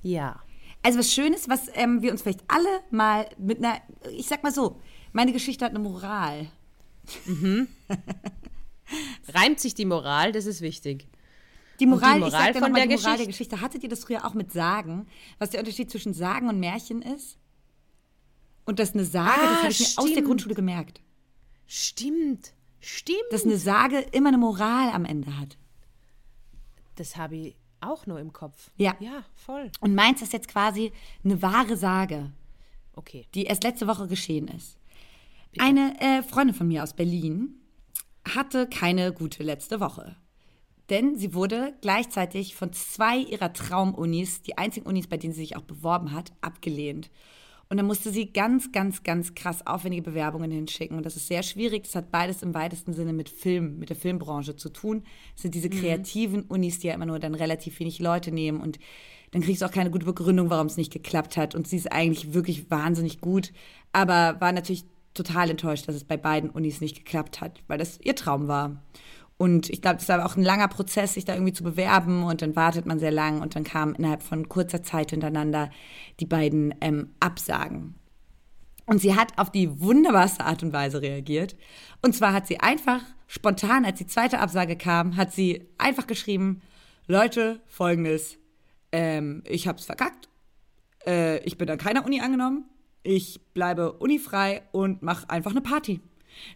Ja. 0.04 0.42
Also 0.84 1.00
was 1.00 1.14
Schönes, 1.14 1.50
was 1.50 1.68
ähm, 1.74 2.02
wir 2.02 2.12
uns 2.12 2.22
vielleicht 2.22 2.44
alle 2.48 2.70
mal 2.92 3.28
mit 3.38 3.58
einer, 3.58 3.82
ich 4.12 4.28
sag 4.28 4.44
mal 4.44 4.54
so, 4.54 4.80
meine 5.14 5.34
Geschichte 5.34 5.66
hat 5.66 5.72
eine 5.72 5.80
Moral. 5.80 6.48
Reimt 9.30 9.60
sich 9.60 9.74
die 9.74 9.86
Moral, 9.86 10.32
das 10.32 10.46
ist 10.46 10.62
wichtig. 10.62 11.08
Die 11.80 11.88
Moral, 11.88 12.20
Moral 12.20 12.28
ich 12.28 12.34
sag 12.34 12.54
dir 12.54 12.60
von 12.60 12.72
mal 12.72 12.86
der 12.86 12.98
die 12.98 13.02
Moral 13.04 13.18
der 13.18 13.28
Geschichte? 13.28 13.62
Hattet 13.62 13.84
ihr 13.84 13.90
das 13.90 14.04
früher 14.04 14.26
auch 14.26 14.34
mit 14.34 14.52
Sagen? 14.52 15.08
Was 15.40 15.50
der 15.50 15.60
Unterschied 15.60 15.90
zwischen 15.90 16.14
Sagen 16.14 16.48
und 16.50 16.60
Märchen 16.60 17.02
ist? 17.02 17.38
Und 18.66 18.80
dass 18.80 18.94
eine 18.94 19.06
Sage, 19.06 19.32
Ah, 19.32 19.50
das 19.50 19.58
habe 19.60 19.72
ich 19.72 19.80
mir 19.80 19.86
aus 19.86 19.96
der 19.96 20.12
stimmt. 20.12 20.28
Grundschule 20.28 20.56
gemerkt, 20.56 21.02
Stimmt. 21.68 22.54
Stimmt. 22.86 23.19
dass 23.32 23.45
eine 23.45 23.58
Sage 23.58 24.00
immer 24.12 24.30
eine 24.30 24.38
Moral 24.38 24.91
am 24.91 25.06
Ende 25.06 25.38
hat. 25.39 25.58
Das 26.95 27.17
habe 27.17 27.36
ich 27.36 27.56
auch 27.82 28.06
nur 28.06 28.19
im 28.19 28.32
Kopf. 28.32 28.69
Ja. 28.78 28.95
Ja, 29.00 29.24
voll. 29.34 29.71
Und 29.80 29.95
meins 29.95 30.21
ist 30.21 30.34
jetzt 30.34 30.48
quasi 30.48 30.91
eine 31.24 31.41
wahre 31.41 31.78
Sage. 31.78 32.32
Okay. 32.98 33.26
die 33.34 33.43
erst 33.43 33.63
letzte 33.63 33.88
Woche 33.88 34.08
geschehen 34.08 34.48
ist. 34.48 34.78
Eine 35.58 36.00
äh, 36.00 36.24
Freundin 36.24 36.56
von 36.56 36.67
mir 36.67 36.82
aus 36.82 36.93
Berlin 36.93 37.56
hatte 38.34 38.67
keine 38.67 39.12
gute 39.12 39.43
letzte 39.43 39.80
Woche. 39.80 40.15
Denn 40.89 41.17
sie 41.17 41.34
wurde 41.34 41.74
gleichzeitig 41.82 42.56
von 42.56 42.71
zwei 42.71 43.17
ihrer 43.17 43.52
Traumunis, 43.52 44.43
die 44.43 44.58
einzigen 44.58 44.86
Unis, 44.86 45.08
bei 45.08 45.17
denen 45.17 45.34
sie 45.34 45.41
sich 45.41 45.58
auch 45.58 45.63
beworben 45.63 46.12
hat, 46.12 46.32
abgelehnt. 46.41 47.10
Und 47.76 47.80
dann 47.80 47.88
musste 47.88 48.10
sie 48.10 48.32
ganz, 48.32 48.72
ganz, 48.72 49.04
ganz 49.04 49.36
krass 49.36 49.68
aufwendige 49.68 50.02
Bewerbungen 50.02 50.50
hinschicken. 50.50 50.96
Und 50.96 51.06
das 51.06 51.18
ist 51.18 51.28
sehr 51.28 51.44
schwierig. 51.44 51.84
Das 51.84 51.96
hat 51.96 52.10
beides 52.10 52.42
im 52.42 52.54
weitesten 52.54 52.94
Sinne 52.94 53.12
mit 53.12 53.28
Film, 53.28 53.80
mit 53.80 53.90
der 53.90 53.98
Filmbranche 53.98 54.56
zu 54.56 54.70
tun. 54.70 55.04
Das 55.34 55.42
sind 55.42 55.56
diese 55.56 55.70
kreativen 55.70 56.44
Unis, 56.44 56.80
die 56.80 56.88
ja 56.88 56.94
immer 56.94 57.06
nur 57.06 57.20
dann 57.20 57.36
relativ 57.36 57.78
wenig 57.82 58.00
Leute 58.00 58.32
nehmen. 58.32 58.62
Und 58.62 58.80
dann 59.32 59.42
kriegst 59.42 59.62
du 59.62 59.66
auch 59.66 59.72
keine 59.72 59.92
gute 59.92 60.06
Begründung, 60.06 60.50
warum 60.50 60.68
es 60.68 60.78
nicht 60.78 60.94
geklappt 60.94 61.36
hat. 61.36 61.54
Und 61.54 61.68
sie 61.68 61.76
ist 61.76 61.92
eigentlich 61.92 62.34
wirklich 62.34 62.72
wahnsinnig 62.72 63.20
gut, 63.20 63.52
aber 63.92 64.40
war 64.40 64.54
natürlich 64.54 64.86
total 65.14 65.50
enttäuscht, 65.50 65.90
dass 65.90 65.96
es 65.96 66.06
bei 66.06 66.16
beiden 66.16 66.50
Unis 66.50 66.80
nicht 66.80 66.96
geklappt 66.96 67.42
hat, 67.42 67.62
weil 67.68 67.78
das 67.78 68.00
ihr 68.00 68.16
Traum 68.16 68.48
war. 68.48 68.82
Und 69.38 69.69
ich 69.69 69.82
glaube, 69.82 69.98
das 69.98 70.08
war 70.08 70.26
auch 70.26 70.38
ein 70.38 70.43
langer 70.43 70.69
Prozess, 70.69 71.13
sich 71.13 71.26
da 71.26 71.34
irgendwie 71.34 71.54
zu 71.54 71.63
bewerben 71.63 72.24
und 72.24 72.41
dann 72.41 72.56
wartet 72.56 72.86
man 72.86 73.00
sehr 73.00 73.12
lang 73.12 73.41
und 73.41 73.56
dann 73.56 73.65
kamen 73.65 73.95
innerhalb 73.95 74.24
von 74.24 74.48
kurzer 74.48 74.82
Zeit 74.82 75.12
hintereinander 75.12 75.69
die 76.19 76.26
beiden 76.26 76.74
ähm, 76.80 77.10
Absagen. 77.19 77.95
Und 78.86 79.00
sie 79.00 79.15
hat 79.15 79.38
auf 79.38 79.52
die 79.52 79.82
wunderbarste 79.82 80.45
Art 80.45 80.63
und 80.63 80.71
Weise 80.71 81.02
reagiert. 81.02 81.56
Und 82.02 82.15
zwar 82.15 82.34
hat 82.34 82.48
sie 82.48 82.60
einfach 82.60 83.02
spontan, 83.28 83.84
als 83.84 83.98
die 83.98 84.08
zweite 84.08 84.39
Absage 84.39 84.78
kam, 84.78 85.17
hat 85.17 85.34
sie 85.34 85.67
einfach 85.78 86.08
geschrieben, 86.08 86.62
Leute, 87.08 87.62
folgendes, 87.67 88.38
ähm, 88.91 89.43
ich 89.45 89.67
hab's 89.67 89.86
verkackt, 89.86 90.30
äh, 91.06 91.39
ich 91.43 91.58
bin 91.58 91.69
an 91.69 91.78
keiner 91.78 92.06
Uni 92.06 92.21
angenommen, 92.21 92.65
ich 93.04 93.41
bleibe 93.54 93.93
unifrei 93.93 94.63
und 94.71 95.02
mache 95.02 95.30
einfach 95.30 95.52
eine 95.52 95.62
Party. 95.62 96.00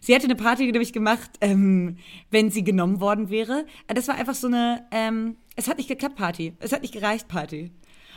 Sie 0.00 0.14
hätte 0.14 0.24
eine 0.24 0.36
Party 0.36 0.70
nämlich 0.70 0.92
gemacht, 0.92 1.30
ähm, 1.40 1.96
wenn 2.30 2.50
sie 2.50 2.64
genommen 2.64 3.00
worden 3.00 3.30
wäre. 3.30 3.66
Das 3.88 4.08
war 4.08 4.14
einfach 4.14 4.34
so 4.34 4.46
eine, 4.46 4.86
ähm, 4.90 5.36
es 5.56 5.68
hat 5.68 5.78
nicht 5.78 5.88
geklappt 5.88 6.16
Party, 6.16 6.54
es 6.60 6.72
hat 6.72 6.82
nicht 6.82 6.94
gereicht 6.94 7.28
Party. 7.28 7.70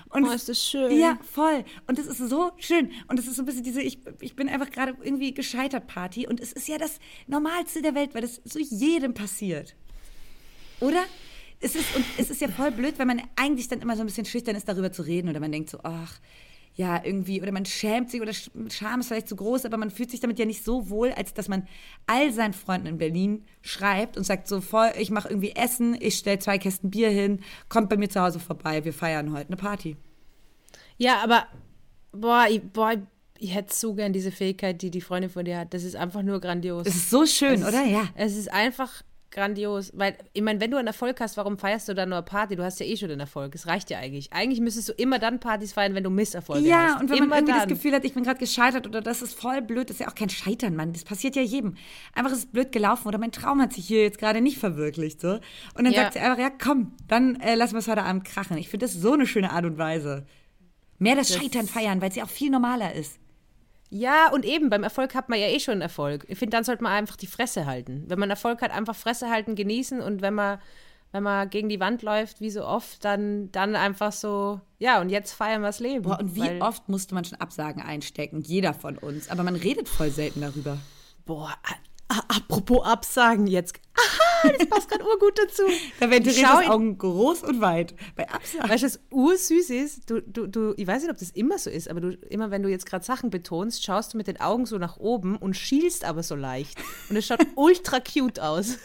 Und 0.10 0.26
Oh, 0.26 0.32
ist 0.32 0.48
das 0.48 0.64
schön. 0.64 0.98
Ja, 0.98 1.18
voll. 1.24 1.66
Und 1.88 1.98
das 1.98 2.06
ist 2.06 2.18
so 2.20 2.52
schön. 2.58 2.92
Und 3.08 3.18
es 3.20 3.28
ist 3.28 3.36
so 3.36 3.42
ein 3.42 3.46
bisschen 3.46 3.64
diese, 3.64 3.82
ich, 3.82 4.00
ich 4.22 4.36
bin 4.36 4.48
einfach 4.48 4.70
gerade 4.70 4.96
irgendwie 5.02 5.34
gescheitert 5.34 5.88
Party. 5.88 6.28
Und 6.28 6.40
es 6.40 6.54
ist 6.54 6.68
ja 6.68 6.78
das 6.78 7.00
Normalste 7.26 7.82
der 7.82 7.96
Welt, 7.96 8.14
weil 8.14 8.22
das 8.22 8.40
so 8.46 8.60
jedem 8.60 9.16
passiert. 9.16 9.76
Oder? 10.80 11.04
Es 11.60 11.76
ist, 11.76 11.96
und 11.96 12.06
es 12.18 12.30
ist 12.30 12.42
ja 12.42 12.48
voll 12.50 12.72
blöd, 12.72 13.00
weil 13.00 13.06
man 13.08 13.22
eigentlich 13.36 13.70
dann 13.70 13.82
immer 13.82 13.96
so 13.96 14.02
ein 14.02 14.06
bisschen 14.06 14.26
schüchtern 14.26 14.56
ist, 14.56 14.68
darüber 14.68 14.92
zu 14.92 15.02
reden. 15.02 15.30
Oder 15.30 15.40
man 15.40 15.52
denkt 15.52 15.70
so, 15.70 15.80
ach, 15.82 16.20
ja, 16.76 17.04
irgendwie, 17.04 17.42
oder 17.42 17.52
man 17.52 17.66
schämt 17.66 18.10
sich, 18.10 18.20
oder 18.22 18.32
Sch- 18.32 18.50
Scham 18.72 19.00
ist 19.00 19.08
vielleicht 19.08 19.28
zu 19.28 19.36
groß, 19.36 19.66
aber 19.66 19.78
man 19.78 19.92
fühlt 19.92 20.10
sich 20.10 20.20
damit 20.20 20.40
ja 20.40 20.46
nicht 20.46 20.64
so 20.64 20.90
wohl, 20.90 21.12
als 21.12 21.34
dass 21.34 21.48
man 21.48 21.68
all 22.08 22.32
seinen 22.34 22.54
Freunden 22.54 22.88
in 22.88 22.98
Berlin 22.98 23.46
schreibt 23.62 24.18
und 24.18 24.24
sagt 24.24 24.48
so, 24.48 24.60
voll, 24.60 24.92
ich 24.98 25.12
mache 25.12 25.30
irgendwie 25.30 25.56
Essen, 25.56 25.96
ich 26.00 26.16
stelle 26.16 26.40
zwei 26.40 26.58
Kästen 26.58 26.90
Bier 26.90 27.10
hin, 27.10 27.42
kommt 27.70 27.90
bei 27.90 27.98
mir 27.98 28.10
zu 28.10 28.22
Hause 28.22 28.40
vorbei, 28.40 28.84
wir 28.86 28.94
feiern 28.94 29.32
heute 29.34 29.48
eine 29.50 29.58
Party. 29.58 29.98
Ja, 30.98 31.22
aber 31.24 31.46
boah, 32.12 32.48
ich, 32.50 32.62
boah, 32.62 32.94
ich 33.38 33.54
hätte 33.54 33.74
so 33.74 33.94
gern 33.94 34.14
diese 34.14 34.32
Fähigkeit, 34.32 34.82
die 34.82 34.90
die 34.90 35.02
Freundin 35.02 35.30
von 35.30 35.46
dir 35.46 35.58
hat. 35.58 35.74
Das 35.74 35.84
ist 35.84 35.96
einfach 35.96 36.24
nur 36.24 36.40
grandios. 36.40 36.86
Das 36.86 36.96
ist 36.96 37.10
so 37.10 37.26
schön, 37.26 37.62
Es 37.62 37.68
oder? 37.68 37.84
Ja. 37.84 38.08
Es 38.16 38.36
ist 38.36 38.52
einfach 38.52 39.04
grandios. 39.34 39.92
Weil, 39.96 40.16
ich 40.32 40.42
meine, 40.42 40.62
wenn 40.62 40.72
du 40.72 40.78
einen 40.78 40.88
Erfolg 40.88 41.20
hast, 41.20 41.36
warum 41.36 41.58
feierst 41.58 41.90
du 41.90 41.94
dann 41.94 42.10
nur 42.10 42.20
eine 42.20 42.26
Party? 42.26 42.56
Du 42.56 42.64
hast 42.64 42.80
ja 42.80 42.86
eh 42.86 42.96
schon 42.96 43.10
den 43.10 43.20
Erfolg. 43.20 43.54
Es 43.56 43.68
reicht 43.68 43.90
ja 43.90 44.00
eigentlich. 44.00 44.32
Eigentlich 44.32 44.62
müsstest 44.62 44.90
du 44.90 44.94
immer 44.94 45.20
dann 45.20 45.40
Partys 45.40 45.74
feiern, 45.74 45.94
wenn 45.96 46.04
du 46.04 46.10
Misserfolge 46.10 46.66
ja, 46.68 46.94
hast. 46.94 47.02
und 47.02 47.10
wenn 47.10 47.18
immer 47.18 47.28
man 47.28 47.38
irgendwie 47.40 47.52
dann. 47.60 47.68
das 47.70 47.78
Gefühl 47.78 47.94
hat, 47.94 48.06
ich 48.06 48.14
bin 48.14 48.24
gerade 48.24 48.40
gescheitert 48.40 48.88
oder 48.88 49.02
das 49.02 49.22
ist 49.22 49.34
voll 49.38 49.62
blöd, 49.62 49.90
das 49.90 49.96
ist 49.98 50.00
ja 50.02 50.08
auch 50.08 50.16
kein 50.16 50.30
Scheitern, 50.30 50.76
Mann. 50.76 50.94
Das 50.94 51.04
passiert 51.04 51.36
ja 51.36 51.42
jedem. 51.42 51.76
Einfach 52.14 52.32
ist 52.32 52.38
es 52.38 52.46
blöd 52.46 52.72
gelaufen 52.72 53.08
oder 53.08 53.18
mein 53.18 53.32
Traum 53.32 53.62
hat 53.62 53.74
sich 53.74 53.86
hier 53.86 54.04
jetzt 54.04 54.18
gerade 54.20 54.40
nicht 54.40 54.58
verwirklicht. 54.58 55.20
So. 55.20 55.40
Und 55.76 55.84
dann 55.84 55.92
Ja. 55.92 56.04
sagt 56.04 56.14
sie 56.14 56.20
einfach, 56.20 56.40
ja 56.40 56.50
komm, 56.50 56.94
dann 57.08 57.36
äh, 57.42 57.56
lassen 57.56 57.74
wir 57.74 57.80
es 57.80 57.88
heute 57.88 58.04
Abend 58.04 58.26
krachen. 58.26 58.58
Ich 58.58 58.70
finde 58.70 58.86
das 58.86 58.94
so 58.94 59.14
eine 59.14 59.28
schöne 59.28 59.52
Art 59.52 59.66
und 59.66 59.78
Weise. 59.78 60.26
Mehr 61.00 61.16
das, 61.16 61.28
Das- 61.30 61.38
Scheitern 61.38 61.68
feiern, 61.68 62.02
weil 62.02 62.10
es 62.10 62.16
ja 62.16 62.24
auch 62.24 62.30
viel 62.30 62.50
normaler 62.52 62.94
ist. 62.94 63.20
Ja, 63.90 64.32
und 64.32 64.46
eben, 64.46 64.70
beim 64.70 64.84
Erfolg 64.84 65.14
hat 65.14 65.30
man 65.30 65.40
ja 65.40 65.48
eh 65.48 65.60
schon 65.60 65.82
Erfolg. 65.82 66.26
Ich 66.28 66.38
finde, 66.38 66.58
dann 66.58 66.64
sollte 66.64 66.84
man 66.84 66.94
einfach 66.94 67.16
die 67.16 67.28
Fresse 67.28 67.66
halten. 67.66 68.06
Wenn 68.08 68.20
man 68.20 68.30
Erfolg 68.30 68.62
hat, 68.62 68.72
einfach 68.72 68.96
Fresse 68.96 69.30
halten, 69.30 69.56
genießen 69.56 70.02
und 70.02 70.22
wenn 70.22 70.34
man, 70.34 70.60
wenn 71.12 71.22
man 71.22 71.50
gegen 71.50 71.70
die 71.70 71.80
Wand 71.80 72.02
läuft, 72.02 72.42
wie 72.42 72.50
so 72.50 72.66
oft, 72.66 73.06
dann, 73.06 73.52
dann 73.52 73.76
einfach 73.76 74.12
so, 74.12 74.62
ja, 74.80 75.00
und 75.00 75.10
jetzt 75.10 75.34
feiern 75.34 75.62
wir 75.62 75.68
das 75.68 75.80
Leben. 75.80 76.04
Boah, 76.04 76.20
und 76.20 76.36
wie 76.36 76.60
oft 76.62 76.90
musste 76.90 77.14
man 77.14 77.24
schon 77.24 77.40
Absagen 77.40 77.84
einstecken? 77.84 78.42
Jeder 78.42 78.74
von 78.74 78.98
uns. 78.98 79.30
Aber 79.30 79.44
man 79.44 79.56
redet 79.56 79.88
voll 79.88 80.10
selten 80.10 80.42
darüber. 80.42 80.80
Boah, 81.26 81.54
apropos 82.08 82.84
Absagen 82.86 83.48
jetzt. 83.48 83.76
Aha, 83.96 84.23
das 84.58 84.68
passt 84.70 84.90
gerade 84.90 85.04
urgut 85.06 85.38
dazu. 85.38 85.64
Da 86.00 86.10
werden 86.10 86.24
Theresas 86.24 86.62
in- 86.66 86.70
Augen 86.72 86.98
groß 86.98 87.44
und 87.44 87.62
weit. 87.62 87.96
Bei 88.16 88.30
Absagen. 88.30 88.70
Weißt 88.70 88.84
du, 88.84 88.88
was 88.88 89.00
ursüß 89.12 89.70
ist? 89.70 90.10
Du, 90.10 90.22
du, 90.22 90.48
du, 90.48 90.74
ich 90.78 90.86
weiß 90.88 91.02
nicht, 91.04 91.12
ob 91.12 91.18
das 91.18 91.30
immer 91.32 91.58
so 91.58 91.70
ist, 91.70 91.90
aber 91.90 92.02
du, 92.02 92.10
immer 92.30 92.52
wenn 92.52 92.64
du 92.64 92.70
jetzt 92.70 92.86
gerade 92.86 93.04
Sachen 93.06 93.30
betonst, 93.30 93.84
schaust 93.84 94.14
du 94.14 94.18
mit 94.18 94.28
den 94.28 94.40
Augen 94.40 94.66
so 94.66 94.78
nach 94.78 94.98
oben 94.98 95.36
und 95.38 95.56
schielst 95.56 96.04
aber 96.06 96.24
so 96.24 96.36
leicht. 96.36 96.78
Und 97.10 97.16
es 97.16 97.26
schaut 97.26 97.40
ultra 97.56 98.00
cute 98.00 98.40
aus. 98.40 98.78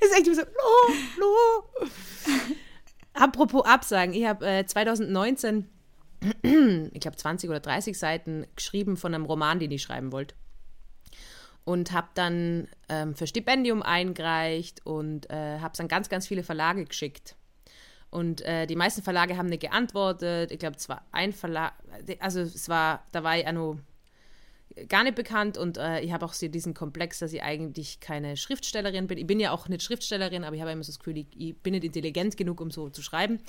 Es 0.00 0.08
ist 0.08 0.16
echt 0.16 0.26
so, 0.26 0.42
lo, 0.42 0.94
lo. 1.18 1.88
Apropos 3.12 3.64
Absagen, 3.64 4.14
ich 4.14 4.24
habe 4.26 4.46
äh, 4.46 4.66
2019, 4.66 5.68
ich 6.42 7.00
glaube 7.00 7.16
20 7.16 7.50
oder 7.50 7.60
30 7.60 7.98
Seiten 7.98 8.46
geschrieben 8.56 8.96
von 8.96 9.14
einem 9.14 9.24
Roman, 9.24 9.58
den 9.60 9.70
ich 9.70 9.82
schreiben 9.82 10.12
wollte. 10.12 10.34
Und 11.64 11.92
habe 11.92 12.08
dann 12.14 12.68
ähm, 12.90 13.14
für 13.14 13.26
Stipendium 13.26 13.82
eingereicht 13.82 14.84
und 14.84 15.30
äh, 15.30 15.60
habe 15.60 15.72
es 15.72 15.80
an 15.80 15.88
ganz, 15.88 16.10
ganz 16.10 16.26
viele 16.26 16.42
Verlage 16.42 16.84
geschickt. 16.84 17.36
Und 18.10 18.42
äh, 18.42 18.66
die 18.66 18.76
meisten 18.76 19.02
Verlage 19.02 19.36
haben 19.38 19.48
nicht 19.48 19.62
geantwortet. 19.62 20.52
Ich 20.52 20.58
glaube, 20.58 20.76
es 20.76 20.88
war 20.88 21.04
ein 21.10 21.32
Verlag, 21.32 21.72
also 22.20 22.40
es 22.40 22.68
war, 22.68 23.02
da 23.12 23.24
war 23.24 23.38
ich 23.38 23.46
auch 23.46 23.52
noch 23.52 23.76
gar 24.88 25.04
nicht 25.04 25.14
bekannt 25.14 25.56
und 25.56 25.78
äh, 25.78 26.00
ich 26.00 26.12
habe 26.12 26.24
auch 26.24 26.32
so 26.32 26.48
diesen 26.48 26.74
Komplex, 26.74 27.20
dass 27.20 27.32
ich 27.32 27.42
eigentlich 27.42 28.00
keine 28.00 28.36
Schriftstellerin 28.36 29.06
bin. 29.06 29.18
Ich 29.18 29.26
bin 29.26 29.40
ja 29.40 29.52
auch 29.52 29.68
nicht 29.68 29.82
Schriftstellerin, 29.82 30.44
aber 30.44 30.56
ich 30.56 30.62
habe 30.62 30.72
immer 30.72 30.82
so 30.82 30.92
das 30.92 30.98
Gefühl, 30.98 31.26
ich, 31.36 31.56
bin 31.56 31.72
nicht 31.72 31.84
intelligent 31.84 32.36
genug, 32.36 32.60
um 32.60 32.70
so 32.70 32.88
zu 32.88 33.02
schreiben. 33.02 33.40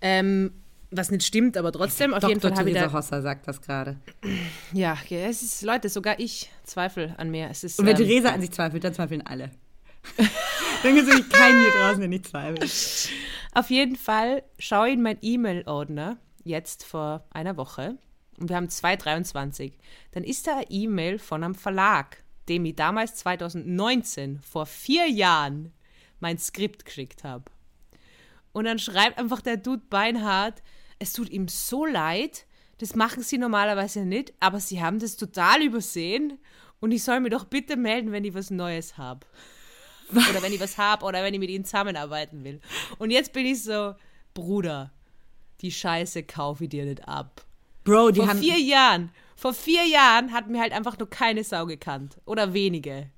Ähm, 0.00 0.52
was 0.90 1.10
nicht 1.10 1.24
stimmt, 1.24 1.56
aber 1.56 1.72
trotzdem, 1.72 2.14
auf 2.14 2.22
jeden 2.22 2.40
Dr. 2.40 2.50
Fall 2.50 2.58
habe 2.60 2.70
ich 2.70 2.76
da. 2.76 2.92
Hosser 2.92 3.20
sagt 3.22 3.46
das 3.46 3.60
gerade. 3.60 3.96
Ja, 4.72 4.96
es 5.10 5.42
ist, 5.42 5.62
Leute, 5.62 5.88
sogar 5.88 6.18
ich 6.18 6.50
zweifle 6.64 7.14
an 7.18 7.30
mir. 7.30 7.48
Es 7.50 7.64
ist, 7.64 7.78
Und 7.78 7.86
wenn 7.86 7.96
ähm, 7.96 8.06
Theresa 8.06 8.30
an 8.30 8.40
sich 8.40 8.50
zweifelt, 8.50 8.84
dann 8.84 8.94
zweifeln 8.94 9.26
alle. 9.26 9.50
dann 10.16 10.94
gibt 10.94 11.08
es 11.08 11.14
wirklich 11.14 11.28
keinen 11.28 11.60
hier 11.60 11.72
draußen, 11.72 12.00
der 12.00 12.08
nicht 12.08 12.26
zweifelt. 12.26 13.10
Auf 13.52 13.70
jeden 13.70 13.96
Fall 13.96 14.42
schau 14.58 14.84
in 14.84 15.02
mein 15.02 15.18
E-Mail-Ordner 15.20 16.18
jetzt 16.44 16.84
vor 16.84 17.26
einer 17.30 17.56
Woche 17.56 17.98
und 18.38 18.48
wir 18.48 18.56
haben 18.56 18.68
223. 18.68 19.78
Dann 20.12 20.24
ist 20.24 20.46
da 20.46 20.56
eine 20.56 20.70
E-Mail 20.70 21.18
von 21.18 21.44
einem 21.44 21.54
Verlag, 21.54 22.22
dem 22.48 22.64
ich 22.64 22.76
damals 22.76 23.16
2019, 23.16 24.40
vor 24.40 24.66
vier 24.66 25.08
Jahren, 25.08 25.72
mein 26.20 26.38
Skript 26.38 26.84
geschickt 26.84 27.24
habe. 27.24 27.44
Und 28.52 28.64
dann 28.64 28.78
schreibt 28.78 29.18
einfach 29.18 29.40
der 29.40 29.56
Dude 29.56 29.82
Beinhardt, 29.88 30.62
es 30.98 31.12
tut 31.12 31.30
ihm 31.30 31.48
so 31.48 31.86
leid, 31.86 32.46
das 32.78 32.94
machen 32.94 33.22
sie 33.22 33.38
normalerweise 33.38 34.04
nicht, 34.04 34.32
aber 34.40 34.60
sie 34.60 34.80
haben 34.82 34.98
das 34.98 35.16
total 35.16 35.62
übersehen 35.62 36.38
und 36.80 36.92
ich 36.92 37.02
soll 37.02 37.20
mir 37.20 37.30
doch 37.30 37.44
bitte 37.44 37.76
melden, 37.76 38.12
wenn 38.12 38.24
ich 38.24 38.34
was 38.34 38.50
Neues 38.50 38.96
habe. 38.96 39.26
Oder 40.10 40.42
wenn 40.42 40.52
ich 40.52 40.60
was 40.60 40.78
habe 40.78 41.04
oder 41.04 41.22
wenn 41.22 41.34
ich 41.34 41.40
mit 41.40 41.50
ihnen 41.50 41.64
zusammenarbeiten 41.64 42.42
will. 42.42 42.60
Und 42.98 43.10
jetzt 43.10 43.32
bin 43.32 43.44
ich 43.44 43.62
so, 43.62 43.94
Bruder, 44.32 44.90
die 45.60 45.72
Scheiße 45.72 46.22
kaufe 46.22 46.64
ich 46.64 46.70
dir 46.70 46.84
nicht 46.84 47.06
ab. 47.06 47.44
Bro, 47.84 48.12
die 48.12 48.20
Vor 48.20 48.28
haben. 48.28 48.38
vier 48.38 48.58
Jahren, 48.58 49.10
vor 49.36 49.52
vier 49.52 49.86
Jahren 49.86 50.32
hat 50.32 50.48
mir 50.48 50.60
halt 50.60 50.72
einfach 50.72 50.98
nur 50.98 51.10
keine 51.10 51.44
Sau 51.44 51.66
gekannt. 51.66 52.18
Oder 52.24 52.54
wenige. 52.54 53.10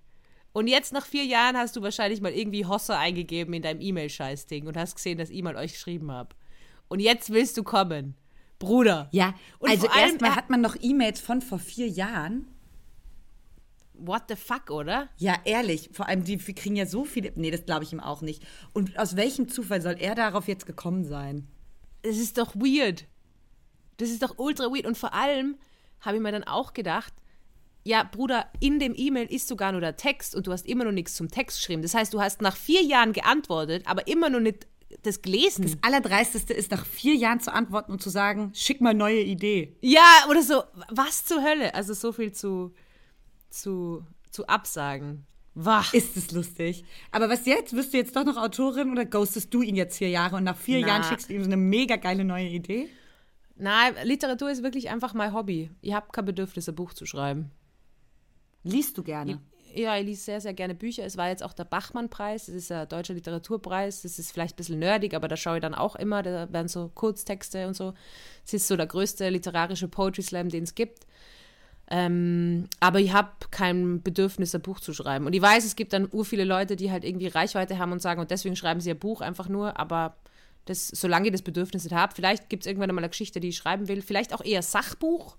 Und 0.52 0.66
jetzt 0.66 0.92
nach 0.92 1.06
vier 1.06 1.24
Jahren 1.24 1.56
hast 1.56 1.76
du 1.76 1.82
wahrscheinlich 1.82 2.20
mal 2.20 2.32
irgendwie 2.32 2.66
Hossa 2.66 2.98
eingegeben 2.98 3.54
in 3.54 3.62
deinem 3.62 3.80
E-Mail-Scheiß-Ding 3.80 4.66
und 4.66 4.76
hast 4.76 4.96
gesehen, 4.96 5.18
dass 5.18 5.30
ich 5.30 5.42
mal 5.42 5.56
euch 5.56 5.72
geschrieben 5.74 6.10
habe. 6.10 6.34
Und 6.90 7.00
jetzt 7.00 7.30
willst 7.32 7.56
du 7.56 7.62
kommen. 7.62 8.16
Bruder. 8.58 9.08
Ja, 9.12 9.32
Und 9.60 9.70
also 9.70 9.86
erstmal 9.86 10.30
er- 10.32 10.36
hat 10.36 10.50
man 10.50 10.60
noch 10.60 10.76
E-Mails 10.80 11.20
von 11.20 11.40
vor 11.40 11.58
vier 11.58 11.88
Jahren. 11.88 12.46
What 13.94 14.24
the 14.28 14.36
fuck, 14.36 14.70
oder? 14.70 15.08
Ja, 15.18 15.36
ehrlich. 15.44 15.90
Vor 15.92 16.08
allem, 16.08 16.24
die 16.24 16.44
wir 16.46 16.54
kriegen 16.54 16.76
ja 16.76 16.86
so 16.86 17.04
viele. 17.04 17.32
Nee, 17.36 17.50
das 17.50 17.64
glaube 17.64 17.84
ich 17.84 17.92
ihm 17.92 18.00
auch 18.00 18.22
nicht. 18.22 18.42
Und 18.72 18.98
aus 18.98 19.14
welchem 19.16 19.48
Zufall 19.48 19.80
soll 19.82 19.96
er 19.98 20.14
darauf 20.14 20.48
jetzt 20.48 20.66
gekommen 20.66 21.04
sein? 21.04 21.46
Das 22.02 22.16
ist 22.16 22.38
doch 22.38 22.54
weird. 22.56 23.06
Das 23.98 24.08
ist 24.10 24.22
doch 24.22 24.38
ultra 24.38 24.64
weird. 24.64 24.86
Und 24.86 24.98
vor 24.98 25.14
allem 25.14 25.56
habe 26.00 26.16
ich 26.16 26.22
mir 26.22 26.32
dann 26.32 26.44
auch 26.44 26.72
gedacht, 26.72 27.12
ja, 27.84 28.02
Bruder, 28.02 28.46
in 28.58 28.78
dem 28.78 28.94
E-Mail 28.96 29.26
ist 29.26 29.48
sogar 29.48 29.72
nur 29.72 29.80
der 29.80 29.96
Text 29.96 30.34
und 30.34 30.46
du 30.46 30.52
hast 30.52 30.66
immer 30.66 30.84
noch 30.84 30.92
nichts 30.92 31.14
zum 31.14 31.30
Text 31.30 31.58
geschrieben. 31.58 31.82
Das 31.82 31.94
heißt, 31.94 32.12
du 32.12 32.20
hast 32.20 32.40
nach 32.42 32.56
vier 32.56 32.82
Jahren 32.82 33.12
geantwortet, 33.12 33.84
aber 33.86 34.06
immer 34.06 34.28
noch 34.28 34.40
nicht 34.40 34.66
das 35.02 35.22
gelesen. 35.22 35.62
Das 35.62 35.76
Allerdreisteste 35.82 36.52
ist, 36.52 36.70
nach 36.70 36.84
vier 36.84 37.14
Jahren 37.14 37.40
zu 37.40 37.52
antworten 37.52 37.92
und 37.92 38.02
zu 38.02 38.10
sagen, 38.10 38.52
schick 38.54 38.80
mal 38.80 38.94
neue 38.94 39.20
Idee. 39.20 39.76
ja, 39.80 40.26
oder 40.28 40.42
so, 40.42 40.62
was 40.88 41.24
zur 41.24 41.42
Hölle? 41.42 41.74
Also 41.74 41.94
so 41.94 42.12
viel 42.12 42.32
zu, 42.32 42.72
zu, 43.50 44.04
zu 44.30 44.46
Absagen. 44.46 45.26
Wach. 45.54 45.92
Ist 45.92 46.16
es 46.16 46.30
lustig. 46.30 46.84
Aber 47.10 47.28
was 47.28 47.44
jetzt? 47.44 47.74
Wirst 47.74 47.92
du 47.92 47.98
jetzt 47.98 48.14
doch 48.14 48.24
noch 48.24 48.36
Autorin 48.36 48.90
oder 48.90 49.04
ghostest 49.04 49.52
du 49.52 49.62
ihn 49.62 49.74
jetzt 49.74 49.98
vier 49.98 50.08
Jahre 50.08 50.36
und 50.36 50.44
nach 50.44 50.56
vier 50.56 50.80
Na. 50.80 50.88
Jahren 50.88 51.04
schickst 51.04 51.28
du 51.28 51.34
ihm 51.34 51.42
so 51.42 51.48
eine 51.48 51.56
mega 51.56 51.96
geile 51.96 52.24
neue 52.24 52.48
Idee? 52.48 52.88
Nein, 53.56 53.94
Literatur 54.04 54.50
ist 54.50 54.62
wirklich 54.62 54.88
einfach 54.90 55.12
mein 55.12 55.34
Hobby. 55.34 55.70
Ich 55.82 55.92
habe 55.92 56.06
kein 56.12 56.24
Bedürfnis, 56.24 56.68
ein 56.68 56.74
Buch 56.74 56.94
zu 56.94 57.04
schreiben. 57.04 57.50
Liest 58.62 58.96
du 58.96 59.02
gerne? 59.02 59.40
Ja, 59.74 59.96
ich 59.96 60.04
lese 60.04 60.22
sehr, 60.22 60.40
sehr 60.40 60.54
gerne 60.54 60.74
Bücher. 60.74 61.04
Es 61.04 61.16
war 61.16 61.28
jetzt 61.28 61.42
auch 61.42 61.52
der 61.52 61.64
Bachmann-Preis, 61.64 62.46
das 62.46 62.54
ist 62.54 62.72
ein 62.72 62.88
deutscher 62.88 63.14
Literaturpreis. 63.14 64.02
Das 64.02 64.18
ist 64.18 64.32
vielleicht 64.32 64.54
ein 64.54 64.56
bisschen 64.56 64.78
nerdig, 64.78 65.14
aber 65.14 65.28
da 65.28 65.36
schaue 65.36 65.58
ich 65.58 65.62
dann 65.62 65.74
auch 65.74 65.96
immer. 65.96 66.22
Da 66.22 66.52
werden 66.52 66.68
so 66.68 66.90
Kurztexte 66.94 67.66
und 67.66 67.74
so. 67.74 67.94
Es 68.44 68.52
ist 68.52 68.66
so 68.66 68.76
der 68.76 68.86
größte 68.86 69.28
literarische 69.28 69.88
Poetry 69.88 70.22
Slam, 70.22 70.48
den 70.48 70.64
es 70.64 70.74
gibt. 70.74 71.06
Ähm, 71.90 72.68
aber 72.78 73.00
ich 73.00 73.12
habe 73.12 73.30
kein 73.50 74.02
Bedürfnis, 74.02 74.54
ein 74.54 74.62
Buch 74.62 74.80
zu 74.80 74.92
schreiben. 74.92 75.26
Und 75.26 75.34
ich 75.34 75.42
weiß, 75.42 75.64
es 75.64 75.76
gibt 75.76 75.92
dann 75.92 76.08
ur 76.10 76.24
viele 76.24 76.44
Leute, 76.44 76.76
die 76.76 76.90
halt 76.90 77.04
irgendwie 77.04 77.26
Reichweite 77.28 77.78
haben 77.78 77.92
und 77.92 78.00
sagen, 78.00 78.20
und 78.20 78.30
deswegen 78.30 78.56
schreiben 78.56 78.80
sie 78.80 78.90
ein 78.90 78.98
Buch 78.98 79.20
einfach 79.20 79.48
nur. 79.48 79.78
Aber 79.78 80.16
das, 80.66 80.88
solange 80.88 81.26
ich 81.26 81.32
das 81.32 81.42
Bedürfnis 81.42 81.84
nicht 81.84 81.94
habe, 81.94 82.14
vielleicht 82.14 82.48
gibt 82.48 82.64
es 82.64 82.66
irgendwann 82.66 82.94
mal 82.94 83.00
eine 83.00 83.08
Geschichte, 83.08 83.40
die 83.40 83.48
ich 83.48 83.56
schreiben 83.56 83.88
will. 83.88 84.02
Vielleicht 84.02 84.32
auch 84.34 84.44
eher 84.44 84.62
Sachbuch 84.62 85.36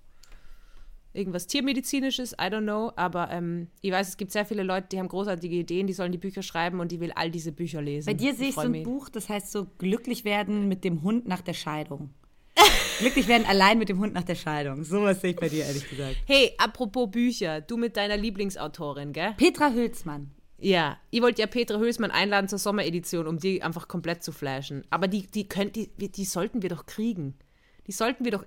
irgendwas 1.12 1.46
Tiermedizinisches, 1.46 2.32
I 2.32 2.46
don't 2.46 2.62
know, 2.62 2.92
aber 2.96 3.30
ähm, 3.30 3.68
ich 3.80 3.92
weiß, 3.92 4.08
es 4.08 4.16
gibt 4.16 4.32
sehr 4.32 4.46
viele 4.46 4.62
Leute, 4.62 4.88
die 4.92 4.98
haben 4.98 5.08
großartige 5.08 5.54
Ideen, 5.54 5.86
die 5.86 5.92
sollen 5.92 6.12
die 6.12 6.18
Bücher 6.18 6.42
schreiben 6.42 6.80
und 6.80 6.92
die 6.92 7.00
will 7.00 7.12
all 7.14 7.30
diese 7.30 7.52
Bücher 7.52 7.82
lesen. 7.82 8.06
Bei 8.06 8.14
dir 8.14 8.34
sehe 8.34 8.48
ich 8.48 8.54
so 8.54 8.62
ein 8.62 8.70
mich. 8.70 8.84
Buch, 8.84 9.08
das 9.08 9.28
heißt 9.28 9.52
so 9.52 9.66
glücklich 9.78 10.24
werden 10.24 10.68
mit 10.68 10.84
dem 10.84 11.02
Hund 11.02 11.28
nach 11.28 11.40
der 11.40 11.54
Scheidung. 11.54 12.10
glücklich 12.98 13.28
werden 13.28 13.46
allein 13.46 13.78
mit 13.78 13.88
dem 13.88 13.98
Hund 13.98 14.14
nach 14.14 14.24
der 14.24 14.34
Scheidung. 14.34 14.84
Sowas 14.84 15.20
sehe 15.20 15.30
ich 15.30 15.36
bei 15.36 15.48
dir, 15.48 15.64
ehrlich 15.64 15.88
gesagt. 15.88 16.16
Hey, 16.26 16.52
apropos 16.58 17.10
Bücher, 17.10 17.60
du 17.60 17.76
mit 17.76 17.96
deiner 17.96 18.16
Lieblingsautorin, 18.16 19.12
gell? 19.12 19.34
Petra 19.36 19.70
Hülsmann. 19.70 20.30
Ja, 20.58 20.98
ich 21.10 21.20
wollte 21.20 21.42
ja 21.42 21.48
Petra 21.48 21.78
Hülsmann 21.78 22.12
einladen 22.12 22.48
zur 22.48 22.58
Sommeredition, 22.58 23.26
um 23.26 23.38
die 23.38 23.62
einfach 23.62 23.88
komplett 23.88 24.22
zu 24.22 24.30
flashen. 24.30 24.84
Aber 24.90 25.08
die, 25.08 25.26
die, 25.26 25.48
könnt, 25.48 25.74
die, 25.74 25.88
die 25.88 26.24
sollten 26.24 26.62
wir 26.62 26.68
doch 26.68 26.86
kriegen. 26.86 27.34
Die 27.88 27.92
sollten 27.92 28.24
wir 28.24 28.30
doch 28.30 28.44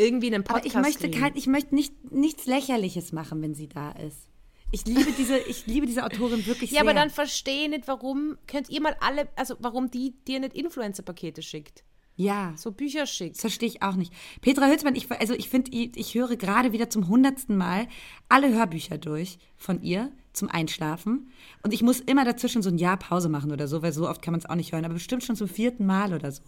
irgendwie 0.00 0.28
in 0.28 0.34
einem 0.34 0.44
Aber 0.46 0.60
Podcast 0.60 0.74
ich 0.74 1.00
möchte, 1.00 1.10
kein, 1.10 1.36
ich 1.36 1.46
möchte 1.46 1.74
nicht, 1.74 2.12
nichts 2.12 2.46
Lächerliches 2.46 3.12
machen, 3.12 3.42
wenn 3.42 3.54
sie 3.54 3.68
da 3.68 3.92
ist. 3.92 4.28
Ich 4.72 4.84
liebe 4.86 5.12
diese, 5.18 5.38
ich 5.38 5.66
liebe 5.66 5.86
diese 5.86 6.04
Autorin 6.04 6.46
wirklich 6.46 6.70
ja, 6.70 6.76
sehr. 6.76 6.80
aber 6.82 6.94
dann 6.94 7.10
verstehe 7.10 7.68
nicht, 7.68 7.88
warum 7.88 8.38
könnt 8.46 8.70
ihr 8.70 8.80
mal 8.80 8.96
alle, 9.00 9.28
also 9.36 9.56
warum 9.58 9.90
die 9.90 10.14
dir 10.26 10.38
nicht 10.40 10.54
Influencer-Pakete 10.54 11.42
schickt. 11.42 11.84
Ja. 12.16 12.52
So 12.56 12.70
Bücher 12.70 13.06
schickt. 13.06 13.36
Das 13.36 13.40
verstehe 13.40 13.68
ich 13.68 13.82
auch 13.82 13.96
nicht. 13.96 14.12
Petra 14.42 14.68
Hülsmann, 14.68 14.94
ich, 14.94 15.10
also 15.10 15.34
ich 15.34 15.48
finde, 15.48 15.70
ich, 15.72 15.96
ich 15.96 16.14
höre 16.14 16.36
gerade 16.36 16.72
wieder 16.72 16.90
zum 16.90 17.08
hundertsten 17.08 17.56
Mal 17.56 17.88
alle 18.28 18.52
Hörbücher 18.52 18.98
durch 18.98 19.38
von 19.56 19.82
ihr 19.82 20.12
zum 20.32 20.48
Einschlafen. 20.48 21.30
Und 21.62 21.72
ich 21.74 21.82
muss 21.82 22.00
immer 22.00 22.24
dazwischen 22.24 22.62
so 22.62 22.70
ein 22.70 22.78
Jahr 22.78 22.96
Pause 22.96 23.28
machen 23.28 23.52
oder 23.52 23.68
so, 23.68 23.82
weil 23.82 23.92
so 23.92 24.08
oft 24.08 24.22
kann 24.22 24.32
man 24.32 24.40
es 24.40 24.46
auch 24.46 24.54
nicht 24.54 24.72
hören, 24.72 24.84
aber 24.84 24.94
bestimmt 24.94 25.24
schon 25.24 25.36
zum 25.36 25.48
vierten 25.48 25.86
Mal 25.86 26.14
oder 26.14 26.30
so. 26.32 26.42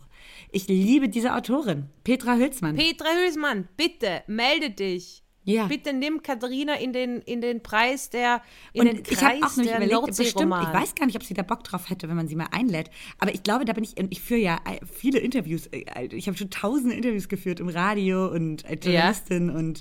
Ich 0.51 0.69
liebe 0.69 1.09
diese 1.09 1.35
Autorin, 1.35 1.87
Petra 2.05 2.37
Hülsmann. 2.37 2.77
Petra 2.77 3.09
Hülsmann, 3.21 3.69
bitte 3.77 4.23
melde 4.27 4.71
dich. 4.71 5.23
Ja. 5.45 5.67
Bitte 5.67 5.93
nimm 5.93 6.23
Katharina 6.23 6.75
in 6.75 6.93
den, 6.93 7.21
in 7.23 7.41
den 7.41 7.65
Preis 7.65 8.11
der, 8.11 8.43
in 8.73 8.83
Und 8.83 8.87
den 8.87 9.03
ich 9.11 9.21
habe 9.21 9.41
Kreis 9.41 9.59
auch 9.59 9.63
der 9.65 9.77
überlegt, 9.77 10.17
bestimmt, 10.17 10.55
ich 10.63 10.73
weiß 10.73 10.95
gar 10.95 11.07
nicht, 11.07 11.17
ob 11.17 11.25
sie 11.25 11.35
da 11.35 11.43
Bock 11.43 11.65
drauf 11.65 11.91
hätte, 11.91 12.09
wenn 12.09 12.15
man 12.15 12.29
sie 12.29 12.37
mal 12.37 12.47
einlädt. 12.53 12.91
Aber 13.19 13.35
ich 13.35 13.43
glaube, 13.43 13.65
da 13.65 13.73
bin 13.73 13.83
ich, 13.83 13.99
ich 13.99 14.21
führe 14.21 14.39
ja 14.41 14.61
äh, 14.65 14.79
viele 14.87 15.19
Interviews. 15.19 15.67
äh, 15.73 16.07
Ich 16.13 16.29
habe 16.29 16.39
schon 16.39 16.51
tausende 16.51 16.95
Interviews 16.95 17.29
geführt 17.29 17.59
im 17.59 17.69
Radio 17.69 18.29
und 18.29 18.65
als 18.67 18.85
Ja. 18.87 18.93
Journalistin 18.93 19.51
und 19.51 19.81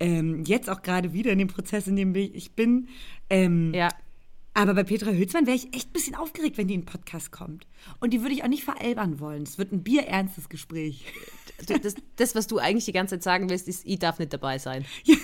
ähm, 0.00 0.44
jetzt 0.44 0.68
auch 0.68 0.82
gerade 0.82 1.12
wieder 1.12 1.32
in 1.32 1.38
dem 1.38 1.48
Prozess, 1.48 1.86
in 1.86 1.96
dem 1.96 2.14
ich 2.14 2.52
bin. 2.52 2.88
Ähm, 3.30 3.72
Ja. 3.74 3.88
Aber 4.54 4.72
bei 4.72 4.84
Petra 4.84 5.10
Hülsmann 5.10 5.44
wäre 5.46 5.56
ich 5.56 5.74
echt 5.74 5.90
ein 5.90 5.92
bisschen 5.92 6.14
aufgeregt, 6.14 6.56
wenn 6.56 6.66
die 6.66 6.72
in 6.72 6.80
den 6.80 6.86
Podcast 6.86 7.30
kommt. 7.30 7.66
Und 8.00 8.14
die 8.14 8.22
würde 8.22 8.34
ich 8.34 8.42
auch 8.42 8.48
nicht 8.48 8.64
veralbern 8.64 9.20
wollen. 9.20 9.42
Es 9.42 9.58
wird 9.58 9.70
ein 9.70 9.82
bierernstes 9.82 10.48
Gespräch. 10.48 11.04
Das, 11.66 11.94
das, 12.16 12.34
was 12.34 12.46
du 12.46 12.56
eigentlich 12.56 12.86
die 12.86 12.92
ganze 12.92 13.16
Zeit 13.16 13.22
sagen 13.22 13.50
willst, 13.50 13.68
ist, 13.68 13.84
ich 13.84 13.98
darf 13.98 14.18
nicht 14.18 14.32
dabei 14.32 14.56
sein. 14.58 14.86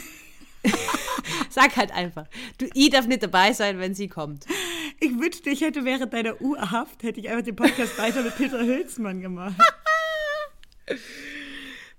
Sag 1.49 1.77
halt 1.77 1.93
einfach. 1.93 2.27
Du, 2.59 2.67
ich 2.75 2.91
darf 2.91 3.07
nicht 3.07 3.23
dabei 3.23 3.55
sein, 3.55 3.79
wenn 3.79 3.95
sie 3.95 4.09
kommt. 4.09 4.45
Ich 5.01 5.19
wünschte, 5.19 5.49
ich 5.49 5.63
hätte 5.63 5.87
während 5.87 6.13
deiner 6.13 6.39
U-Haft, 6.43 7.03
hätte 7.03 7.21
ich 7.21 7.31
einfach 7.31 7.45
den 7.45 7.57
Podcast 7.57 7.99
weiter 7.99 8.23
mit 8.23 8.37
Petra 8.37 8.61
Hülsmann 8.61 9.23
gemacht. 9.23 9.57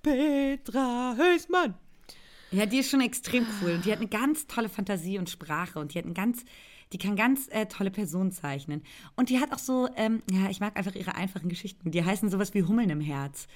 Petra 0.03 1.15
Hülsmann. 1.17 1.73
Ja, 2.53 2.65
die 2.65 2.77
ist 2.77 2.89
schon 2.89 3.01
extrem 3.01 3.45
cool. 3.61 3.71
Und 3.73 3.85
die 3.85 3.91
hat 3.91 3.99
eine 3.99 4.07
ganz 4.07 4.47
tolle 4.47 4.69
Fantasie 4.69 5.17
und 5.17 5.29
Sprache. 5.29 5.79
Und 5.79 5.93
die 5.93 5.97
hat 5.97 6.05
eine 6.05 6.13
ganz, 6.13 6.43
die 6.91 6.97
kann 6.97 7.15
ganz 7.15 7.47
äh, 7.49 7.65
tolle 7.65 7.91
Personen 7.91 8.31
zeichnen. 8.31 8.83
Und 9.15 9.29
die 9.29 9.39
hat 9.39 9.51
auch 9.51 9.59
so, 9.59 9.89
ähm, 9.95 10.21
ja, 10.31 10.49
ich 10.49 10.59
mag 10.59 10.77
einfach 10.77 10.95
ihre 10.95 11.15
einfachen 11.15 11.49
Geschichten. 11.49 11.91
Die 11.91 12.03
heißen 12.03 12.29
sowas 12.29 12.53
wie 12.53 12.63
Hummeln 12.63 12.89
im 12.89 13.01
Herz. 13.01 13.47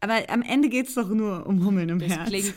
Aber 0.00 0.18
am 0.28 0.42
Ende 0.42 0.68
geht 0.68 0.88
es 0.88 0.94
doch 0.94 1.08
nur 1.08 1.46
um 1.46 1.64
Hummeln 1.64 1.88
im 1.88 1.98
Das 1.98 2.10
Herz. 2.10 2.28
klingt, 2.28 2.54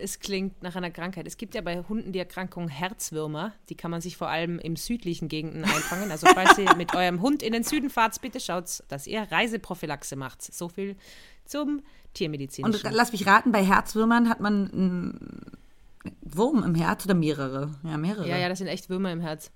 es 0.00 0.18
klingt 0.18 0.62
nach 0.62 0.76
einer 0.76 0.90
Krankheit. 0.90 1.26
Es 1.26 1.36
gibt 1.36 1.54
ja 1.54 1.60
bei 1.60 1.82
Hunden 1.88 2.12
die 2.12 2.18
Erkrankung 2.18 2.68
Herzwürmer. 2.68 3.52
Die 3.68 3.74
kann 3.74 3.90
man 3.90 4.00
sich 4.00 4.16
vor 4.16 4.28
allem 4.28 4.58
im 4.58 4.76
südlichen 4.76 5.28
Gegenden 5.28 5.64
einfangen. 5.64 6.10
Also 6.10 6.26
falls 6.26 6.58
ihr 6.58 6.74
mit 6.76 6.94
eurem 6.94 7.20
Hund 7.20 7.42
in 7.42 7.52
den 7.52 7.62
Süden 7.62 7.90
fahrt, 7.90 8.20
bitte 8.20 8.40
schaut, 8.40 8.82
dass 8.88 9.06
ihr 9.06 9.22
Reiseprophylaxe 9.22 10.16
macht. 10.16 10.42
So 10.42 10.68
viel 10.68 10.96
zum 11.44 11.82
Tiermedizinischen. 12.14 12.86
Und 12.86 12.94
lass 12.94 13.12
mich 13.12 13.26
raten, 13.26 13.52
bei 13.52 13.64
Herzwürmern 13.64 14.28
hat 14.28 14.40
man 14.40 14.70
einen 14.70 15.58
Wurm 16.22 16.62
im 16.62 16.74
Herz 16.74 17.04
oder 17.04 17.14
mehrere? 17.14 17.74
Ja, 17.84 17.96
mehrere. 17.96 18.28
ja, 18.28 18.38
ja, 18.38 18.48
das 18.48 18.58
sind 18.58 18.68
echt 18.68 18.88
Würmer 18.88 19.12
im 19.12 19.20
Herz. 19.20 19.50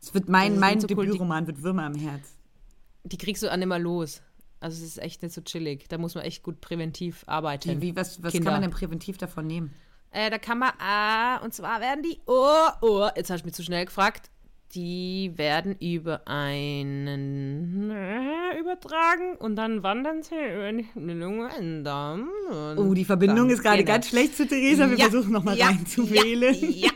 Es 0.00 0.14
wird 0.14 0.28
mein, 0.28 0.48
Das 0.48 0.54
ist 0.54 0.60
mein 0.60 0.80
so 0.80 0.88
cool. 0.90 1.06
Debütroman 1.06 1.46
wird 1.46 1.62
Würmer 1.62 1.86
im 1.86 1.94
Herz. 1.94 2.34
Die 3.04 3.18
kriegst 3.18 3.42
du 3.42 3.50
an 3.50 3.62
immer 3.62 3.78
los. 3.78 4.22
Also 4.60 4.82
es 4.82 4.88
ist 4.88 5.02
echt 5.02 5.22
nicht 5.22 5.34
so 5.34 5.40
chillig. 5.42 5.88
Da 5.88 5.98
muss 5.98 6.14
man 6.14 6.24
echt 6.24 6.42
gut 6.42 6.60
präventiv 6.60 7.24
arbeiten. 7.26 7.80
Wie, 7.80 7.88
wie, 7.92 7.96
was 7.96 8.22
was 8.22 8.32
kann 8.32 8.44
man 8.44 8.62
denn 8.62 8.70
präventiv 8.70 9.18
davon 9.18 9.46
nehmen? 9.46 9.74
Äh, 10.12 10.30
da 10.30 10.38
kann 10.38 10.58
man, 10.58 10.70
ah, 10.78 11.36
und 11.38 11.52
zwar 11.52 11.80
werden 11.80 12.02
die, 12.02 12.18
oh, 12.26 12.68
oh, 12.80 13.08
jetzt 13.16 13.28
hast 13.30 13.42
du 13.42 13.46
mich 13.46 13.54
zu 13.54 13.62
schnell 13.62 13.84
gefragt. 13.84 14.30
Die 14.74 15.32
werden 15.36 15.76
über 15.78 16.26
einen 16.26 17.90
äh, 17.90 18.58
übertragen 18.58 19.36
und 19.38 19.56
dann 19.56 19.82
wandern 19.82 20.22
sie 20.22 20.34
über 20.34 20.72
die 20.72 21.12
Lunge 21.12 21.50
in 21.58 21.84
Darm. 21.84 22.28
Oh, 22.76 22.92
die 22.92 23.04
Verbindung 23.04 23.48
ist 23.50 23.62
gerade 23.62 23.84
genau. 23.84 23.92
ganz 23.92 24.08
schlecht 24.08 24.36
zu 24.36 24.46
Theresa. 24.46 24.90
Wir 24.90 24.96
Ja, 24.98 25.08
versuchen 25.08 25.32
nochmal 25.32 25.56
ja, 25.56 25.66
reinzuwählen. 25.66 26.54
Ja, 26.60 26.88
ja, 26.88 26.90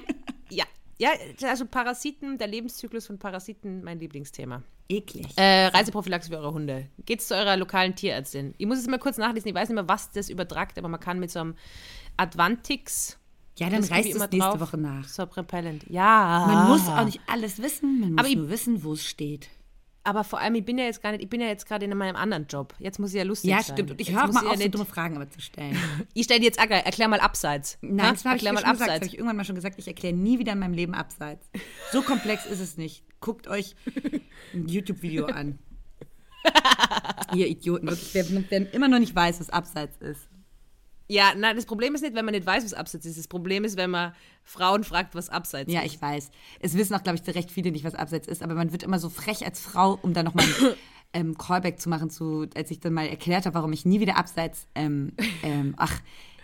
ja. 1.01 1.11
Also 1.49 1.67
Parasiten, 1.67 2.39
der 2.39 2.47
Lebenszyklus 2.47 3.07
von 3.07 3.19
Parasiten, 3.19 3.83
mein 3.83 3.99
Lieblingsthema. 3.99 4.63
Eklig. 4.89 5.27
Äh, 5.37 5.67
Reiseprophylaxe 5.69 6.31
für 6.31 6.39
eure 6.39 6.53
Hunde. 6.53 6.89
Geht's 7.07 7.29
zu 7.29 7.35
eurer 7.37 7.57
lokalen 7.57 7.95
Tierärztin. 7.95 8.55
Ich 8.59 8.67
muss 8.67 8.79
es 8.79 8.87
mal 8.89 8.99
kurz 8.99 9.19
nachlesen, 9.19 9.49
ich 9.49 9.55
weiß 9.55 9.69
nicht 9.69 9.77
mehr, 9.77 9.89
was 9.89 10.11
das 10.11 10.29
übertragt, 10.29 10.79
aber 10.79 10.89
man 10.89 10.99
kann 11.01 11.21
mit 11.21 11.31
so 11.31 11.39
einem 11.41 11.55
Advantix. 12.17 13.19
ja, 13.59 13.69
dann 13.71 13.85
reißt 13.85 13.91
es 14.09 14.19
nächste 14.19 14.29
drauf. 14.39 14.61
Woche 14.61 14.79
nach. 14.79 15.07
So 15.09 15.23
repellent. 15.25 15.85
Ja. 15.89 16.45
Man 16.47 16.69
muss 16.71 16.89
auch 16.89 17.05
nicht 17.05 17.21
alles 17.27 17.61
wissen, 17.63 18.01
man 18.01 18.11
muss 18.13 18.19
Aber 18.19 18.29
ich- 18.29 18.37
nur 18.37 18.51
wissen, 18.51 18.83
wo 18.85 18.93
es 18.95 19.05
steht. 19.05 19.49
Aber 20.03 20.25
vor 20.25 20.41
allem, 20.41 20.55
ich 20.55 20.65
bin 20.65 20.79
ja 20.79 20.85
jetzt 20.87 21.03
gar 21.03 21.13
nicht, 21.13 21.23
ich 21.23 21.29
bin 21.29 21.41
ja 21.43 21.47
jetzt 21.49 21.67
gerade 21.67 21.85
in 21.85 21.97
meinem 21.97 22.17
anderen 22.17 22.47
Job. 22.47 22.75
Jetzt 22.79 22.99
muss 22.99 23.11
ich 23.11 23.17
ja 23.19 23.23
lustig 23.23 23.51
Ja, 23.51 23.63
sein. 23.63 23.75
stimmt. 23.75 23.91
Und 23.91 24.01
ich 24.01 24.11
höre 24.13 24.27
mal 24.29 24.41
ich 24.43 24.49
ja 24.49 24.51
auf, 24.55 24.63
so 24.63 24.69
dumme 24.69 24.87
Fragen 24.87 25.17
aber 25.17 25.29
zu 25.29 25.41
stellen. 25.41 25.77
Ich 26.15 26.25
stelle 26.25 26.43
jetzt 26.43 26.59
Acker, 26.59 26.77
erklär 26.77 27.09
mal 27.09 27.21
abseits. 27.21 27.77
Nein, 27.83 28.07
Ha? 28.07 28.13
das 28.13 28.25
habe 28.25 28.37
ich 28.37 28.43
mal 28.45 28.49
schon 28.53 28.57
gesagt. 28.73 28.81
Das 28.81 28.81
abseits. 28.89 29.07
ich 29.09 29.15
irgendwann 29.15 29.37
mal 29.37 29.45
schon 29.45 29.55
gesagt. 29.57 29.79
Ich 29.79 29.87
erkläre 29.87 30.15
nie 30.15 30.39
wieder 30.39 30.53
in 30.53 30.59
meinem 30.59 30.73
Leben 30.75 30.95
abseits. 30.95 31.51
So 31.93 32.01
komplex 32.03 32.47
ist 32.47 32.61
es 32.61 32.79
nicht. 32.79 33.05
Guckt 33.21 33.47
euch 33.47 33.77
ein 34.55 34.67
YouTube-Video 34.67 35.27
an. 35.27 35.59
Ihr 37.35 37.47
Idioten, 37.49 37.87
wirklich. 37.89 38.15
Wer, 38.15 38.27
wer 38.49 38.73
immer 38.73 38.89
noch 38.89 38.99
nicht 38.99 39.15
weiß, 39.15 39.41
was 39.41 39.51
abseits 39.51 39.99
ist. 39.99 40.30
Ja, 41.11 41.33
nein, 41.37 41.57
das 41.57 41.67
Problem 41.67 41.97
ist 41.97 42.03
nicht, 42.03 42.15
wenn 42.15 42.25
man 42.25 42.35
nicht 42.35 42.47
weiß, 42.47 42.65
was 42.65 42.73
abseits 42.73 43.05
ist. 43.05 43.19
Das 43.19 43.27
Problem 43.27 43.65
ist, 43.65 43.77
wenn 43.77 43.91
man 43.91 44.13
Frauen 44.45 44.85
fragt, 44.85 45.17
was 45.17 45.29
abseits 45.29 45.73
Ja, 45.73 45.81
ist. 45.81 45.95
ich 45.95 46.01
weiß. 46.01 46.31
Es 46.61 46.75
wissen 46.75 46.95
auch, 46.95 47.03
glaube 47.03 47.19
ich, 47.21 47.35
recht 47.35 47.51
viele 47.51 47.73
nicht, 47.73 47.85
was 47.85 47.97
abseits 47.97 48.29
ist, 48.29 48.45
aber 48.45 48.55
man 48.55 48.71
wird 48.71 48.85
immer 48.85 49.01
so 49.01 49.09
frech 49.09 49.45
als 49.45 49.59
Frau, 49.59 49.99
um 50.03 50.15
da 50.15 50.23
nochmal 50.23 50.45
einen 51.13 51.31
ähm, 51.31 51.39
Callback 51.39 51.81
zu 51.81 51.89
machen, 51.89 52.11
zu, 52.11 52.47
als 52.55 52.71
ich 52.71 52.79
dann 52.79 52.93
mal 52.93 53.09
erklärt 53.09 53.45
habe, 53.45 53.55
warum 53.57 53.73
ich 53.73 53.85
nie 53.85 53.99
wieder 53.99 54.17
abseits, 54.17 54.69
ähm, 54.77 55.13
ähm, 55.43 55.75
ach, 55.79 56.01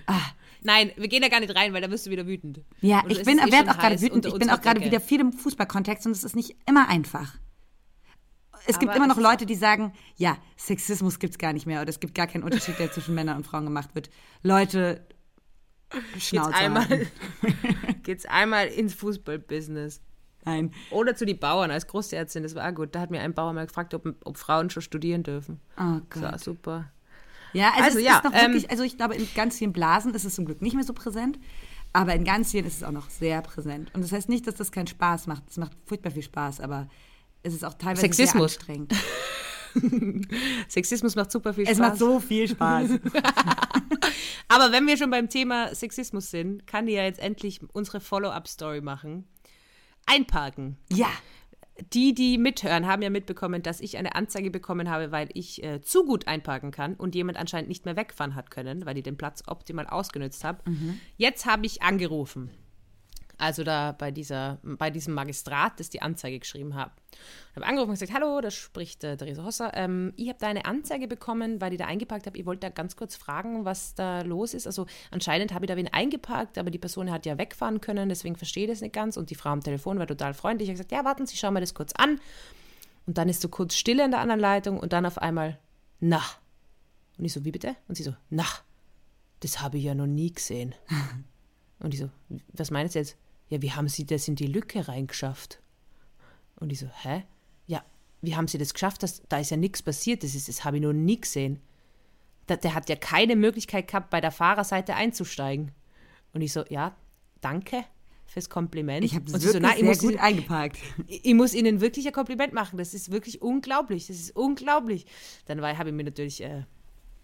ah, 0.09 0.21
Nein, 0.63 0.91
wir 0.97 1.07
gehen 1.07 1.23
da 1.23 1.29
gar 1.29 1.39
nicht 1.39 1.55
rein, 1.55 1.73
weil 1.73 1.81
da 1.81 1.89
wirst 1.89 2.07
du 2.07 2.11
wieder 2.11 2.27
wütend. 2.27 2.61
ja, 2.81 3.03
Und 3.05 3.13
ich 3.13 3.23
bin, 3.23 3.39
eh 3.39 3.53
werde 3.53 3.71
auch 3.71 3.79
gerade 3.79 4.01
wütend, 4.01 4.27
ich 4.27 4.35
bin 4.35 4.51
auch 4.51 4.61
gerade 4.61 4.85
wieder 4.85 4.99
viel 5.01 5.21
im 5.21 5.33
Fußballkontext 5.33 6.07
und 6.07 6.13
es 6.13 6.25
ist 6.25 6.35
nicht 6.35 6.57
immer 6.67 6.89
einfach. 6.89 7.35
Es 8.67 8.79
gibt 8.79 8.95
immer 8.95 9.07
noch 9.07 9.19
Leute, 9.19 9.47
die 9.47 9.55
sagen, 9.55 9.93
ja, 10.17 10.37
Sexismus 10.57 11.19
gibt 11.19 11.35
es 11.35 11.39
gar 11.39 11.53
nicht 11.53 11.67
mehr 11.67 11.81
oder 11.81 11.91
es 11.91 12.01
gibt 12.01 12.15
gar 12.15 12.27
keinen 12.27 12.43
Unterschied, 12.43 12.79
der 12.79 12.91
zwischen 12.93 13.15
Männern 13.15 13.37
und 13.39 13.47
Frauen 13.47 13.65
gemacht 13.65 13.95
wird. 13.95 14.11
Leute, 14.43 15.07
Geht's 15.91 16.27
Schnauze 16.29 16.55
einmal, 16.55 16.89
halten. 16.89 17.09
geht's 18.03 18.27
einmal 18.27 18.67
ins 18.67 18.95
Fußballbusiness. 18.95 20.01
Nein. 20.45 20.73
Oder 20.91 21.15
zu 21.17 21.27
den 21.27 21.39
Bauern 21.39 21.71
als 21.71 21.87
Großärztin, 21.87 22.43
das 22.45 22.55
war 22.55 22.69
auch 22.69 22.75
gut. 22.75 22.95
Da 22.95 23.01
hat 23.01 23.11
mir 23.11 23.21
ein 23.21 23.35
Bauer 23.35 23.53
mal 23.53 23.67
gefragt, 23.67 23.95
ob, 23.95 24.15
ob 24.25 24.37
Frauen 24.37 24.71
schon 24.71 24.83
studieren 24.83 25.23
dürfen. 25.23 25.61
Oh 25.77 26.01
Das 26.11 26.23
war 26.23 26.31
Gott. 26.33 26.41
super. 26.41 26.93
Ja, 27.53 27.71
also, 27.71 27.83
Also 27.85 27.99
es 27.99 28.05
ja, 28.05 28.17
ist 28.19 28.25
noch 28.25 28.33
ähm, 28.33 28.41
wirklich, 28.53 28.71
also 28.71 28.83
ich 28.85 28.97
glaube, 28.97 29.15
in 29.15 29.29
ganz 29.35 29.59
vielen 29.59 29.73
Blasen 29.73 30.15
ist 30.15 30.25
es 30.25 30.35
zum 30.35 30.45
Glück 30.45 30.63
nicht 30.63 30.75
mehr 30.75 30.85
so 30.85 30.93
präsent, 30.93 31.39
aber 31.93 32.15
in 32.15 32.25
ganz 32.25 32.51
vielen 32.51 32.67
ist 32.67 32.77
es 32.77 32.83
auch 32.83 32.93
noch 32.93 33.09
sehr 33.11 33.41
präsent. 33.43 33.91
Und 33.95 34.03
das 34.03 34.13
heißt 34.13 34.29
nicht, 34.29 34.47
dass 34.47 34.55
das 34.57 34.71
keinen 34.73 34.87
Spaß 34.87 35.27
macht. 35.27 35.45
Es 35.49 35.57
macht 35.57 35.73
furchtbar 35.85 36.11
viel 36.11 36.23
Spaß, 36.23 36.61
aber 36.61 36.89
es 37.47 37.55
ist 37.55 37.65
auch 37.65 37.75
teilweise 37.75 38.03
Sexismus. 38.03 38.53
sehr 38.55 38.61
anstrengend. 38.61 38.95
Sexismus 40.69 41.17
macht 41.17 41.31
super 41.31 41.53
viel 41.55 41.65
Es 41.65 41.77
Spaß. 41.77 41.79
macht 41.79 41.99
so 41.99 42.19
viel 42.21 42.49
Spaß. 42.49 42.91
Aber 44.49 44.73
wenn 44.73 44.87
wir 44.87 44.97
schon 44.97 45.11
beim 45.11 45.29
Thema 45.29 45.75
Sexismus 45.75 46.31
sind, 46.31 46.67
kann 46.67 46.87
die 46.87 46.93
ja 46.95 47.05
jetzt 47.05 47.21
endlich 47.21 47.61
unsere 47.73 48.01
Follow-up-Story 48.01 48.81
machen. 48.81 49.27
Einparken. 50.07 50.77
ja. 50.91 51.09
Die, 51.93 52.15
die 52.15 52.39
mithören, 52.39 52.87
haben 52.87 53.03
ja 53.03 53.11
mitbekommen, 53.11 53.63
dass 53.63 53.81
ich 53.81 53.99
eine 53.99 54.15
Anzeige 54.15 54.51
bekommen 54.51 54.89
habe, 54.89 55.13
weil 55.13 55.29
ich 55.35 55.63
äh, 55.63 55.83
zu 55.83 56.07
gut 56.07 56.27
einparken 56.27 56.71
kann 56.71 56.95
und 56.95 57.15
jemand 57.15 57.37
anscheinend 57.37 57.69
nicht 57.69 57.85
mehr 57.85 57.97
wegfahren 57.97 58.35
hat 58.35 58.51
können, 58.51 58.87
weil 58.87 58.97
ich 58.97 59.03
den 59.05 59.19
Platz 59.19 59.43
optimal 59.47 59.87
ausgenutzt 59.87 60.43
habe. 60.43 60.63
Jetzt 61.19 61.45
habe 61.45 61.67
ich 61.67 61.83
angerufen. 61.83 62.51
Also 63.39 63.65
da 63.65 63.93
bei, 63.93 64.11
dieser, 64.11 64.59
bei 64.63 64.91
diesem 64.91 65.13
Magistrat, 65.13 65.79
das 65.79 65.91
die 65.91 66.01
Anzeige 66.01 66.39
geschrieben 66.39 66.75
hat. 66.75 66.93
Ich 67.51 67.57
habe 67.57 67.67
angerufen 67.67 67.91
und 67.91 67.99
gesagt, 67.99 68.15
hallo, 68.15 68.41
da 68.41 68.51
spricht 68.51 69.05
äh, 69.05 69.17
Theresa 69.17 69.45
Hosser. 69.45 69.73
Ähm, 69.75 70.15
ich 70.17 70.29
habe 70.29 70.39
da 70.39 70.47
eine 70.47 70.65
Anzeige 70.65 71.07
bekommen, 71.07 71.61
weil 71.61 71.73
ich 71.73 71.79
da 71.79 71.87
eingeparkt 71.87 72.27
habe. 72.27 72.39
Ich 72.39 72.47
wollte 72.47 72.61
da 72.61 72.69
ganz 72.71 72.97
kurz 72.97 73.15
fragen, 73.15 73.67
was 73.67 73.95
da 73.95 74.23
los 74.23 74.55
ist. 74.55 74.67
Also 74.67 74.87
anscheinend 75.11 75.53
habe 75.53 75.67
ich 75.67 75.69
da 75.69 75.77
wen 75.77 75.93
eingeparkt, 75.93 76.57
aber 76.57 76.71
die 76.71 76.79
Person 76.79 77.11
hat 77.11 77.27
ja 77.27 77.37
wegfahren 77.37 77.83
können, 77.83 78.09
deswegen 78.09 78.37
verstehe 78.37 78.65
ich 78.65 78.71
das 78.71 78.81
nicht 78.81 78.95
ganz. 78.95 79.19
Und 79.19 79.29
die 79.29 79.35
Frau 79.35 79.51
am 79.51 79.63
Telefon 79.63 79.99
war 79.99 80.07
total 80.07 80.33
freundlich. 80.33 80.69
Ich 80.69 80.71
habe 80.71 80.79
gesagt, 80.79 80.93
ja, 80.93 81.05
warten 81.05 81.27
Sie, 81.27 81.37
schauen 81.37 81.53
wir 81.53 81.61
das 81.61 81.75
kurz 81.75 81.93
an. 81.93 82.21
Und 83.07 83.19
dann 83.19 83.29
ist 83.29 83.43
so 83.43 83.49
kurz 83.49 83.75
Stille 83.75 84.05
in 84.05 84.11
der 84.11 84.21
anderen 84.21 84.41
Leitung 84.41 84.81
und 84.81 84.93
dann 84.93 85.05
auf 85.05 85.19
einmal, 85.19 85.59
na. 86.01 86.23
Und 87.19 87.25
ich 87.25 87.33
so, 87.33 87.45
wie 87.45 87.53
bitte? 87.53 87.77
Und 87.87 87.97
sie 87.97 88.03
so, 88.03 88.15
na, 88.31 88.45
das 89.41 89.61
habe 89.61 89.79
ich 89.79 89.85
ja 89.85 89.95
noch 89.95 90.07
nie 90.07 90.33
gesehen. 90.33 90.75
Und 91.79 91.93
ich 91.93 92.01
so, 92.01 92.09
was 92.55 92.71
meinst 92.71 92.95
du 92.95 93.01
jetzt? 93.01 93.19
Ja, 93.49 93.63
wie 93.63 93.73
haben 93.73 93.89
Sie 93.89 94.05
das 94.07 94.27
in 94.29 94.35
die 94.37 94.47
Lücke 94.47 94.89
reingeschafft? 94.89 95.61
Und 96.57 96.71
ich 96.73 96.81
so, 96.81 96.89
hä? 97.03 97.25
Ja, 97.67 97.85
wie 98.23 98.35
haben 98.37 98.49
Sie 98.49 98.59
das 98.59 98.73
geschafft? 98.75 99.03
Das, 99.03 99.23
da 99.29 99.39
ist 99.39 99.51
ja 99.51 99.57
nichts 99.57 99.83
passiert, 99.83 100.23
das, 100.25 100.35
ist- 100.35 100.49
das 100.49 100.65
habe 100.65 100.77
ich 100.79 100.83
noch 100.83 100.93
nie 100.93 101.21
gesehen. 101.21 101.61
Da, 102.47 102.57
der 102.57 102.75
hat 102.75 102.89
ja 102.89 102.97
keine 102.97 103.37
Möglichkeit 103.37 103.89
gehabt, 103.89 104.11
bei 104.11 104.21
der 104.21 104.31
Fahrerseite 104.33 104.95
einzusteigen. 104.95 105.73
Und 106.33 106.41
ich 106.43 106.53
so, 106.53 106.65
ja, 106.69 106.97
danke 107.41 107.85
fürs 108.27 108.49
Kompliment. 108.51 109.05
Ich 109.05 109.15
habe 109.15 109.31
sie 109.31 109.39
so, 109.39 109.59
ich 109.59 109.65
sehr 109.65 109.85
muss, 109.85 109.99
gut 109.99 110.13
Ihnen- 110.13 110.21
eingeparkt. 110.21 110.79
ich 111.07 111.35
muss 111.35 111.55
Ihnen 111.55 111.81
wirklich 111.81 112.07
ein 112.07 112.13
Kompliment 112.13 112.53
machen. 112.53 112.79
Das 112.79 112.95
ist 112.95 113.11
wirklich 113.11 113.43
unglaublich. 113.43 114.07
Das 114.09 114.17
ist 114.17 114.35
unglaublich. 114.37 115.07
Dann 115.47 115.61
habe 115.61 115.89
ich 115.91 115.95
mich 115.95 116.05
natürlich 116.05 116.43
äh, 116.43 116.65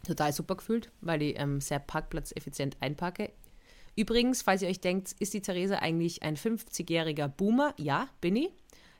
total 0.06 0.32
super 0.32 0.56
gefühlt, 0.56 0.90
weil 1.00 1.22
ich 1.22 1.38
ähm, 1.38 1.60
sehr 1.60 1.78
parkplatzeffizient 1.80 2.76
einparke. 2.80 3.32
Übrigens, 3.96 4.42
falls 4.42 4.62
ihr 4.62 4.68
euch 4.68 4.80
denkt, 4.80 5.12
ist 5.18 5.34
die 5.34 5.42
Theresa 5.42 5.76
eigentlich 5.76 6.22
ein 6.22 6.36
50-jähriger 6.36 7.28
Boomer? 7.28 7.74
Ja, 7.76 8.08
bin 8.20 8.36
ich. 8.36 8.50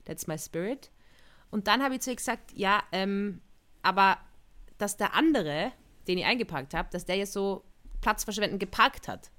That's 0.05 0.27
my 0.27 0.39
spirit. 0.39 0.91
Und 1.51 1.67
dann 1.69 1.83
habe 1.83 1.95
ich 1.95 2.01
zu 2.01 2.11
ihr 2.11 2.17
gesagt, 2.17 2.53
ja, 2.55 2.83
ähm, 2.93 3.41
aber 3.83 4.19
dass 4.79 4.97
der 4.97 5.15
andere, 5.15 5.73
den 6.09 6.19
ich 6.19 6.25
eingeparkt 6.25 6.75
habe, 6.75 6.89
dass 6.93 7.05
der 7.05 7.17
jetzt 7.17 7.33
so 7.33 7.65
platzverschwendend 8.01 8.61
geparkt 8.61 9.09
hat. 9.09 9.31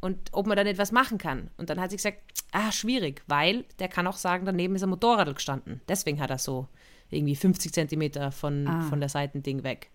und 0.00 0.28
ob 0.32 0.46
man 0.46 0.56
da 0.56 0.62
nicht 0.62 0.78
was 0.78 0.92
machen 0.92 1.18
kann. 1.18 1.50
Und 1.56 1.68
dann 1.70 1.80
hat 1.80 1.90
sie 1.90 1.96
gesagt, 1.96 2.18
ah, 2.52 2.70
schwierig, 2.70 3.22
weil 3.26 3.64
der 3.78 3.88
kann 3.88 4.06
auch 4.06 4.16
sagen, 4.18 4.44
daneben 4.44 4.76
ist 4.76 4.82
ein 4.84 4.90
Motorrad 4.90 5.34
gestanden. 5.34 5.80
Deswegen 5.88 6.20
hat 6.20 6.30
er 6.30 6.38
so 6.38 6.68
irgendwie 7.10 7.34
50 7.34 7.72
Zentimeter 7.72 8.30
von, 8.30 8.68
Ah. 8.68 8.82
von 8.82 9.00
der 9.00 9.08
Seitending 9.08 9.64
weg. 9.64 9.90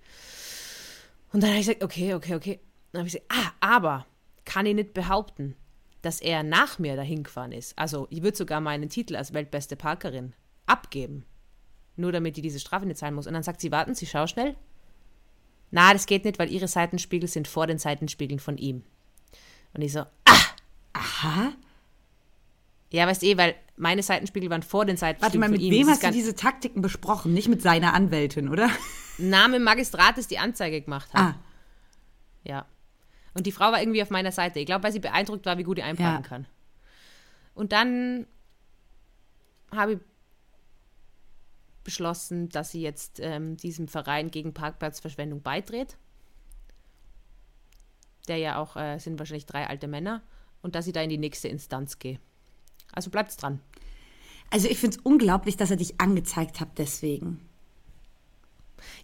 Und 1.31 1.41
dann 1.43 1.51
habe 1.51 1.59
ich 1.59 1.67
gesagt, 1.67 1.83
okay, 1.83 2.13
okay, 2.15 2.35
okay. 2.35 2.59
Dann 2.91 3.01
habe 3.01 3.07
ich 3.07 3.13
gesagt, 3.13 3.31
ah, 3.31 3.51
aber 3.61 4.05
kann 4.45 4.65
ich 4.65 4.75
nicht 4.75 4.93
behaupten, 4.93 5.55
dass 6.01 6.19
er 6.21 6.43
nach 6.43 6.79
mir 6.79 6.95
dahin 6.95 7.23
gefahren 7.23 7.51
ist. 7.51 7.77
Also 7.77 8.07
ich 8.09 8.23
würde 8.23 8.37
sogar 8.37 8.59
meinen 8.61 8.89
Titel 8.89 9.15
als 9.15 9.33
weltbeste 9.33 9.75
Parkerin 9.75 10.33
abgeben. 10.65 11.25
Nur 11.95 12.11
damit 12.11 12.37
die 12.37 12.41
diese 12.41 12.59
Strafe 12.59 12.85
nicht 12.85 12.97
zahlen 12.97 13.13
muss. 13.13 13.27
Und 13.27 13.33
dann 13.33 13.43
sagt 13.43 13.61
sie, 13.61 13.71
warten 13.71 13.93
Sie, 13.93 14.05
schau 14.07 14.25
schnell. 14.25 14.55
Na, 15.69 15.93
das 15.93 16.05
geht 16.05 16.25
nicht, 16.25 16.39
weil 16.39 16.51
Ihre 16.51 16.67
Seitenspiegel 16.67 17.29
sind 17.29 17.47
vor 17.47 17.67
den 17.67 17.77
Seitenspiegeln 17.77 18.39
von 18.39 18.57
ihm. 18.57 18.83
Und 19.73 19.81
ich 19.81 19.93
so, 19.93 20.03
Aha. 20.93 21.53
ja, 22.91 23.07
weißt 23.07 23.23
eh, 23.23 23.37
weil 23.37 23.55
meine 23.77 24.03
Seitenspiegel 24.03 24.49
waren 24.49 24.63
vor 24.63 24.85
den 24.85 24.99
Warte 24.99 25.17
Seitenspiegeln 25.19 25.39
mal, 25.39 25.45
von 25.47 25.53
mit 25.53 25.61
ihm. 25.61 25.71
wem 25.71 25.87
Das 25.87 25.97
ist 25.97 26.03
hast 26.03 26.13
du 26.13 26.17
diese 26.17 26.35
Taktiken 26.35 26.81
besprochen? 26.81 27.33
Nicht 27.33 27.47
mit 27.47 27.61
seiner 27.61 27.93
Anwältin, 27.93 28.49
oder? 28.49 28.69
Name 29.17 29.59
Magistrat 29.59 30.17
ist 30.17 30.31
die 30.31 30.39
Anzeige 30.39 30.81
gemacht 30.81 31.13
hat. 31.13 31.35
Ah, 31.35 31.39
Ja. 32.43 32.65
Und 33.33 33.47
die 33.47 33.51
Frau 33.51 33.71
war 33.71 33.79
irgendwie 33.81 34.01
auf 34.01 34.09
meiner 34.09 34.31
Seite. 34.31 34.59
Ich 34.59 34.65
glaube, 34.65 34.83
weil 34.83 34.91
sie 34.91 34.99
beeindruckt 34.99 35.45
war, 35.45 35.57
wie 35.57 35.63
gut 35.63 35.77
ich 35.77 35.83
einparken 35.83 36.23
Ja. 36.23 36.27
kann. 36.27 36.45
Und 37.53 37.71
dann 37.71 38.25
habe 39.71 39.93
ich 39.93 39.99
beschlossen, 41.83 42.49
dass 42.49 42.71
sie 42.71 42.81
jetzt 42.81 43.19
ähm, 43.21 43.57
diesem 43.57 43.87
Verein 43.87 44.31
gegen 44.31 44.53
Parkplatzverschwendung 44.53 45.41
beitritt. 45.41 45.97
Der 48.27 48.37
ja 48.37 48.57
auch, 48.57 48.75
äh, 48.75 48.99
sind 48.99 49.17
wahrscheinlich 49.17 49.45
drei 49.47 49.67
alte 49.67 49.87
Männer. 49.87 50.21
Und 50.61 50.75
dass 50.75 50.85
ich 50.87 50.93
da 50.93 51.01
in 51.01 51.09
die 51.09 51.17
nächste 51.17 51.47
Instanz 51.47 51.97
gehe. 51.97 52.19
Also 52.91 53.09
bleibt's 53.09 53.37
dran. 53.37 53.61
also 54.51 54.67
ich 54.67 54.77
finde 54.79 54.97
es 54.97 55.03
unglaublich, 55.03 55.57
dass 55.57 55.71
er 55.71 55.77
dich 55.77 55.99
angezeigt 55.99 56.59
hat 56.59 56.77
deswegen. 56.77 57.47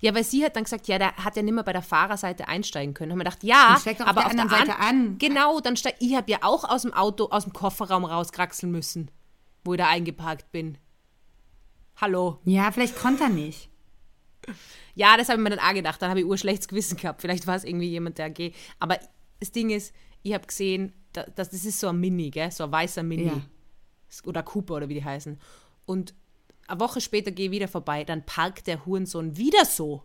Ja, 0.01 0.13
weil 0.15 0.23
sie 0.23 0.43
hat 0.43 0.55
dann 0.55 0.63
gesagt, 0.63 0.87
ja, 0.87 0.97
der 0.97 1.15
hat 1.17 1.35
ja 1.35 1.41
nicht 1.41 1.53
mehr 1.53 1.63
bei 1.63 1.73
der 1.73 1.81
Fahrerseite 1.81 2.47
einsteigen 2.47 2.93
können. 2.93 3.11
Haben 3.11 3.19
wir 3.19 3.25
gedacht, 3.25 3.43
ja, 3.43 3.77
steigt 3.79 3.99
doch 3.99 4.05
auf 4.05 4.11
aber 4.11 4.21
der 4.21 4.29
anderen 4.31 4.49
an- 4.51 4.57
Seite 4.67 4.79
an. 4.79 5.17
Genau, 5.17 5.59
dann 5.59 5.77
steig, 5.77 5.95
ich 5.99 6.15
habe 6.15 6.29
ja 6.31 6.39
auch 6.41 6.63
aus 6.63 6.81
dem 6.83 6.93
Auto, 6.93 7.25
aus 7.29 7.43
dem 7.43 7.53
Kofferraum 7.53 8.05
rauskraxeln 8.05 8.71
müssen, 8.71 9.11
wo 9.63 9.73
ich 9.73 9.77
da 9.79 9.87
eingeparkt 9.87 10.51
bin. 10.51 10.77
Hallo. 11.97 12.39
Ja, 12.45 12.71
vielleicht 12.71 12.97
konnte 12.97 13.23
er 13.23 13.29
nicht. 13.29 13.69
Ja, 14.95 15.17
das 15.17 15.29
habe 15.29 15.39
ich 15.39 15.43
mir 15.43 15.55
dann 15.55 15.59
auch 15.65 15.73
gedacht. 15.73 16.01
Dann 16.01 16.09
habe 16.09 16.19
ich 16.19 16.25
urschlechtes 16.25 16.67
Gewissen 16.67 16.97
gehabt. 16.97 17.21
Vielleicht 17.21 17.47
war 17.47 17.55
es 17.55 17.63
irgendwie 17.63 17.89
jemand, 17.89 18.17
der 18.17 18.29
geht. 18.29 18.55
Aber 18.79 18.97
das 19.39 19.51
Ding 19.51 19.69
ist, 19.71 19.93
ich 20.23 20.33
habe 20.33 20.45
gesehen, 20.47 20.93
da- 21.13 21.25
das, 21.35 21.49
das 21.49 21.65
ist 21.65 21.79
so 21.79 21.87
ein 21.89 21.99
Mini, 21.99 22.29
gell? 22.29 22.51
so 22.51 22.63
ein 22.65 22.71
weißer 22.71 23.03
Mini. 23.03 23.25
Ja. 23.27 23.41
Oder 24.25 24.43
Cooper 24.43 24.75
oder 24.75 24.89
wie 24.89 24.93
die 24.95 25.03
heißen. 25.03 25.39
Und 25.85 26.13
eine 26.67 26.79
Woche 26.79 27.01
später 27.01 27.31
gehe 27.31 27.47
ich 27.47 27.51
wieder 27.51 27.67
vorbei, 27.67 28.03
dann 28.03 28.25
parkt 28.25 28.67
der 28.67 28.85
Hurensohn 28.85 29.37
wieder 29.37 29.65
so. 29.65 30.03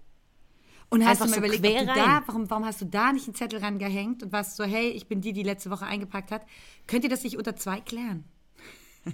Und 0.91 1.03
hast 1.07 1.23
Einfach 1.23 1.25
du 1.25 1.41
mal 1.41 1.49
so 1.49 1.57
überlegt, 1.57 1.85
quer 1.85 1.95
da, 1.95 2.23
warum, 2.27 2.51
warum 2.51 2.67
hast 2.67 2.83
du 2.83 2.85
da 2.85 3.13
nicht 3.13 3.27
einen 3.27 3.35
Zettel 3.35 3.61
rangehängt 3.61 4.23
und 4.23 4.31
warst 4.31 4.57
so, 4.57 4.65
hey, 4.65 4.91
ich 4.91 5.09
bin 5.09 5.23
die, 5.23 5.33
die 5.33 5.43
letzte 5.43 5.71
Woche 5.71 5.87
eingepackt 5.87 6.31
hat. 6.31 6.45
Könnt 6.87 7.05
ihr 7.05 7.09
das 7.11 7.25
nicht 7.25 7.39
unter 7.39 7.57
zwei 7.57 7.81
klären? 7.81 8.25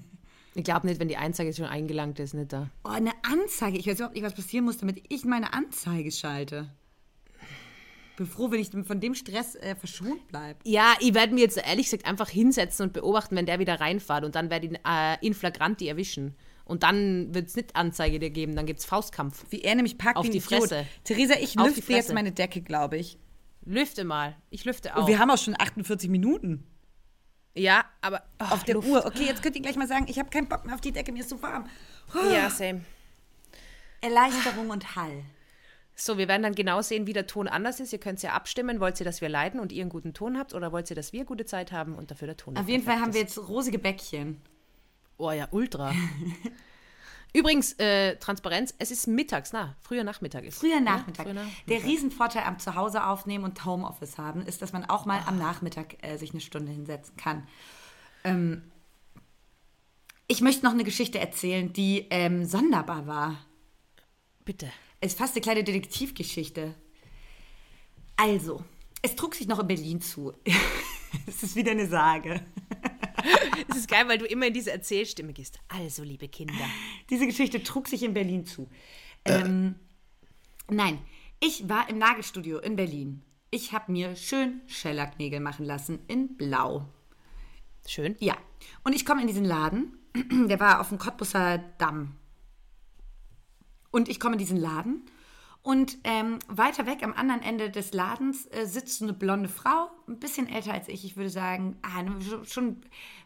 Ich 0.54 0.64
glaube 0.64 0.88
nicht, 0.88 0.98
wenn 0.98 1.06
die 1.06 1.16
Einzeige 1.16 1.54
schon 1.54 1.66
eingelangt 1.66 2.18
ist, 2.18 2.34
nicht 2.34 2.52
da. 2.52 2.68
Oh, 2.82 2.88
eine 2.88 3.12
Anzeige. 3.22 3.78
Ich 3.78 3.86
weiß 3.86 3.96
überhaupt 3.96 4.16
nicht, 4.16 4.24
was 4.24 4.34
passieren 4.34 4.64
muss, 4.64 4.78
damit 4.78 5.04
ich 5.08 5.24
meine 5.24 5.52
Anzeige 5.52 6.10
schalte. 6.10 6.68
Bin 8.16 8.26
froh, 8.26 8.50
wenn 8.50 8.58
ich 8.58 8.70
von 8.70 8.98
dem 8.98 9.14
Stress 9.14 9.54
äh, 9.54 9.76
verschont 9.76 10.26
bleibe. 10.26 10.58
Ja, 10.64 10.94
ich 10.98 11.14
werde 11.14 11.32
mir 11.32 11.42
jetzt 11.42 11.58
ehrlich 11.58 11.86
gesagt 11.86 12.06
einfach 12.06 12.28
hinsetzen 12.28 12.86
und 12.86 12.92
beobachten, 12.92 13.36
wenn 13.36 13.46
der 13.46 13.60
wieder 13.60 13.78
reinfährt 13.78 14.24
und 14.24 14.34
dann 14.34 14.50
werde 14.50 14.66
ich 14.66 14.72
ihn 14.72 14.78
äh, 14.84 15.24
in 15.24 15.32
flagranti 15.32 15.86
erwischen. 15.86 16.34
Und 16.68 16.84
dann 16.84 17.34
wird 17.34 17.48
es 17.48 17.56
nicht 17.56 17.74
Anzeige 17.74 18.20
dir 18.20 18.30
geben, 18.30 18.54
dann 18.54 18.66
gibt 18.66 18.78
es 18.78 18.84
Faustkampf. 18.84 19.44
Wie 19.50 19.62
er 19.62 19.74
nämlich 19.74 19.98
packt 19.98 20.16
Auf 20.16 20.28
die 20.28 20.38
Idiot. 20.38 20.68
Fresse. 20.68 20.86
Theresa, 21.02 21.34
ich 21.40 21.58
Auf 21.58 21.66
lüfte 21.66 21.92
jetzt 21.92 22.12
meine 22.12 22.30
Decke, 22.30 22.60
glaube 22.62 22.96
ich. 22.96 23.18
Lüfte 23.64 24.04
mal. 24.04 24.36
Ich 24.50 24.64
lüfte 24.64 24.94
auch. 24.94 25.00
Und 25.00 25.08
wir 25.08 25.18
haben 25.18 25.30
auch 25.30 25.38
schon 25.38 25.56
48 25.58 26.08
Minuten 26.08 26.64
ja, 27.58 27.84
aber 28.00 28.22
oh, 28.40 28.44
auf 28.54 28.64
der 28.64 28.74
Luft. 28.74 28.88
Uhr. 28.88 29.04
Okay, 29.04 29.24
jetzt 29.24 29.42
könnt 29.42 29.56
ihr 29.56 29.62
gleich 29.62 29.76
mal 29.76 29.88
sagen, 29.88 30.06
ich 30.08 30.18
habe 30.18 30.30
keinen 30.30 30.48
Bock 30.48 30.64
mehr 30.64 30.74
auf 30.74 30.80
die 30.80 30.92
Decke, 30.92 31.12
mir 31.12 31.20
ist 31.20 31.30
so 31.30 31.42
warm. 31.42 31.66
Ja, 32.32 32.48
same. 32.50 32.82
Erleichterung 34.00 34.70
und 34.70 34.96
Hall. 34.96 35.24
So, 35.94 36.16
wir 36.16 36.28
werden 36.28 36.44
dann 36.44 36.54
genau 36.54 36.80
sehen, 36.80 37.08
wie 37.08 37.12
der 37.12 37.26
Ton 37.26 37.48
anders 37.48 37.80
ist. 37.80 37.92
Ihr 37.92 37.98
könnt 37.98 38.18
es 38.18 38.22
ja 38.22 38.32
abstimmen. 38.32 38.78
Wollt 38.78 39.00
ihr, 39.00 39.04
dass 39.04 39.20
wir 39.20 39.28
leiden 39.28 39.58
und 39.58 39.72
ihr 39.72 39.82
einen 39.82 39.90
guten 39.90 40.14
Ton 40.14 40.38
habt 40.38 40.54
oder 40.54 40.70
wollt 40.70 40.88
ihr, 40.88 40.96
dass 40.96 41.12
wir 41.12 41.24
gute 41.24 41.44
Zeit 41.44 41.72
haben 41.72 41.96
und 41.96 42.12
dafür 42.12 42.28
der 42.28 42.36
Ton 42.36 42.56
Auf 42.56 42.68
jeden 42.68 42.84
Fall 42.84 43.00
haben 43.00 43.12
wir 43.12 43.20
ist? 43.20 43.36
jetzt 43.36 43.48
rosige 43.48 43.80
Bäckchen. 43.80 44.40
Oh 45.18 45.30
ja, 45.32 45.48
ultra. 45.50 45.92
Übrigens, 47.34 47.74
äh, 47.74 48.16
Transparenz, 48.16 48.74
es 48.78 48.90
ist 48.90 49.06
mittags, 49.06 49.52
na, 49.52 49.76
früher 49.82 50.02
Nachmittag 50.02 50.44
ist. 50.44 50.58
Früher 50.60 50.76
Ja, 50.76 50.80
Nachmittag. 50.80 51.24
früher 51.26 51.34
Nachmittag. 51.34 51.66
Der 51.66 51.84
Riesenvorteil 51.84 52.44
am 52.44 52.58
Zuhause 52.58 53.04
aufnehmen 53.04 53.44
und 53.44 53.62
Homeoffice 53.66 54.16
haben, 54.16 54.42
ist, 54.46 54.62
dass 54.62 54.72
man 54.72 54.86
auch 54.86 55.04
mal 55.04 55.20
Ah. 55.20 55.28
am 55.28 55.38
Nachmittag 55.38 56.02
äh, 56.02 56.16
sich 56.16 56.30
eine 56.30 56.40
Stunde 56.40 56.72
hinsetzen 56.72 57.16
kann. 57.16 57.46
Ähm, 58.24 58.62
ich 60.26 60.40
möchte 60.40 60.64
noch 60.64 60.72
eine 60.72 60.84
Geschichte 60.84 61.18
erzählen, 61.18 61.72
die 61.72 62.06
ähm, 62.10 62.44
sonderbar 62.46 63.06
war. 63.06 63.36
Bitte. 64.44 64.70
Es 65.00 65.12
ist 65.12 65.18
fast 65.18 65.34
eine 65.34 65.42
kleine 65.42 65.64
Detektivgeschichte. 65.64 66.74
Also, 68.16 68.64
es 69.02 69.16
trug 69.16 69.34
sich 69.34 69.46
noch 69.48 69.58
in 69.58 69.66
Berlin 69.66 70.00
zu. 70.00 70.32
Es 71.26 71.42
ist 71.42 71.56
wieder 71.56 71.70
eine 71.70 71.86
Sage. 71.88 72.44
Es 73.68 73.76
ist 73.76 73.88
geil, 73.88 74.06
weil 74.08 74.18
du 74.18 74.26
immer 74.26 74.46
in 74.46 74.52
diese 74.52 74.70
Erzählstimme 74.70 75.32
gehst. 75.32 75.58
Also, 75.68 76.02
liebe 76.02 76.28
Kinder. 76.28 76.54
Diese 77.10 77.26
Geschichte 77.26 77.62
trug 77.62 77.88
sich 77.88 78.02
in 78.02 78.14
Berlin 78.14 78.46
zu. 78.46 78.68
Ähm, 79.24 79.74
nein, 80.68 80.98
ich 81.40 81.68
war 81.68 81.88
im 81.88 81.98
Nagelstudio 81.98 82.58
in 82.58 82.76
Berlin. 82.76 83.22
Ich 83.50 83.72
habe 83.72 83.92
mir 83.92 84.14
schön 84.16 84.60
Shellacknägel 84.66 85.40
machen 85.40 85.64
lassen 85.64 86.00
in 86.06 86.36
Blau. 86.36 86.86
Schön. 87.86 88.16
Ja, 88.20 88.36
und 88.84 88.94
ich 88.94 89.06
komme 89.06 89.22
in 89.22 89.26
diesen 89.26 89.44
Laden. 89.44 89.96
Der 90.48 90.60
war 90.60 90.80
auf 90.80 90.90
dem 90.90 90.98
Cottbusser 90.98 91.58
Damm. 91.78 92.16
Und 93.90 94.08
ich 94.08 94.20
komme 94.20 94.34
in 94.34 94.38
diesen 94.38 94.58
Laden. 94.58 95.06
Und 95.62 95.98
ähm, 96.04 96.38
weiter 96.48 96.86
weg 96.86 97.02
am 97.02 97.14
anderen 97.14 97.42
Ende 97.42 97.70
des 97.70 97.92
Ladens 97.92 98.46
äh, 98.46 98.66
sitzt 98.66 99.02
eine 99.02 99.12
blonde 99.12 99.48
Frau, 99.48 99.90
ein 100.08 100.18
bisschen 100.18 100.48
älter 100.48 100.72
als 100.72 100.88
ich. 100.88 101.04
Ich 101.04 101.16
würde 101.16 101.30
sagen, 101.30 101.76
ah, 101.82 102.02
ne, 102.02 102.18
schon- 102.44 102.80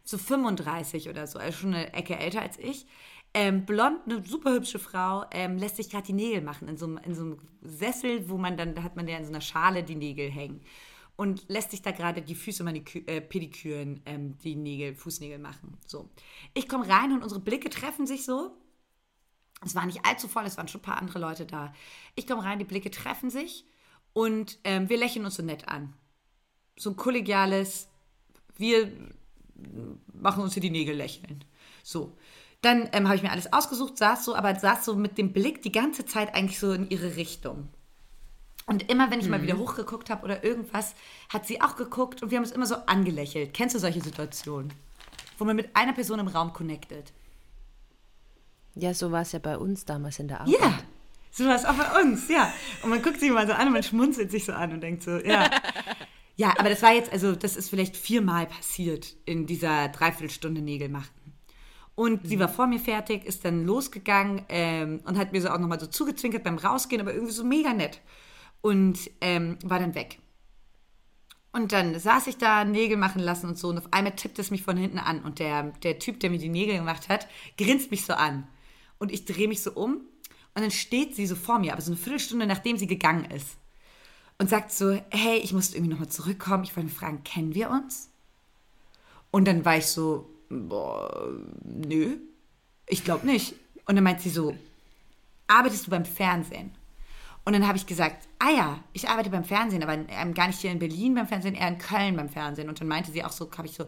so 0.04 0.18
35 0.18 1.08
oder 1.08 1.26
so, 1.26 1.38
also 1.38 1.58
schon 1.58 1.74
eine 1.74 1.92
Ecke 1.94 2.16
älter 2.18 2.42
als 2.42 2.58
ich. 2.58 2.86
Ähm, 3.34 3.64
blond, 3.64 4.00
eine 4.04 4.22
super 4.24 4.52
hübsche 4.52 4.78
Frau, 4.78 5.24
ähm, 5.30 5.56
lässt 5.56 5.76
sich 5.76 5.88
gerade 5.88 6.06
die 6.06 6.12
Nägel 6.12 6.42
machen 6.42 6.68
in 6.68 6.76
so, 6.76 6.86
einem- 6.86 6.98
in 6.98 7.14
so 7.14 7.22
einem 7.22 7.38
Sessel, 7.62 8.28
wo 8.28 8.36
man 8.36 8.56
dann, 8.56 8.74
da 8.74 8.82
hat 8.82 8.96
man 8.96 9.08
ja 9.08 9.16
in 9.16 9.24
so 9.24 9.30
einer 9.30 9.40
Schale 9.40 9.82
die 9.84 9.94
Nägel 9.94 10.30
hängen. 10.30 10.60
Und 11.16 11.48
lässt 11.48 11.70
sich 11.70 11.82
da 11.82 11.92
gerade 11.92 12.22
die 12.22 12.34
Füße, 12.34 12.64
Manikü 12.64 13.00
äh, 13.06 13.20
Pediküren, 13.20 14.00
ähm, 14.06 14.36
die 14.38 14.56
Nägel, 14.56 14.94
Fußnägel 14.94 15.38
machen. 15.38 15.76
So. 15.86 16.08
Ich 16.54 16.68
komme 16.68 16.88
rein 16.88 17.12
und 17.12 17.22
unsere 17.22 17.40
Blicke 17.40 17.70
treffen 17.70 18.06
sich 18.06 18.24
so. 18.24 18.56
Es 19.64 19.74
war 19.74 19.86
nicht 19.86 20.04
allzu 20.04 20.26
voll, 20.26 20.44
es 20.44 20.56
waren 20.56 20.68
schon 20.68 20.80
ein 20.80 20.84
paar 20.84 20.98
andere 20.98 21.18
Leute 21.20 21.46
da. 21.46 21.72
Ich 22.16 22.26
komme 22.26 22.42
rein, 22.42 22.58
die 22.58 22.64
Blicke 22.64 22.90
treffen 22.90 23.30
sich 23.30 23.64
und 24.12 24.58
ähm, 24.64 24.88
wir 24.88 24.96
lächeln 24.98 25.24
uns 25.24 25.36
so 25.36 25.42
nett 25.42 25.68
an. 25.68 25.94
So 26.76 26.90
ein 26.90 26.96
kollegiales, 26.96 27.88
wir 28.56 28.90
machen 30.12 30.42
uns 30.42 30.54
hier 30.54 30.62
die 30.62 30.70
Nägel 30.70 30.96
lächeln. 30.96 31.44
So. 31.82 32.16
Dann 32.62 32.88
ähm, 32.92 33.08
habe 33.08 33.16
ich 33.16 33.22
mir 33.22 33.32
alles 33.32 33.52
ausgesucht, 33.52 33.98
saß 33.98 34.24
so, 34.24 34.36
aber 34.36 34.54
saß 34.54 34.84
so 34.84 34.94
mit 34.94 35.18
dem 35.18 35.32
Blick 35.32 35.62
die 35.62 35.72
ganze 35.72 36.06
Zeit 36.06 36.34
eigentlich 36.34 36.60
so 36.60 36.72
in 36.72 36.88
ihre 36.90 37.16
Richtung. 37.16 37.68
Und 38.66 38.88
immer, 38.88 39.10
wenn 39.10 39.18
ich 39.18 39.28
mal 39.28 39.42
wieder 39.42 39.58
hochgeguckt 39.58 40.08
habe 40.08 40.24
oder 40.24 40.44
irgendwas, 40.44 40.94
hat 41.28 41.46
sie 41.46 41.60
auch 41.60 41.74
geguckt 41.74 42.22
und 42.22 42.30
wir 42.30 42.38
haben 42.38 42.44
uns 42.44 42.52
immer 42.52 42.66
so 42.66 42.76
angelächelt. 42.86 43.52
Kennst 43.52 43.74
du 43.74 43.80
solche 43.80 44.00
Situationen? 44.00 44.72
Wo 45.38 45.44
man 45.44 45.56
mit 45.56 45.74
einer 45.74 45.92
Person 45.92 46.20
im 46.20 46.28
Raum 46.28 46.52
connectet. 46.52 47.12
Ja, 48.76 48.94
so 48.94 49.10
war 49.10 49.22
es 49.22 49.32
ja 49.32 49.40
bei 49.40 49.58
uns 49.58 49.84
damals 49.84 50.20
in 50.20 50.28
der 50.28 50.42
Arbeit. 50.42 50.54
Ja, 50.60 50.78
so 51.32 51.44
war 51.44 51.56
es 51.56 51.64
auch 51.64 51.74
bei 51.74 52.00
uns, 52.00 52.28
ja. 52.28 52.52
Und 52.82 52.90
man 52.90 53.02
guckt 53.02 53.18
sich 53.18 53.30
mal 53.30 53.46
so 53.46 53.52
an 53.52 53.66
und 53.66 53.72
man 53.72 53.82
schmunzelt 53.82 54.30
sich 54.30 54.44
so 54.44 54.52
an 54.52 54.72
und 54.72 54.80
denkt 54.80 55.02
so, 55.02 55.18
ja. 55.18 55.50
Ja, 56.36 56.54
aber 56.58 56.70
das 56.70 56.82
war 56.82 56.92
jetzt, 56.92 57.12
also 57.12 57.34
das 57.34 57.56
ist 57.56 57.70
vielleicht 57.70 57.96
viermal 57.96 58.46
passiert 58.46 59.16
in 59.24 59.46
dieser 59.46 59.88
Dreiviertelstunde 59.88 60.62
Nägel 60.62 60.88
machen. 60.88 61.10
Und 61.94 62.26
sie 62.26 62.38
war 62.38 62.48
vor 62.48 62.66
mir 62.66 62.80
fertig, 62.80 63.24
ist 63.24 63.44
dann 63.44 63.66
losgegangen 63.66 64.42
ähm, 64.48 65.00
und 65.04 65.18
hat 65.18 65.32
mir 65.32 65.42
so 65.42 65.50
auch 65.50 65.58
nochmal 65.58 65.78
so 65.78 65.86
zugezwinkert 65.86 66.42
beim 66.42 66.56
Rausgehen, 66.56 67.02
aber 67.02 67.12
irgendwie 67.12 67.32
so 67.32 67.44
mega 67.44 67.74
nett. 67.74 68.00
Und 68.62 69.10
ähm, 69.20 69.58
war 69.62 69.78
dann 69.78 69.94
weg. 69.94 70.18
Und 71.52 71.72
dann 71.72 71.98
saß 71.98 72.28
ich 72.28 72.38
da, 72.38 72.64
Nägel 72.64 72.96
machen 72.96 73.20
lassen 73.20 73.46
und 73.46 73.58
so. 73.58 73.68
Und 73.68 73.78
auf 73.78 73.92
einmal 73.92 74.16
tippt 74.16 74.38
es 74.38 74.50
mich 74.50 74.62
von 74.62 74.76
hinten 74.76 74.98
an. 74.98 75.22
Und 75.22 75.38
der, 75.38 75.64
der 75.82 75.98
Typ, 75.98 76.18
der 76.20 76.30
mir 76.30 76.38
die 76.38 76.48
Nägel 76.48 76.76
gemacht 76.76 77.10
hat, 77.10 77.28
grinst 77.58 77.90
mich 77.90 78.06
so 78.06 78.14
an. 78.14 78.48
Und 78.98 79.12
ich 79.12 79.26
drehe 79.26 79.48
mich 79.48 79.60
so 79.60 79.72
um. 79.72 80.00
Und 80.54 80.62
dann 80.62 80.70
steht 80.70 81.14
sie 81.14 81.26
so 81.26 81.36
vor 81.36 81.58
mir, 81.58 81.72
aber 81.72 81.82
so 81.82 81.90
eine 81.90 81.98
Viertelstunde 81.98 82.46
nachdem 82.46 82.78
sie 82.78 82.86
gegangen 82.86 83.26
ist. 83.26 83.58
Und 84.38 84.50
sagt 84.50 84.72
so, 84.72 85.00
hey, 85.10 85.38
ich 85.38 85.52
musste 85.52 85.76
irgendwie 85.76 85.92
nochmal 85.92 86.08
zurückkommen. 86.08 86.64
Ich 86.64 86.76
wollte 86.76 86.90
fragen, 86.90 87.22
kennen 87.22 87.54
wir 87.54 87.70
uns? 87.70 88.10
Und 89.30 89.46
dann 89.46 89.64
war 89.64 89.76
ich 89.76 89.86
so, 89.86 90.28
boah, 90.48 91.30
nö, 91.64 92.16
ich 92.86 93.04
glaube 93.04 93.26
nicht. 93.26 93.54
Und 93.86 93.94
dann 93.94 94.04
meint 94.04 94.20
sie 94.20 94.30
so, 94.30 94.56
arbeitest 95.46 95.86
du 95.86 95.90
beim 95.90 96.04
Fernsehen? 96.04 96.72
Und 97.44 97.54
dann 97.54 97.66
habe 97.66 97.76
ich 97.76 97.86
gesagt, 97.86 98.28
ah 98.38 98.50
ja, 98.50 98.78
ich 98.92 99.08
arbeite 99.08 99.30
beim 99.30 99.44
Fernsehen, 99.44 99.82
aber 99.82 99.94
ähm, 100.08 100.34
gar 100.34 100.46
nicht 100.46 100.60
hier 100.60 100.70
in 100.70 100.78
Berlin 100.78 101.14
beim 101.14 101.26
Fernsehen, 101.26 101.54
eher 101.54 101.68
in 101.68 101.78
Köln 101.78 102.16
beim 102.16 102.28
Fernsehen. 102.28 102.68
Und 102.68 102.80
dann 102.80 102.88
meinte 102.88 103.10
sie 103.10 103.24
auch 103.24 103.32
so, 103.32 103.50
habe 103.56 103.66
ich 103.66 103.74
so, 103.74 103.86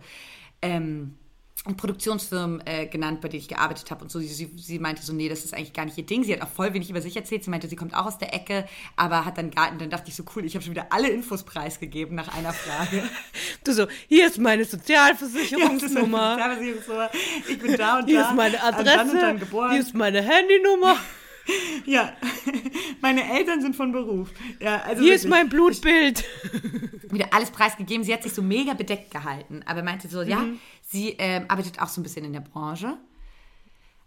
ähm, 0.60 1.16
Produktionsfirmen 1.64 2.62
äh, 2.66 2.86
genannt, 2.86 3.22
bei 3.22 3.28
denen 3.28 3.40
ich 3.40 3.48
gearbeitet 3.48 3.90
habe 3.90 4.02
und 4.02 4.10
so. 4.10 4.20
Sie, 4.20 4.50
sie, 4.54 4.78
meinte 4.78 5.02
so, 5.02 5.14
nee, 5.14 5.30
das 5.30 5.46
ist 5.46 5.54
eigentlich 5.54 5.72
gar 5.72 5.86
nicht 5.86 5.96
ihr 5.96 6.04
Ding. 6.04 6.22
Sie 6.22 6.34
hat 6.34 6.42
auch 6.42 6.48
voll 6.48 6.74
wenig 6.74 6.90
über 6.90 7.00
sich 7.00 7.16
erzählt. 7.16 7.42
Sie 7.42 7.48
meinte, 7.48 7.68
sie 7.68 7.76
kommt 7.76 7.94
auch 7.94 8.04
aus 8.04 8.18
der 8.18 8.34
Ecke, 8.34 8.66
aber 8.96 9.24
hat 9.24 9.38
dann 9.38 9.50
gar, 9.50 9.74
dann 9.74 9.88
dachte 9.88 10.08
ich 10.08 10.14
so, 10.14 10.24
cool, 10.36 10.44
ich 10.44 10.54
habe 10.54 10.62
schon 10.62 10.72
wieder 10.72 10.88
alle 10.90 11.08
Infos 11.08 11.42
preisgegeben 11.42 12.14
nach 12.16 12.36
einer 12.36 12.52
Frage. 12.52 13.02
du 13.64 13.72
so, 13.72 13.86
hier 14.08 14.26
ist 14.26 14.38
meine 14.38 14.66
Sozialversicherungsnummer. 14.66 16.38
Ja, 16.38 16.54
Sozialversicherungsnummer. 16.54 17.10
Ich 17.48 17.58
bin 17.58 17.76
da 17.76 17.98
und 17.98 18.06
hier 18.06 18.20
da. 18.20 18.24
Hier 18.24 18.30
ist 18.30 18.36
meine 18.36 18.62
Adresse. 18.62 18.84
Dann 18.84 19.20
dann 19.20 19.38
geboren. 19.38 19.70
Hier 19.72 19.80
ist 19.80 19.94
meine 19.94 20.20
Handynummer. 20.20 20.98
Ja, 21.86 22.14
meine 23.02 23.30
Eltern 23.30 23.60
sind 23.60 23.76
von 23.76 23.92
Beruf. 23.92 24.30
Ja, 24.60 24.76
also 24.76 25.02
Hier 25.02 25.12
wirklich. 25.12 25.14
ist 25.14 25.28
mein 25.28 25.48
Blutbild. 25.48 26.24
Wieder 27.10 27.32
alles 27.32 27.50
preisgegeben. 27.50 28.04
Sie 28.04 28.12
hat 28.12 28.22
sich 28.22 28.32
so 28.32 28.42
mega 28.42 28.74
bedeckt 28.74 29.10
gehalten, 29.10 29.62
aber 29.66 29.82
meinte 29.82 30.08
so, 30.08 30.22
mhm. 30.22 30.28
ja, 30.28 30.44
sie 30.82 31.10
ähm, 31.18 31.44
arbeitet 31.48 31.80
auch 31.80 31.88
so 31.88 32.00
ein 32.00 32.04
bisschen 32.04 32.24
in 32.24 32.32
der 32.32 32.40
Branche 32.40 32.96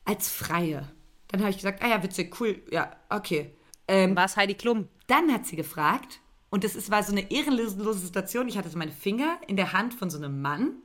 als 0.06 0.30
Freie. 0.30 0.88
Dann 1.28 1.42
habe 1.42 1.52
ich 1.52 1.58
gesagt, 1.58 1.84
ah 1.84 1.88
ja, 1.88 2.02
witzig, 2.02 2.40
cool, 2.40 2.64
ja, 2.72 2.96
okay. 3.10 3.52
Ähm, 3.88 4.16
War 4.16 4.26
es 4.26 4.38
Heidi 4.38 4.56
Klum? 4.56 4.88
Dann 5.08 5.32
hat 5.32 5.46
sie 5.46 5.56
gefragt, 5.56 6.20
und 6.50 6.64
das 6.64 6.76
ist, 6.76 6.90
war 6.90 7.04
so 7.04 7.12
eine 7.12 7.30
ehrenlose 7.30 7.94
Situation. 7.94 8.48
Ich 8.48 8.58
hatte 8.58 8.70
so 8.70 8.78
meine 8.78 8.92
Finger 8.92 9.38
in 9.48 9.58
der 9.58 9.74
Hand 9.74 9.94
von 9.94 10.10
so 10.10 10.18
einem 10.18 10.42
Mann 10.42 10.78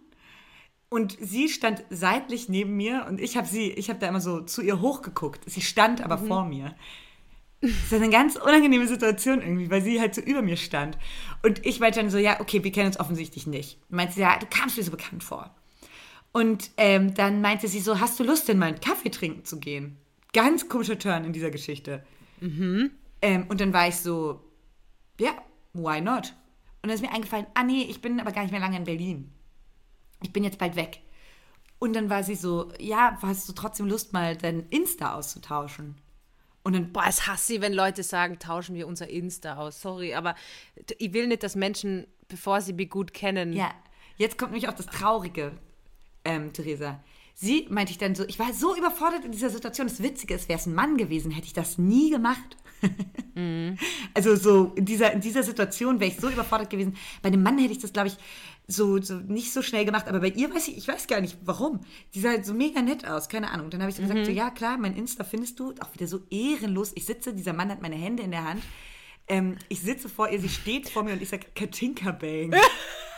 und 0.93 1.17
sie 1.19 1.49
stand 1.49 1.83
seitlich 1.89 2.51
neben 2.51 2.77
mir 2.77 3.07
und 3.09 3.19
ich 3.19 3.39
habe 3.39 3.47
sie, 3.47 3.71
ich 3.71 3.89
habe 3.89 3.99
da 3.99 4.09
immer 4.09 4.21
so 4.21 4.43
zu 4.43 4.61
ihr 4.61 4.83
hochgeguckt. 4.83 5.41
Sie 5.51 5.63
stand 5.63 6.03
aber 6.03 6.19
mhm. 6.19 6.27
vor 6.27 6.45
mir. 6.45 6.75
Das 7.63 7.71
ist 7.71 7.95
eine 7.95 8.11
ganz 8.11 8.37
unangenehme 8.37 8.87
Situation 8.87 9.41
irgendwie, 9.41 9.71
weil 9.71 9.81
sie 9.81 10.01
halt 10.01 10.15
so 10.15 10.21
über 10.21 10.43
mir 10.43 10.59
stand. 10.59 10.99
Und 11.43 11.65
ich 11.65 11.81
meinte 11.81 12.01
dann 12.01 12.11
so, 12.11 12.19
ja, 12.19 12.41
okay, 12.41 12.63
wir 12.63 12.73
kennen 12.73 12.89
uns 12.89 13.01
offensichtlich 13.01 13.47
nicht. 13.47 13.79
Meinte 13.89 14.15
sie, 14.15 14.21
ja, 14.21 14.39
du 14.39 14.45
kamst 14.45 14.77
mir 14.77 14.83
so 14.83 14.91
bekannt 14.91 15.25
vor. 15.25 15.55
Und 16.33 16.71
ähm, 16.77 17.15
dann 17.15 17.41
meinte 17.41 17.69
sie 17.69 17.81
so, 17.81 17.99
hast 17.99 18.21
du 18.21 18.25
Lust, 18.25 18.49
denn 18.49 18.59
mal 18.59 18.67
einen 18.67 18.81
Kaffee 18.81 19.11
trinken 19.11 19.47
zu 19.47 19.61
gehen? 19.61 19.97
Ganz 20.35 20.69
komischer 20.69 20.99
Turn 20.99 21.25
in 21.25 21.33
dieser 21.33 21.51
Geschichte. 21.51 22.05
Mhm. 22.41 22.91
Ähm, 23.23 23.47
und 23.49 23.63
dann 23.63 23.73
war 23.73 23.89
ich 23.89 23.97
so, 23.97 24.45
ja, 25.19 25.31
why 25.73 26.03
not? 26.03 26.35
Und 26.83 26.89
dann 26.89 26.91
ist 26.91 27.01
mir 27.01 27.13
eingefallen, 27.13 27.47
ah 27.55 27.63
nee, 27.63 27.87
ich 27.89 28.03
bin 28.03 28.21
aber 28.21 28.33
gar 28.33 28.43
nicht 28.43 28.51
mehr 28.51 28.61
lange 28.61 28.77
in 28.77 28.85
Berlin 28.85 29.33
ich 30.23 30.33
bin 30.33 30.45
jetzt 30.45 30.59
bald 30.59 30.77
weg. 30.77 31.01
Und 31.79 31.95
dann 31.95 32.11
war 32.11 32.23
sie 32.23 32.37
so, 32.37 32.71
ja, 32.79 33.19
hast 33.23 33.49
du 33.49 33.53
trotzdem 33.53 33.87
Lust, 33.87 34.13
mal 34.13 34.37
dein 34.37 34.69
Insta 34.71 35.15
auszutauschen? 35.15 35.97
Und 36.63 36.75
dann, 36.75 36.93
boah, 36.93 37.05
es 37.09 37.27
hasse 37.27 37.55
sie, 37.55 37.61
wenn 37.61 37.73
Leute 37.73 38.05
sagen, 38.05 38.39
tauschen 38.39 38.77
wir 38.77 38.87
unser 38.87 39.09
Insta 39.09 39.57
aus. 39.57 39.81
Sorry, 39.81 40.15
aber 40.15 40.37
ich 40.99 41.13
will 41.13 41.27
nicht, 41.27 41.43
dass 41.43 41.57
Menschen, 41.57 42.07
bevor 42.29 42.61
sie 42.61 42.73
mich 42.73 42.89
gut 42.89 43.13
kennen. 43.13 43.53
Ja, 43.53 43.73
jetzt 44.17 44.39
kommt 44.39 44.53
nämlich 44.53 44.69
auch 44.69 44.75
das 44.77 44.87
Traurige, 44.87 45.53
ähm, 46.25 46.53
Theresa. 46.53 47.03
Sie 47.35 47.67
meinte 47.71 47.91
ich 47.91 47.99
dann 47.99 48.15
so, 48.15 48.25
ich 48.29 48.39
war 48.39 48.53
so 48.53 48.77
überfordert 48.77 49.25
in 49.25 49.33
dieser 49.33 49.51
Situation. 49.51 49.89
Das 49.89 50.03
Witzige 50.03 50.35
ist, 50.35 50.49
wäre 50.49 50.59
es 50.59 50.67
ein 50.67 50.75
Mann 50.75 50.97
gewesen, 50.97 51.33
hätte 51.33 51.47
ich 51.47 51.53
das 51.53 51.79
nie 51.79 52.11
gemacht. 52.11 52.57
mhm. 53.35 53.79
Also 54.15 54.37
so 54.37 54.73
in 54.77 54.85
dieser, 54.85 55.13
in 55.13 55.21
dieser 55.21 55.43
Situation 55.43 55.99
wäre 55.99 56.11
ich 56.11 56.21
so 56.21 56.29
überfordert 56.29 56.71
gewesen. 56.71 56.97
Bei 57.23 57.29
einem 57.29 57.43
Mann 57.43 57.59
hätte 57.59 57.73
ich 57.73 57.81
das, 57.81 57.93
glaube 57.93 58.09
ich, 58.09 58.17
so, 58.73 59.01
so 59.01 59.15
nicht 59.15 59.53
so 59.53 59.63
schnell 59.63 59.85
gemacht, 59.85 60.09
aber 60.09 60.21
bei 60.21 60.29
ihr 60.29 60.53
weiß 60.53 60.69
ich, 60.69 60.79
ich 60.79 60.89
weiß 60.89 61.07
gar 61.07 61.21
nicht 61.21 61.39
warum. 61.45 61.81
Die 62.15 62.21
sah 62.21 62.31
halt 62.31 62.47
so 62.47 62.55
mega 62.55 62.83
nett 62.83 63.07
aus, 63.07 63.29
keine 63.29 63.51
Ahnung. 63.51 63.71
Dann 63.71 63.81
habe 63.81 63.91
ich 63.91 63.97
so 63.97 64.03
mhm. 64.03 64.09
gesagt, 64.09 64.27
so, 64.27 64.33
ja 64.33 64.51
klar, 64.51 64.79
mein 64.79 64.95
Insta 64.95 65.25
findest 65.25 65.59
du, 65.61 65.75
auch 65.81 65.95
wieder 65.95 66.07
so 66.07 66.21
ehrenlos. 66.31 66.93
Ich 66.95 67.07
sitze, 67.07 67.35
dieser 67.35 67.53
Mann 67.53 67.71
hat 67.71 67.83
meine 67.83 67.97
Hände 67.97 68.23
in 68.23 68.31
der 68.31 68.45
Hand. 68.45 68.63
Ähm, 69.29 69.57
ich 69.69 69.81
sitze 69.81 70.09
vor 70.09 70.29
ihr, 70.29 70.41
sie 70.41 70.49
steht 70.49 70.89
vor 70.89 71.05
mir 71.05 71.13
und 71.13 71.23
ich 71.23 71.29
sage, 71.29 71.47
Katinka 71.55 72.13
Bang. 72.13 72.55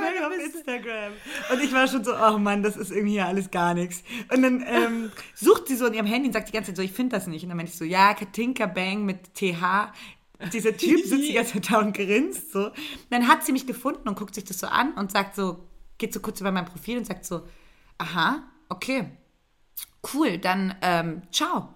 Bang 0.00 0.24
auf 0.24 0.38
Instagram. 0.38 1.12
Und 1.52 1.62
ich 1.62 1.72
war 1.72 1.86
schon 1.88 2.04
so, 2.04 2.12
oh 2.14 2.38
Mann, 2.38 2.62
das 2.62 2.76
ist 2.76 2.90
irgendwie 2.90 3.20
alles 3.20 3.50
gar 3.50 3.74
nichts. 3.74 4.02
Und 4.32 4.42
dann 4.42 4.64
ähm, 4.66 5.12
sucht 5.34 5.68
sie 5.68 5.76
so 5.76 5.86
in 5.86 5.94
ihrem 5.94 6.06
Handy 6.06 6.28
und 6.28 6.32
sagt 6.32 6.48
die 6.48 6.52
ganze 6.52 6.70
Zeit 6.70 6.76
so, 6.76 6.82
ich 6.82 6.92
finde 6.92 7.16
das 7.16 7.26
nicht. 7.26 7.42
Und 7.42 7.50
dann 7.50 7.56
meinte 7.56 7.72
ich 7.72 7.78
so, 7.78 7.84
ja, 7.84 8.14
Katinka 8.14 8.66
Bang 8.66 9.04
mit 9.04 9.34
TH. 9.34 9.92
Dieser 10.52 10.76
Typ 10.76 11.04
sitzt 11.04 11.28
die 11.28 11.34
ganze 11.34 11.54
Zeit 11.54 11.70
da 11.70 11.78
und 11.80 11.94
grinst 11.94 12.52
so. 12.52 12.70
dann 13.10 13.28
hat 13.28 13.44
sie 13.44 13.52
mich 13.52 13.66
gefunden 13.66 14.08
und 14.08 14.18
guckt 14.18 14.34
sich 14.34 14.44
das 14.44 14.58
so 14.58 14.66
an 14.68 14.92
und 14.94 15.12
sagt 15.12 15.36
so, 15.36 15.66
geht 15.98 16.14
so 16.14 16.20
kurz 16.20 16.40
über 16.40 16.50
mein 16.50 16.64
Profil 16.64 16.96
und 16.96 17.06
sagt 17.06 17.26
so, 17.26 17.42
aha, 17.98 18.42
okay, 18.70 19.10
cool, 20.14 20.38
dann 20.38 20.74
ähm, 20.80 21.22
ciao. 21.30 21.68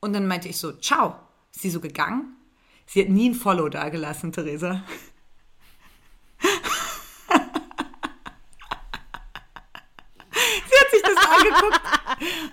Und 0.00 0.12
dann 0.12 0.26
meinte 0.26 0.48
ich 0.48 0.56
so, 0.58 0.72
ciao. 0.72 1.14
Ist 1.54 1.62
sie 1.62 1.70
so 1.70 1.80
gegangen? 1.80 2.36
Sie 2.86 3.00
hat 3.00 3.08
nie 3.08 3.30
ein 3.30 3.34
Follow 3.34 3.68
da 3.68 3.88
gelassen, 3.88 4.32
Theresa. 4.32 4.82
Sich 11.02 11.14
das 11.14 11.26
angeguckt 11.26 11.80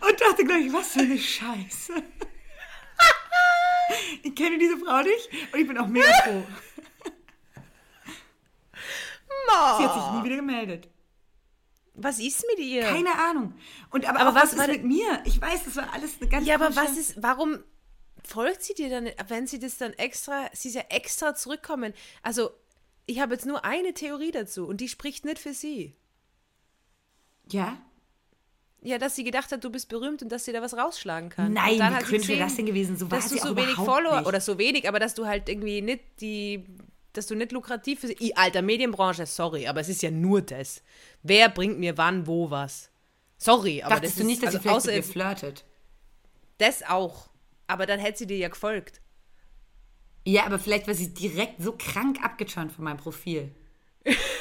und 0.10 0.22
dachte 0.22 0.44
gleich, 0.44 0.74
was 0.74 0.92
für 0.92 1.00
eine 1.02 1.18
Scheiße. 1.18 1.94
Ich 4.24 4.36
kenne 4.36 4.58
diese 4.58 4.78
Frau 4.78 5.02
nicht 5.02 5.30
und 5.54 5.60
ich 5.60 5.68
bin 5.68 5.78
auch 5.78 5.88
mega 5.88 6.12
froh. 6.24 6.44
Sie 9.78 9.84
hat 9.84 9.94
sich 9.94 10.12
nie 10.14 10.24
wieder 10.24 10.36
gemeldet. 10.36 10.90
Was 11.96 12.20
ist 12.20 12.46
mit 12.48 12.66
ihr? 12.66 12.84
Keine 12.84 13.14
Ahnung. 13.16 13.54
Und 13.90 14.08
aber, 14.08 14.20
aber 14.20 14.36
was, 14.36 14.58
was 14.58 14.68
ist 14.68 14.68
mit 14.68 14.84
mir? 14.86 15.22
Ich 15.26 15.42
weiß, 15.42 15.66
das 15.66 15.76
war 15.76 15.92
alles 15.94 16.14
eine 16.20 16.30
ganz 16.30 16.48
Ja, 16.48 16.56
aber 16.56 16.76
was 16.76 16.98
ist, 16.98 17.22
warum 17.22 17.64
folgt 18.24 18.64
sie 18.64 18.74
dir 18.74 18.90
dann, 18.90 19.10
wenn 19.28 19.48
sie 19.48 19.60
das 19.60 19.78
dann 19.78 19.94
extra, 19.94 20.50
sie 20.54 20.70
ist 20.70 20.76
ja 20.76 20.84
extra 20.90 21.36
zurückkommen. 21.36 21.94
Also 22.22 22.52
ich 23.06 23.20
habe 23.20 23.34
jetzt 23.34 23.46
nur 23.46 23.66
eine 23.66 23.94
Theorie 23.94 24.32
dazu 24.32 24.68
und 24.68 24.82
die 24.82 24.88
spricht 24.88 25.26
nicht 25.26 25.40
für 25.40 25.54
sie. 25.54 25.96
Ja? 27.48 27.78
Ja, 28.82 28.98
dass 28.98 29.16
sie 29.16 29.26
gedacht 29.26 29.52
hat, 29.52 29.64
du 29.64 29.70
bist 29.70 29.90
berühmt 29.90 30.24
und 30.24 30.32
dass 30.32 30.46
sie 30.46 30.54
da 30.54 30.62
was 30.62 30.74
rausschlagen 30.74 31.30
kann. 31.30 31.54
Nein, 31.54 31.80
wie 31.80 32.04
cringe 32.04 32.28
wäre 32.30 32.40
das 32.40 32.56
denn 32.56 32.66
gewesen? 32.66 32.98
So 32.98 33.08
dass 33.08 33.30
du 33.30 33.38
so 33.38 33.56
wenig 33.56 33.76
Follower 33.76 34.20
nicht. 34.20 34.28
oder 34.28 34.40
so 34.40 34.58
wenig, 34.58 34.88
aber 34.88 35.00
dass 35.00 35.16
du 35.16 35.26
halt 35.26 35.50
irgendwie 35.50 35.82
nicht 35.82 36.02
die, 36.22 36.66
dass 37.12 37.28
du 37.28 37.36
nicht 37.36 37.52
lukrativ 37.52 38.00
für 38.00 38.08
sie. 38.08 38.36
Alter, 38.38 38.62
Medienbranche, 38.62 39.26
sorry, 39.26 39.68
aber 39.68 39.82
es 39.82 39.90
ist 39.90 40.02
ja 40.02 40.12
nur 40.12 40.42
das. 40.42 40.82
Wer 41.24 41.50
bringt 41.50 41.78
mir 41.78 41.98
wann, 41.98 42.26
wo 42.26 42.50
was? 42.50 42.90
Sorry, 43.38 43.82
aber 43.82 43.96
Dachtest 43.96 44.16
das 44.16 44.22
du 44.22 44.28
nicht, 44.28 44.44
dass 44.44 44.56
also 44.56 44.60
sie 44.60 44.64
vielleicht 44.64 44.86
mit 44.86 44.96
dir 44.96 45.04
flirtet? 45.04 45.66
Das 46.58 46.84
auch. 46.84 47.30
Aber 47.68 47.86
dann 47.86 48.00
hätte 48.00 48.20
sie 48.20 48.28
dir 48.28 48.38
ja 48.38 48.50
gefolgt. 48.50 49.02
Ja, 50.26 50.46
aber 50.46 50.60
vielleicht 50.60 50.88
war 50.88 50.94
sie 50.94 51.14
direkt 51.14 51.62
so 51.62 51.76
krank 51.78 52.24
abgeturnt 52.24 52.72
von 52.72 52.84
meinem 52.84 52.98
Profil. 52.98 53.52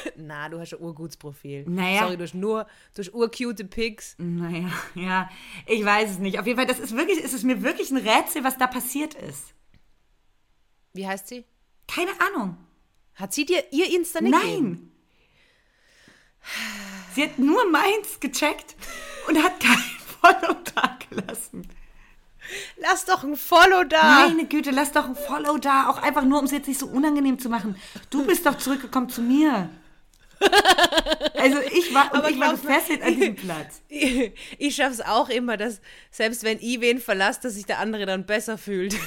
Na, 0.15 0.49
du 0.49 0.59
hast 0.59 0.73
ein 0.73 0.81
Urgutsprofil. 0.81 1.65
Naja. 1.67 2.01
Sorry, 2.03 2.17
du 2.17 2.23
hast 2.23 2.33
nur, 2.33 2.67
du 2.95 3.01
hast 3.01 3.13
urcute 3.13 3.65
Pics. 3.65 4.15
Naja, 4.17 4.71
ja, 4.95 5.29
ich 5.65 5.83
weiß 5.83 6.11
es 6.11 6.19
nicht. 6.19 6.39
Auf 6.39 6.45
jeden 6.45 6.57
Fall, 6.57 6.67
das 6.67 6.79
ist 6.79 6.95
wirklich, 6.95 7.19
ist 7.19 7.33
es 7.33 7.43
mir 7.43 7.61
wirklich 7.63 7.91
ein 7.91 7.97
Rätsel, 7.97 8.43
was 8.43 8.57
da 8.57 8.67
passiert 8.67 9.13
ist. 9.15 9.53
Wie 10.93 11.07
heißt 11.07 11.27
sie? 11.27 11.45
Keine 11.87 12.11
Ahnung. 12.19 12.57
Hat 13.15 13.33
sie 13.33 13.45
dir 13.45 13.63
ihr 13.71 13.93
Insta 13.95 14.21
nicht 14.21 14.31
Nein. 14.31 14.43
Gegeben? 14.43 14.91
Sie 17.15 17.23
hat 17.23 17.39
nur 17.39 17.69
meins 17.69 18.19
gecheckt 18.19 18.75
und 19.27 19.41
hat 19.43 19.59
kein 19.59 19.77
Follow 20.21 20.55
da 20.75 20.97
gelassen. 21.09 21.67
Lass 22.77 23.05
doch 23.05 23.23
ein 23.23 23.35
Follow 23.35 23.83
da. 23.83 24.27
Meine 24.27 24.45
Güte, 24.45 24.71
lass 24.71 24.91
doch 24.91 25.05
ein 25.05 25.15
Follow 25.15 25.57
da. 25.57 25.89
Auch 25.89 26.01
einfach 26.01 26.23
nur, 26.23 26.39
um 26.39 26.45
es 26.45 26.51
jetzt 26.51 26.67
nicht 26.67 26.79
so 26.79 26.87
unangenehm 26.87 27.39
zu 27.39 27.49
machen. 27.49 27.75
Du 28.09 28.25
bist 28.25 28.45
doch 28.45 28.57
zurückgekommen 28.57 29.09
zu 29.09 29.21
mir. 29.21 29.69
Also 31.39 31.57
ich 31.73 31.93
war, 31.93 32.13
und 32.13 32.29
ich 32.29 32.39
war 32.39 32.51
gefesselt 32.51 33.01
an 33.01 33.15
diesem 33.15 33.35
Platz. 33.37 33.81
Ich, 33.87 34.31
ich 34.57 34.75
schaffe 34.75 34.93
es 34.93 35.01
auch 35.01 35.29
immer, 35.29 35.57
dass 35.57 35.81
selbst 36.11 36.43
wenn 36.43 36.59
ich 36.59 36.81
wen 36.81 36.99
verlasse, 36.99 37.41
dass 37.43 37.55
sich 37.55 37.65
der 37.65 37.79
andere 37.79 38.05
dann 38.05 38.25
besser 38.25 38.57
fühlt. 38.57 38.95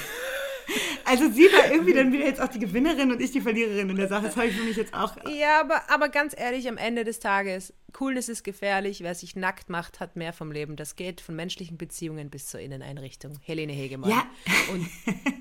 Also 1.05 1.29
sie 1.29 1.43
war 1.51 1.69
irgendwie 1.69 1.93
dann 1.93 2.13
wieder 2.13 2.25
jetzt 2.25 2.39
auch 2.39 2.47
die 2.47 2.59
Gewinnerin 2.59 3.11
und 3.11 3.21
ich 3.21 3.31
die 3.31 3.41
Verliererin 3.41 3.89
in 3.89 3.97
der 3.97 4.07
Sache. 4.07 4.27
Das 4.27 4.37
habe 4.37 4.47
ich 4.47 4.55
für 4.55 4.63
mich 4.63 4.77
jetzt 4.77 4.93
auch. 4.93 5.13
Ja, 5.29 5.59
aber, 5.59 5.81
aber 5.89 6.07
ganz 6.07 6.33
ehrlich, 6.37 6.69
am 6.69 6.77
Ende 6.77 7.03
des 7.03 7.19
Tages, 7.19 7.73
Coolness 7.91 8.29
ist 8.29 8.43
gefährlich. 8.43 9.03
Wer 9.03 9.13
sich 9.13 9.35
nackt 9.35 9.69
macht, 9.69 9.99
hat 9.99 10.15
mehr 10.15 10.31
vom 10.31 10.53
Leben. 10.53 10.77
Das 10.77 10.95
geht 10.95 11.19
von 11.19 11.35
menschlichen 11.35 11.77
Beziehungen 11.77 12.29
bis 12.29 12.47
zur 12.47 12.61
Inneneinrichtung. 12.61 13.37
Helene 13.43 13.73
Hegemann. 13.73 14.09
Ja. 14.09 14.25
Und 14.71 14.87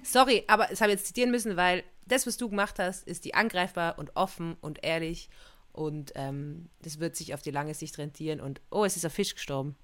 sorry, 0.02 0.42
aber 0.48 0.66
das 0.68 0.80
habe 0.80 0.90
ich 0.90 0.98
jetzt 0.98 1.06
zitieren 1.06 1.30
müssen, 1.30 1.56
weil 1.56 1.84
das, 2.06 2.26
was 2.26 2.36
du 2.36 2.48
gemacht 2.48 2.80
hast, 2.80 3.06
ist 3.06 3.24
die 3.24 3.34
angreifbar 3.34 3.98
und 3.98 4.16
offen 4.16 4.56
und 4.60 4.82
ehrlich. 4.82 5.30
Und 5.72 6.12
ähm, 6.14 6.68
das 6.82 6.98
wird 7.00 7.16
sich 7.16 7.34
auf 7.34 7.42
die 7.42 7.50
lange 7.50 7.74
Sicht 7.74 7.98
rentieren. 7.98 8.40
Und 8.40 8.60
oh, 8.70 8.84
es 8.84 8.96
ist 8.96 9.04
ein 9.04 9.10
Fisch 9.10 9.34
gestorben. 9.34 9.74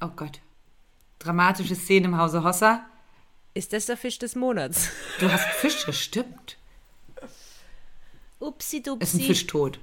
Oh 0.00 0.08
Gott. 0.14 0.40
Dramatische 1.18 1.74
Szene 1.74 2.06
im 2.06 2.16
Hause 2.18 2.44
Hossa. 2.44 2.84
ist 3.54 3.72
das 3.72 3.86
der 3.86 3.96
Fisch 3.96 4.18
des 4.18 4.34
Monats. 4.36 4.90
Du 5.20 5.30
hast 5.30 5.44
Fische, 5.46 5.92
stimmt. 5.92 6.56
Upsi 8.38 8.78
Ist 8.78 8.86
ein 8.86 8.98
dupsi. 8.98 9.20
Fisch 9.20 9.46
tot. 9.46 9.78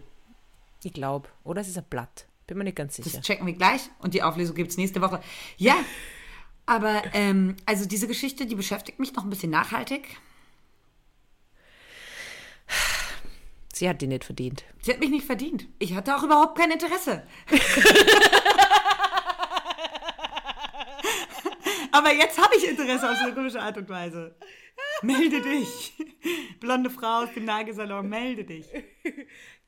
Ich 0.83 0.93
glaube. 0.93 1.29
Oder 1.43 1.61
es 1.61 1.67
ist 1.67 1.77
ein 1.77 1.83
Blatt. 1.89 2.27
Bin 2.47 2.57
mir 2.57 2.63
nicht 2.63 2.77
ganz 2.77 2.95
sicher. 2.95 3.11
Das 3.17 3.21
checken 3.21 3.45
wir 3.45 3.53
gleich 3.53 3.81
und 3.99 4.13
die 4.13 4.23
Auflösung 4.23 4.55
gibt 4.55 4.71
es 4.71 4.77
nächste 4.77 5.01
Woche. 5.01 5.21
Ja, 5.57 5.75
aber 6.65 7.03
ähm, 7.13 7.55
also 7.65 7.85
diese 7.85 8.07
Geschichte, 8.07 8.45
die 8.45 8.55
beschäftigt 8.55 8.99
mich 8.99 9.13
noch 9.13 9.23
ein 9.23 9.29
bisschen 9.29 9.51
nachhaltig. 9.51 10.17
Sie 13.77 13.87
hat 13.89 14.01
die 14.01 14.07
nicht 14.07 14.23
verdient. 14.23 14.63
Sie 14.81 14.91
hat 14.91 14.99
mich 14.99 15.09
nicht 15.09 15.25
verdient. 15.25 15.67
Ich 15.79 15.93
hatte 15.93 16.15
auch 16.15 16.23
überhaupt 16.23 16.57
kein 16.57 16.71
Interesse. 16.71 17.23
aber 21.91 22.13
jetzt 22.13 22.37
habe 22.41 22.55
ich 22.55 22.67
Interesse 22.67 23.09
auf 23.09 23.17
so 23.17 23.23
eine 23.25 23.33
komische 23.33 23.61
Art 23.61 23.77
und 23.77 23.89
Weise. 23.89 24.35
Melde 25.01 25.41
dich. 25.41 25.93
Blonde 26.59 26.89
Frau 26.89 27.23
aus 27.23 27.33
dem 27.33 27.45
Nagelsalon, 27.45 28.07
melde 28.09 28.43
dich. 28.43 28.65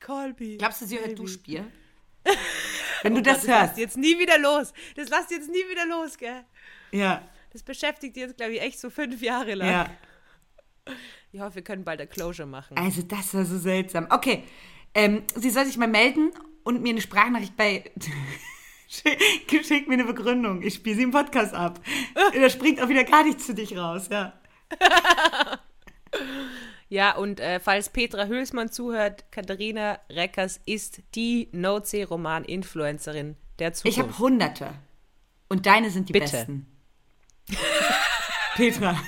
Colby. 0.04 0.56
Glaubst 0.58 0.82
du, 0.82 0.86
sie 0.86 0.98
hört 0.98 1.18
Duschbier? 1.18 1.64
Wenn 3.02 3.14
du 3.14 3.20
Oh 3.20 3.22
das 3.22 3.40
Gott, 3.40 3.48
Das 3.48 3.48
hörst. 3.48 3.62
lasst 3.68 3.78
jetzt 3.78 3.96
nie 3.96 4.18
wieder 4.18 4.38
los. 4.38 4.72
Das 4.96 5.08
lasst 5.08 5.30
jetzt 5.30 5.48
nie 5.48 5.64
wieder 5.70 5.86
los, 5.86 6.18
gell? 6.18 6.44
Ja, 6.92 7.22
Das 7.52 7.62
beschäftigt 7.62 8.16
die 8.16 8.20
jetzt, 8.20 8.36
glaube 8.36 8.52
ich, 8.54 8.60
echt 8.60 8.78
so 8.80 8.90
fünf 8.90 9.22
Jahre 9.22 9.54
lang. 9.54 9.68
ja. 9.70 9.90
Ich 11.32 11.40
hoffe, 11.40 11.56
wir 11.56 11.62
können 11.62 11.84
bald 11.84 12.00
ein 12.00 12.08
Closure 12.08 12.46
machen. 12.46 12.76
Also 12.76 13.02
das 13.02 13.32
war 13.34 13.44
so 13.44 13.58
seltsam. 13.58 14.06
Okay, 14.10 14.44
ähm, 14.94 15.22
sie 15.36 15.50
soll 15.50 15.64
sich 15.64 15.76
mal 15.76 15.88
melden 15.88 16.32
und 16.64 16.82
mir 16.82 16.90
eine 16.90 17.00
Sprachnachricht 17.00 17.56
bei... 17.56 17.90
Schick 18.88 19.86
mir 19.86 19.94
eine 19.94 20.04
Begründung. 20.04 20.62
Ich 20.62 20.74
spiele 20.74 20.96
sie 20.96 21.02
im 21.04 21.12
Podcast 21.12 21.54
ab. 21.54 21.80
Da 22.34 22.50
springt 22.50 22.82
auch 22.82 22.88
wieder 22.88 23.04
gar 23.04 23.22
nichts 23.22 23.46
für 23.46 23.54
dich 23.54 23.76
raus, 23.76 24.08
ja. 24.10 24.32
Ja, 26.90 27.14
und 27.14 27.38
äh, 27.38 27.60
falls 27.60 27.88
Petra 27.88 28.26
Hülsmann 28.26 28.72
zuhört, 28.72 29.30
Katharina 29.30 30.00
Reckers 30.10 30.60
ist 30.66 31.02
die 31.14 31.48
No-C-Roman-Influencerin 31.52 33.36
der 33.60 33.72
Zukunft. 33.72 33.96
Ich 33.96 34.02
habe 34.02 34.18
hunderte. 34.18 34.70
Und 35.48 35.66
deine 35.66 35.90
sind 35.90 36.08
die 36.08 36.12
Bitte. 36.12 36.32
besten. 36.32 36.66
Petra. 38.56 39.00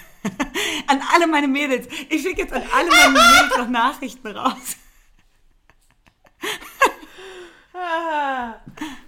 An 0.87 1.01
alle 1.15 1.27
meine 1.27 1.49
Mädels. 1.49 1.89
Ich 2.09 2.23
schicke 2.23 2.43
jetzt 2.43 2.53
an 2.53 2.63
alle 2.75 2.91
meine 2.91 3.13
Mädels 3.13 3.57
noch 3.59 3.69
Nachrichten 3.69 4.29
raus. 4.29 4.77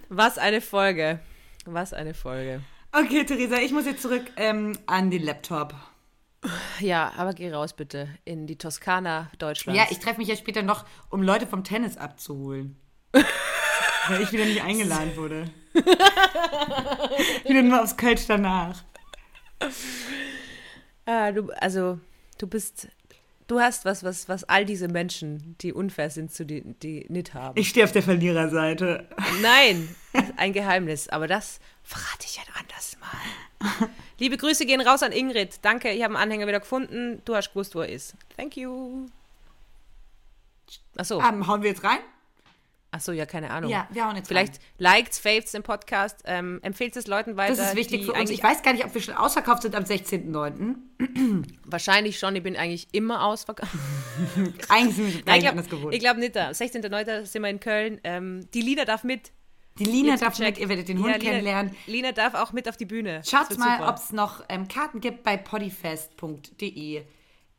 Was 0.09 0.37
eine 0.37 0.61
Folge. 0.61 1.19
Was 1.65 1.93
eine 1.93 2.13
Folge. 2.13 2.61
Okay, 2.91 3.25
Theresa, 3.25 3.57
ich 3.57 3.71
muss 3.71 3.85
jetzt 3.85 4.01
zurück 4.01 4.25
ähm, 4.37 4.77
an 4.85 5.11
den 5.11 5.23
Laptop. 5.23 5.73
Ja, 6.79 7.11
aber 7.17 7.33
geh 7.33 7.51
raus 7.51 7.73
bitte 7.73 8.07
in 8.23 8.47
die 8.47 8.57
Toskana 8.57 9.31
Deutschlands. 9.39 9.79
Ja, 9.79 9.87
ich 9.89 9.99
treffe 9.99 10.19
mich 10.19 10.27
ja 10.27 10.35
später 10.35 10.61
noch, 10.61 10.85
um 11.09 11.21
Leute 11.23 11.47
vom 11.47 11.63
Tennis 11.63 11.97
abzuholen. 11.97 12.79
Weil 13.11 14.21
ich 14.21 14.31
wieder 14.31 14.45
nicht 14.45 14.61
eingeladen 14.63 15.15
wurde. 15.15 15.49
wieder 17.45 17.63
nur 17.63 17.81
aufs 17.81 17.97
Kölsch 17.97 18.27
danach. 18.27 18.83
Ah, 21.05 21.31
du, 21.31 21.51
also, 21.59 21.99
du 22.37 22.47
bist. 22.47 22.87
Du 23.47 23.59
hast 23.59 23.85
was, 23.85 24.03
was, 24.03 24.27
was 24.27 24.43
all 24.45 24.65
diese 24.65 24.87
Menschen, 24.87 25.55
die 25.61 25.71
unfair 25.71 26.09
sind, 26.09 26.31
zu 26.33 26.45
die, 26.47 26.61
die 26.81 27.05
nicht 27.09 27.35
haben. 27.35 27.59
Ich 27.59 27.69
stehe 27.69 27.83
auf 27.85 27.91
der 27.91 28.01
Verliererseite. 28.01 29.07
Nein, 29.43 29.87
ein 30.37 30.51
Geheimnis. 30.51 31.09
Aber 31.09 31.27
das 31.27 31.59
verrate 31.83 32.25
ich 32.25 32.39
ein 32.39 32.59
anderes 32.59 32.97
Mal. 32.99 33.89
Liebe 34.19 34.37
Grüße 34.37 34.65
gehen 34.65 34.81
raus 34.81 35.03
an 35.03 35.11
Ingrid. 35.11 35.59
Danke, 35.61 35.91
ich 35.91 36.01
habe 36.03 36.15
einen 36.15 36.23
Anhänger 36.23 36.47
wieder 36.47 36.59
gefunden. 36.59 37.21
Du 37.25 37.35
hast 37.35 37.49
gewusst, 37.49 37.75
wo 37.75 37.81
er 37.81 37.89
ist. 37.89 38.15
Thank 38.35 38.57
you. 38.57 39.07
Achso, 40.97 41.21
Ähm, 41.21 41.45
hauen 41.45 41.61
wir 41.61 41.69
jetzt 41.69 41.83
rein? 41.83 41.99
Achso, 42.91 43.11
ja, 43.11 43.25
keine 43.25 43.49
Ahnung. 43.51 43.69
Ja, 43.69 43.87
wir 43.91 44.05
hauen 44.07 44.15
jetzt 44.15 44.27
Vielleicht 44.27 44.59
liked, 44.77 45.15
faves 45.15 45.51
den 45.51 45.63
Podcast, 45.63 46.21
ähm, 46.25 46.59
empfehlt 46.61 46.95
es 46.95 47.07
Leuten 47.07 47.35
weiter. 47.37 47.55
Das 47.55 47.69
ist 47.69 47.75
wichtig 47.75 48.05
für 48.05 48.13
uns. 48.13 48.29
Ich 48.29 48.41
weiß 48.41 48.61
gar 48.63 48.73
nicht, 48.73 48.85
ob 48.85 48.93
wir 48.93 49.01
schon 49.01 49.15
ausverkauft 49.15 49.63
sind 49.63 49.75
am 49.75 49.83
16.09. 49.83 51.45
Wahrscheinlich 51.65 52.17
schon, 52.19 52.35
ich 52.35 52.43
bin 52.43 52.55
eigentlich 52.55 52.87
immer 52.93 53.23
ausverkauft. 53.25 53.73
Eigentlich 54.69 54.95
sind 54.95 55.07
wir 55.07 55.23
Nein, 55.25 55.41
nicht 55.41 55.65
ich 55.65 55.69
gewohnt. 55.69 55.91
glaube 55.91 55.99
glaub 55.99 56.17
nicht 56.17 56.35
da. 56.35 56.49
16.09. 56.51 57.25
sind 57.25 57.41
wir 57.41 57.49
in 57.49 57.59
Köln. 57.59 57.99
Ähm, 58.03 58.47
die 58.53 58.61
Lina 58.61 58.85
darf 58.85 59.03
mit. 59.03 59.31
Die 59.77 59.83
Lina 59.83 60.15
darf 60.15 60.37
gecheckt. 60.37 60.57
mit, 60.57 60.63
ihr 60.63 60.69
werdet 60.69 60.87
den 60.87 60.97
Ja, 60.99 61.03
Hund 61.03 61.13
Lina, 61.17 61.31
kennenlernen. 61.31 61.75
Lina 61.85 62.11
darf 62.13 62.33
auch 62.33 62.53
mit 62.53 62.69
auf 62.69 62.77
die 62.77 62.85
Bühne. 62.85 63.21
Schaut 63.25 63.57
mal, 63.57 63.81
ob 63.89 63.97
es 63.97 64.13
noch 64.13 64.45
ähm, 64.47 64.69
Karten 64.69 65.01
gibt 65.01 65.23
bei 65.23 65.35
poddyfest.de. 65.35 67.03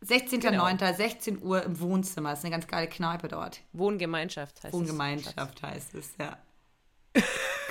16.09., 0.07 0.40
Genau. 0.40 0.94
16 0.94 1.42
Uhr 1.42 1.62
im 1.62 1.80
Wohnzimmer. 1.80 2.30
Das 2.30 2.40
ist 2.40 2.44
eine 2.44 2.52
ganz 2.52 2.66
geile 2.66 2.88
Kneipe 2.88 3.28
dort. 3.28 3.61
Wohngemeinschaft 3.72 4.57
heißt 4.62 4.66
es. 4.66 4.72
Wohngemeinschaft 4.72 5.62
heißt 5.62 5.94
es, 5.94 6.14
ja. 6.18 6.36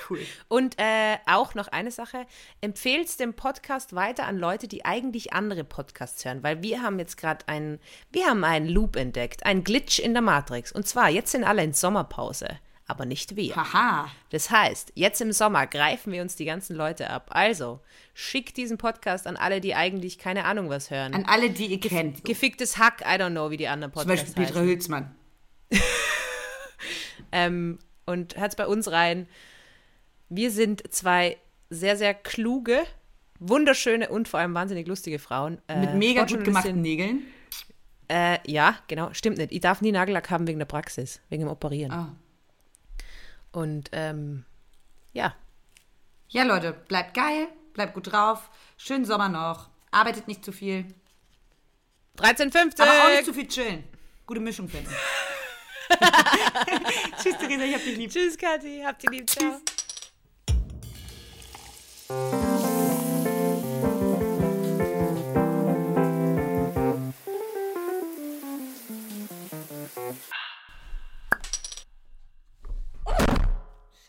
Cool. 0.07 0.19
Und 0.47 0.77
äh, 0.77 1.17
auch 1.25 1.55
noch 1.55 1.67
eine 1.67 1.89
Sache, 1.89 2.27
empfehlst 2.61 3.19
den 3.19 3.33
Podcast 3.33 3.95
weiter 3.95 4.25
an 4.25 4.38
Leute, 4.38 4.67
die 4.67 4.86
eigentlich 4.86 5.33
andere 5.33 5.63
Podcasts 5.63 6.23
hören, 6.25 6.43
weil 6.43 6.61
wir 6.61 6.83
haben 6.83 6.99
jetzt 6.99 7.17
gerade 7.17 7.47
einen, 7.47 7.79
wir 8.11 8.27
haben 8.27 8.43
einen 8.43 8.67
Loop 8.67 8.95
entdeckt, 8.97 9.45
einen 9.47 9.63
Glitch 9.63 9.97
in 9.97 10.13
der 10.13 10.21
Matrix. 10.21 10.71
Und 10.71 10.88
zwar, 10.88 11.09
jetzt 11.09 11.31
sind 11.31 11.43
alle 11.43 11.63
in 11.63 11.73
Sommerpause, 11.73 12.59
aber 12.88 13.05
nicht 13.05 13.36
wir. 13.36 13.55
Haha. 13.55 14.09
Das 14.29 14.51
heißt, 14.51 14.91
jetzt 14.95 15.19
im 15.21 15.31
Sommer 15.31 15.65
greifen 15.67 16.13
wir 16.13 16.21
uns 16.21 16.36
die 16.36 16.45
ganzen 16.45 16.75
Leute 16.75 17.09
ab. 17.09 17.29
Also, 17.31 17.79
schickt 18.13 18.57
diesen 18.57 18.77
Podcast 18.77 19.25
an 19.27 19.38
alle, 19.38 19.61
die 19.61 19.75
eigentlich 19.75 20.19
keine 20.19 20.45
Ahnung 20.45 20.69
was 20.69 20.91
hören. 20.91 21.13
An 21.13 21.25
alle, 21.25 21.49
die 21.49 21.65
ihr 21.65 21.79
kennt. 21.79 22.23
Geficktes 22.23 22.77
Hack, 22.77 23.01
I 23.01 23.19
don't 23.19 23.31
know, 23.31 23.49
wie 23.49 23.57
die 23.57 23.67
anderen 23.67 23.91
Zum 23.93 24.03
Podcasts 24.03 24.33
Beispiel 24.33 24.45
Petra. 24.45 24.61
Hülsmann. 24.61 25.15
Ähm, 27.31 27.79
und 28.05 28.38
hört's 28.38 28.55
bei 28.55 28.65
uns 28.65 28.89
rein. 28.91 29.27
Wir 30.29 30.51
sind 30.51 30.93
zwei 30.93 31.38
sehr, 31.69 31.97
sehr 31.97 32.13
kluge, 32.13 32.83
wunderschöne 33.39 34.09
und 34.09 34.27
vor 34.27 34.39
allem 34.39 34.53
wahnsinnig 34.53 34.88
lustige 34.88 35.19
Frauen. 35.19 35.59
Äh, 35.67 35.81
Mit 35.81 35.95
mega 35.95 36.25
gut 36.25 36.43
gemachten 36.45 36.81
Nägeln. 36.81 37.23
Äh, 38.07 38.38
ja, 38.49 38.77
genau, 38.88 39.13
stimmt 39.13 39.38
nicht. 39.38 39.51
Ich 39.51 39.59
darf 39.59 39.81
nie 39.81 39.91
Nagellack 39.91 40.29
haben 40.29 40.47
wegen 40.47 40.59
der 40.59 40.65
Praxis, 40.65 41.19
wegen 41.29 41.43
dem 41.43 41.49
Operieren. 41.49 41.91
Ah. 41.91 42.15
Und 43.56 43.89
ähm, 43.93 44.43
ja, 45.14 45.34
Ja, 46.28 46.43
Leute, 46.43 46.74
bleibt 46.74 47.14
geil, 47.14 47.47
bleibt 47.74 47.93
gut 47.93 48.12
drauf. 48.12 48.49
Schönen 48.76 49.06
Sommer 49.06 49.30
noch. 49.30 49.70
Arbeitet 49.91 50.28
nicht 50.28 50.43
zu 50.43 50.51
viel. 50.51 50.86
13,50! 52.18 52.82
Aber 52.82 52.91
auch 52.91 53.10
nicht 53.10 53.24
zu 53.24 53.34
viel 53.34 53.47
chillen. 53.47 53.86
Gute 54.26 54.41
Mischung 54.41 54.68
finden. 54.68 54.89
Tschüss, 57.22 57.38
Theresa, 57.38 57.64
ich 57.64 57.76
hab 57.76 57.84
dich 57.84 57.95
lieb. 57.95 58.12
Tschüss, 58.12 58.38
Kathi. 58.38 58.84
Habt 58.86 59.01
ihr 59.06 59.12
lieb. 59.12 59.30
Ciao. 59.30 59.62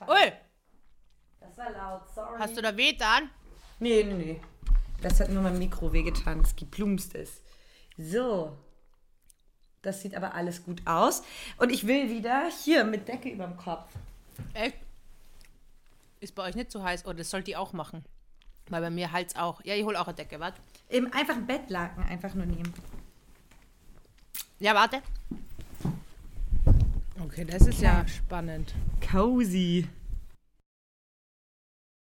Ui, 0.09 0.33
Das 1.41 1.57
war 1.59 1.71
laut, 1.73 2.03
sorry. 2.15 2.39
hast 2.39 2.57
du 2.57 2.63
da 2.63 2.77
weh 2.77 2.93
dann? 2.93 3.31
Nee, 3.79 4.03
nee, 4.05 4.15
nee. 4.15 4.41
Das 5.03 5.21
hat 5.21 5.29
nur 5.29 5.43
mein 5.43 5.59
Mikro 5.59 5.93
wehgetan, 5.93 6.43
das 6.43 6.57
geplumst 6.57 7.15
ist. 7.15 7.43
So. 7.99 8.57
Das 9.83 10.03
sieht 10.03 10.15
aber 10.17 10.35
alles 10.35 10.65
gut 10.65 10.83
aus. 10.87 11.23
Und 11.59 11.71
ich 11.71 11.87
will 11.87 12.09
wieder 12.11 12.49
hier 12.65 12.85
mit 12.85 13.07
Decke 13.07 13.29
überm 13.29 13.57
Kopf. 13.57 13.91
Echt? 14.55 14.77
Ist 16.21 16.35
bei 16.35 16.43
euch 16.45 16.55
nicht 16.57 16.73
so 16.73 16.83
heiß? 16.83 17.05
Oder 17.05 17.19
das 17.19 17.31
sollt 17.31 17.47
ihr 17.47 17.61
auch 17.61 17.73
machen? 17.73 18.05
Weil 18.69 18.81
bei 18.83 18.91
mir 18.91 19.13
halt's 19.13 19.37
auch. 19.37 19.61
Ja, 19.65 19.75
ich 19.75 19.85
hol 19.85 19.95
auch 19.97 20.07
eine 20.09 20.15
Decke, 20.17 20.41
warte. 20.41 20.61
Eben 20.91 21.13
einfach 21.13 21.35
ein 21.37 21.47
Bettlaken 21.47 22.03
einfach 22.05 22.35
nur 22.35 22.47
nehmen. 22.47 22.73
Ja, 24.59 24.75
warte. 24.75 25.03
Okay, 27.27 27.45
das 27.45 27.67
ist 27.67 27.81
ja 27.81 28.07
spannend. 28.07 28.73
Cozy. 29.11 29.89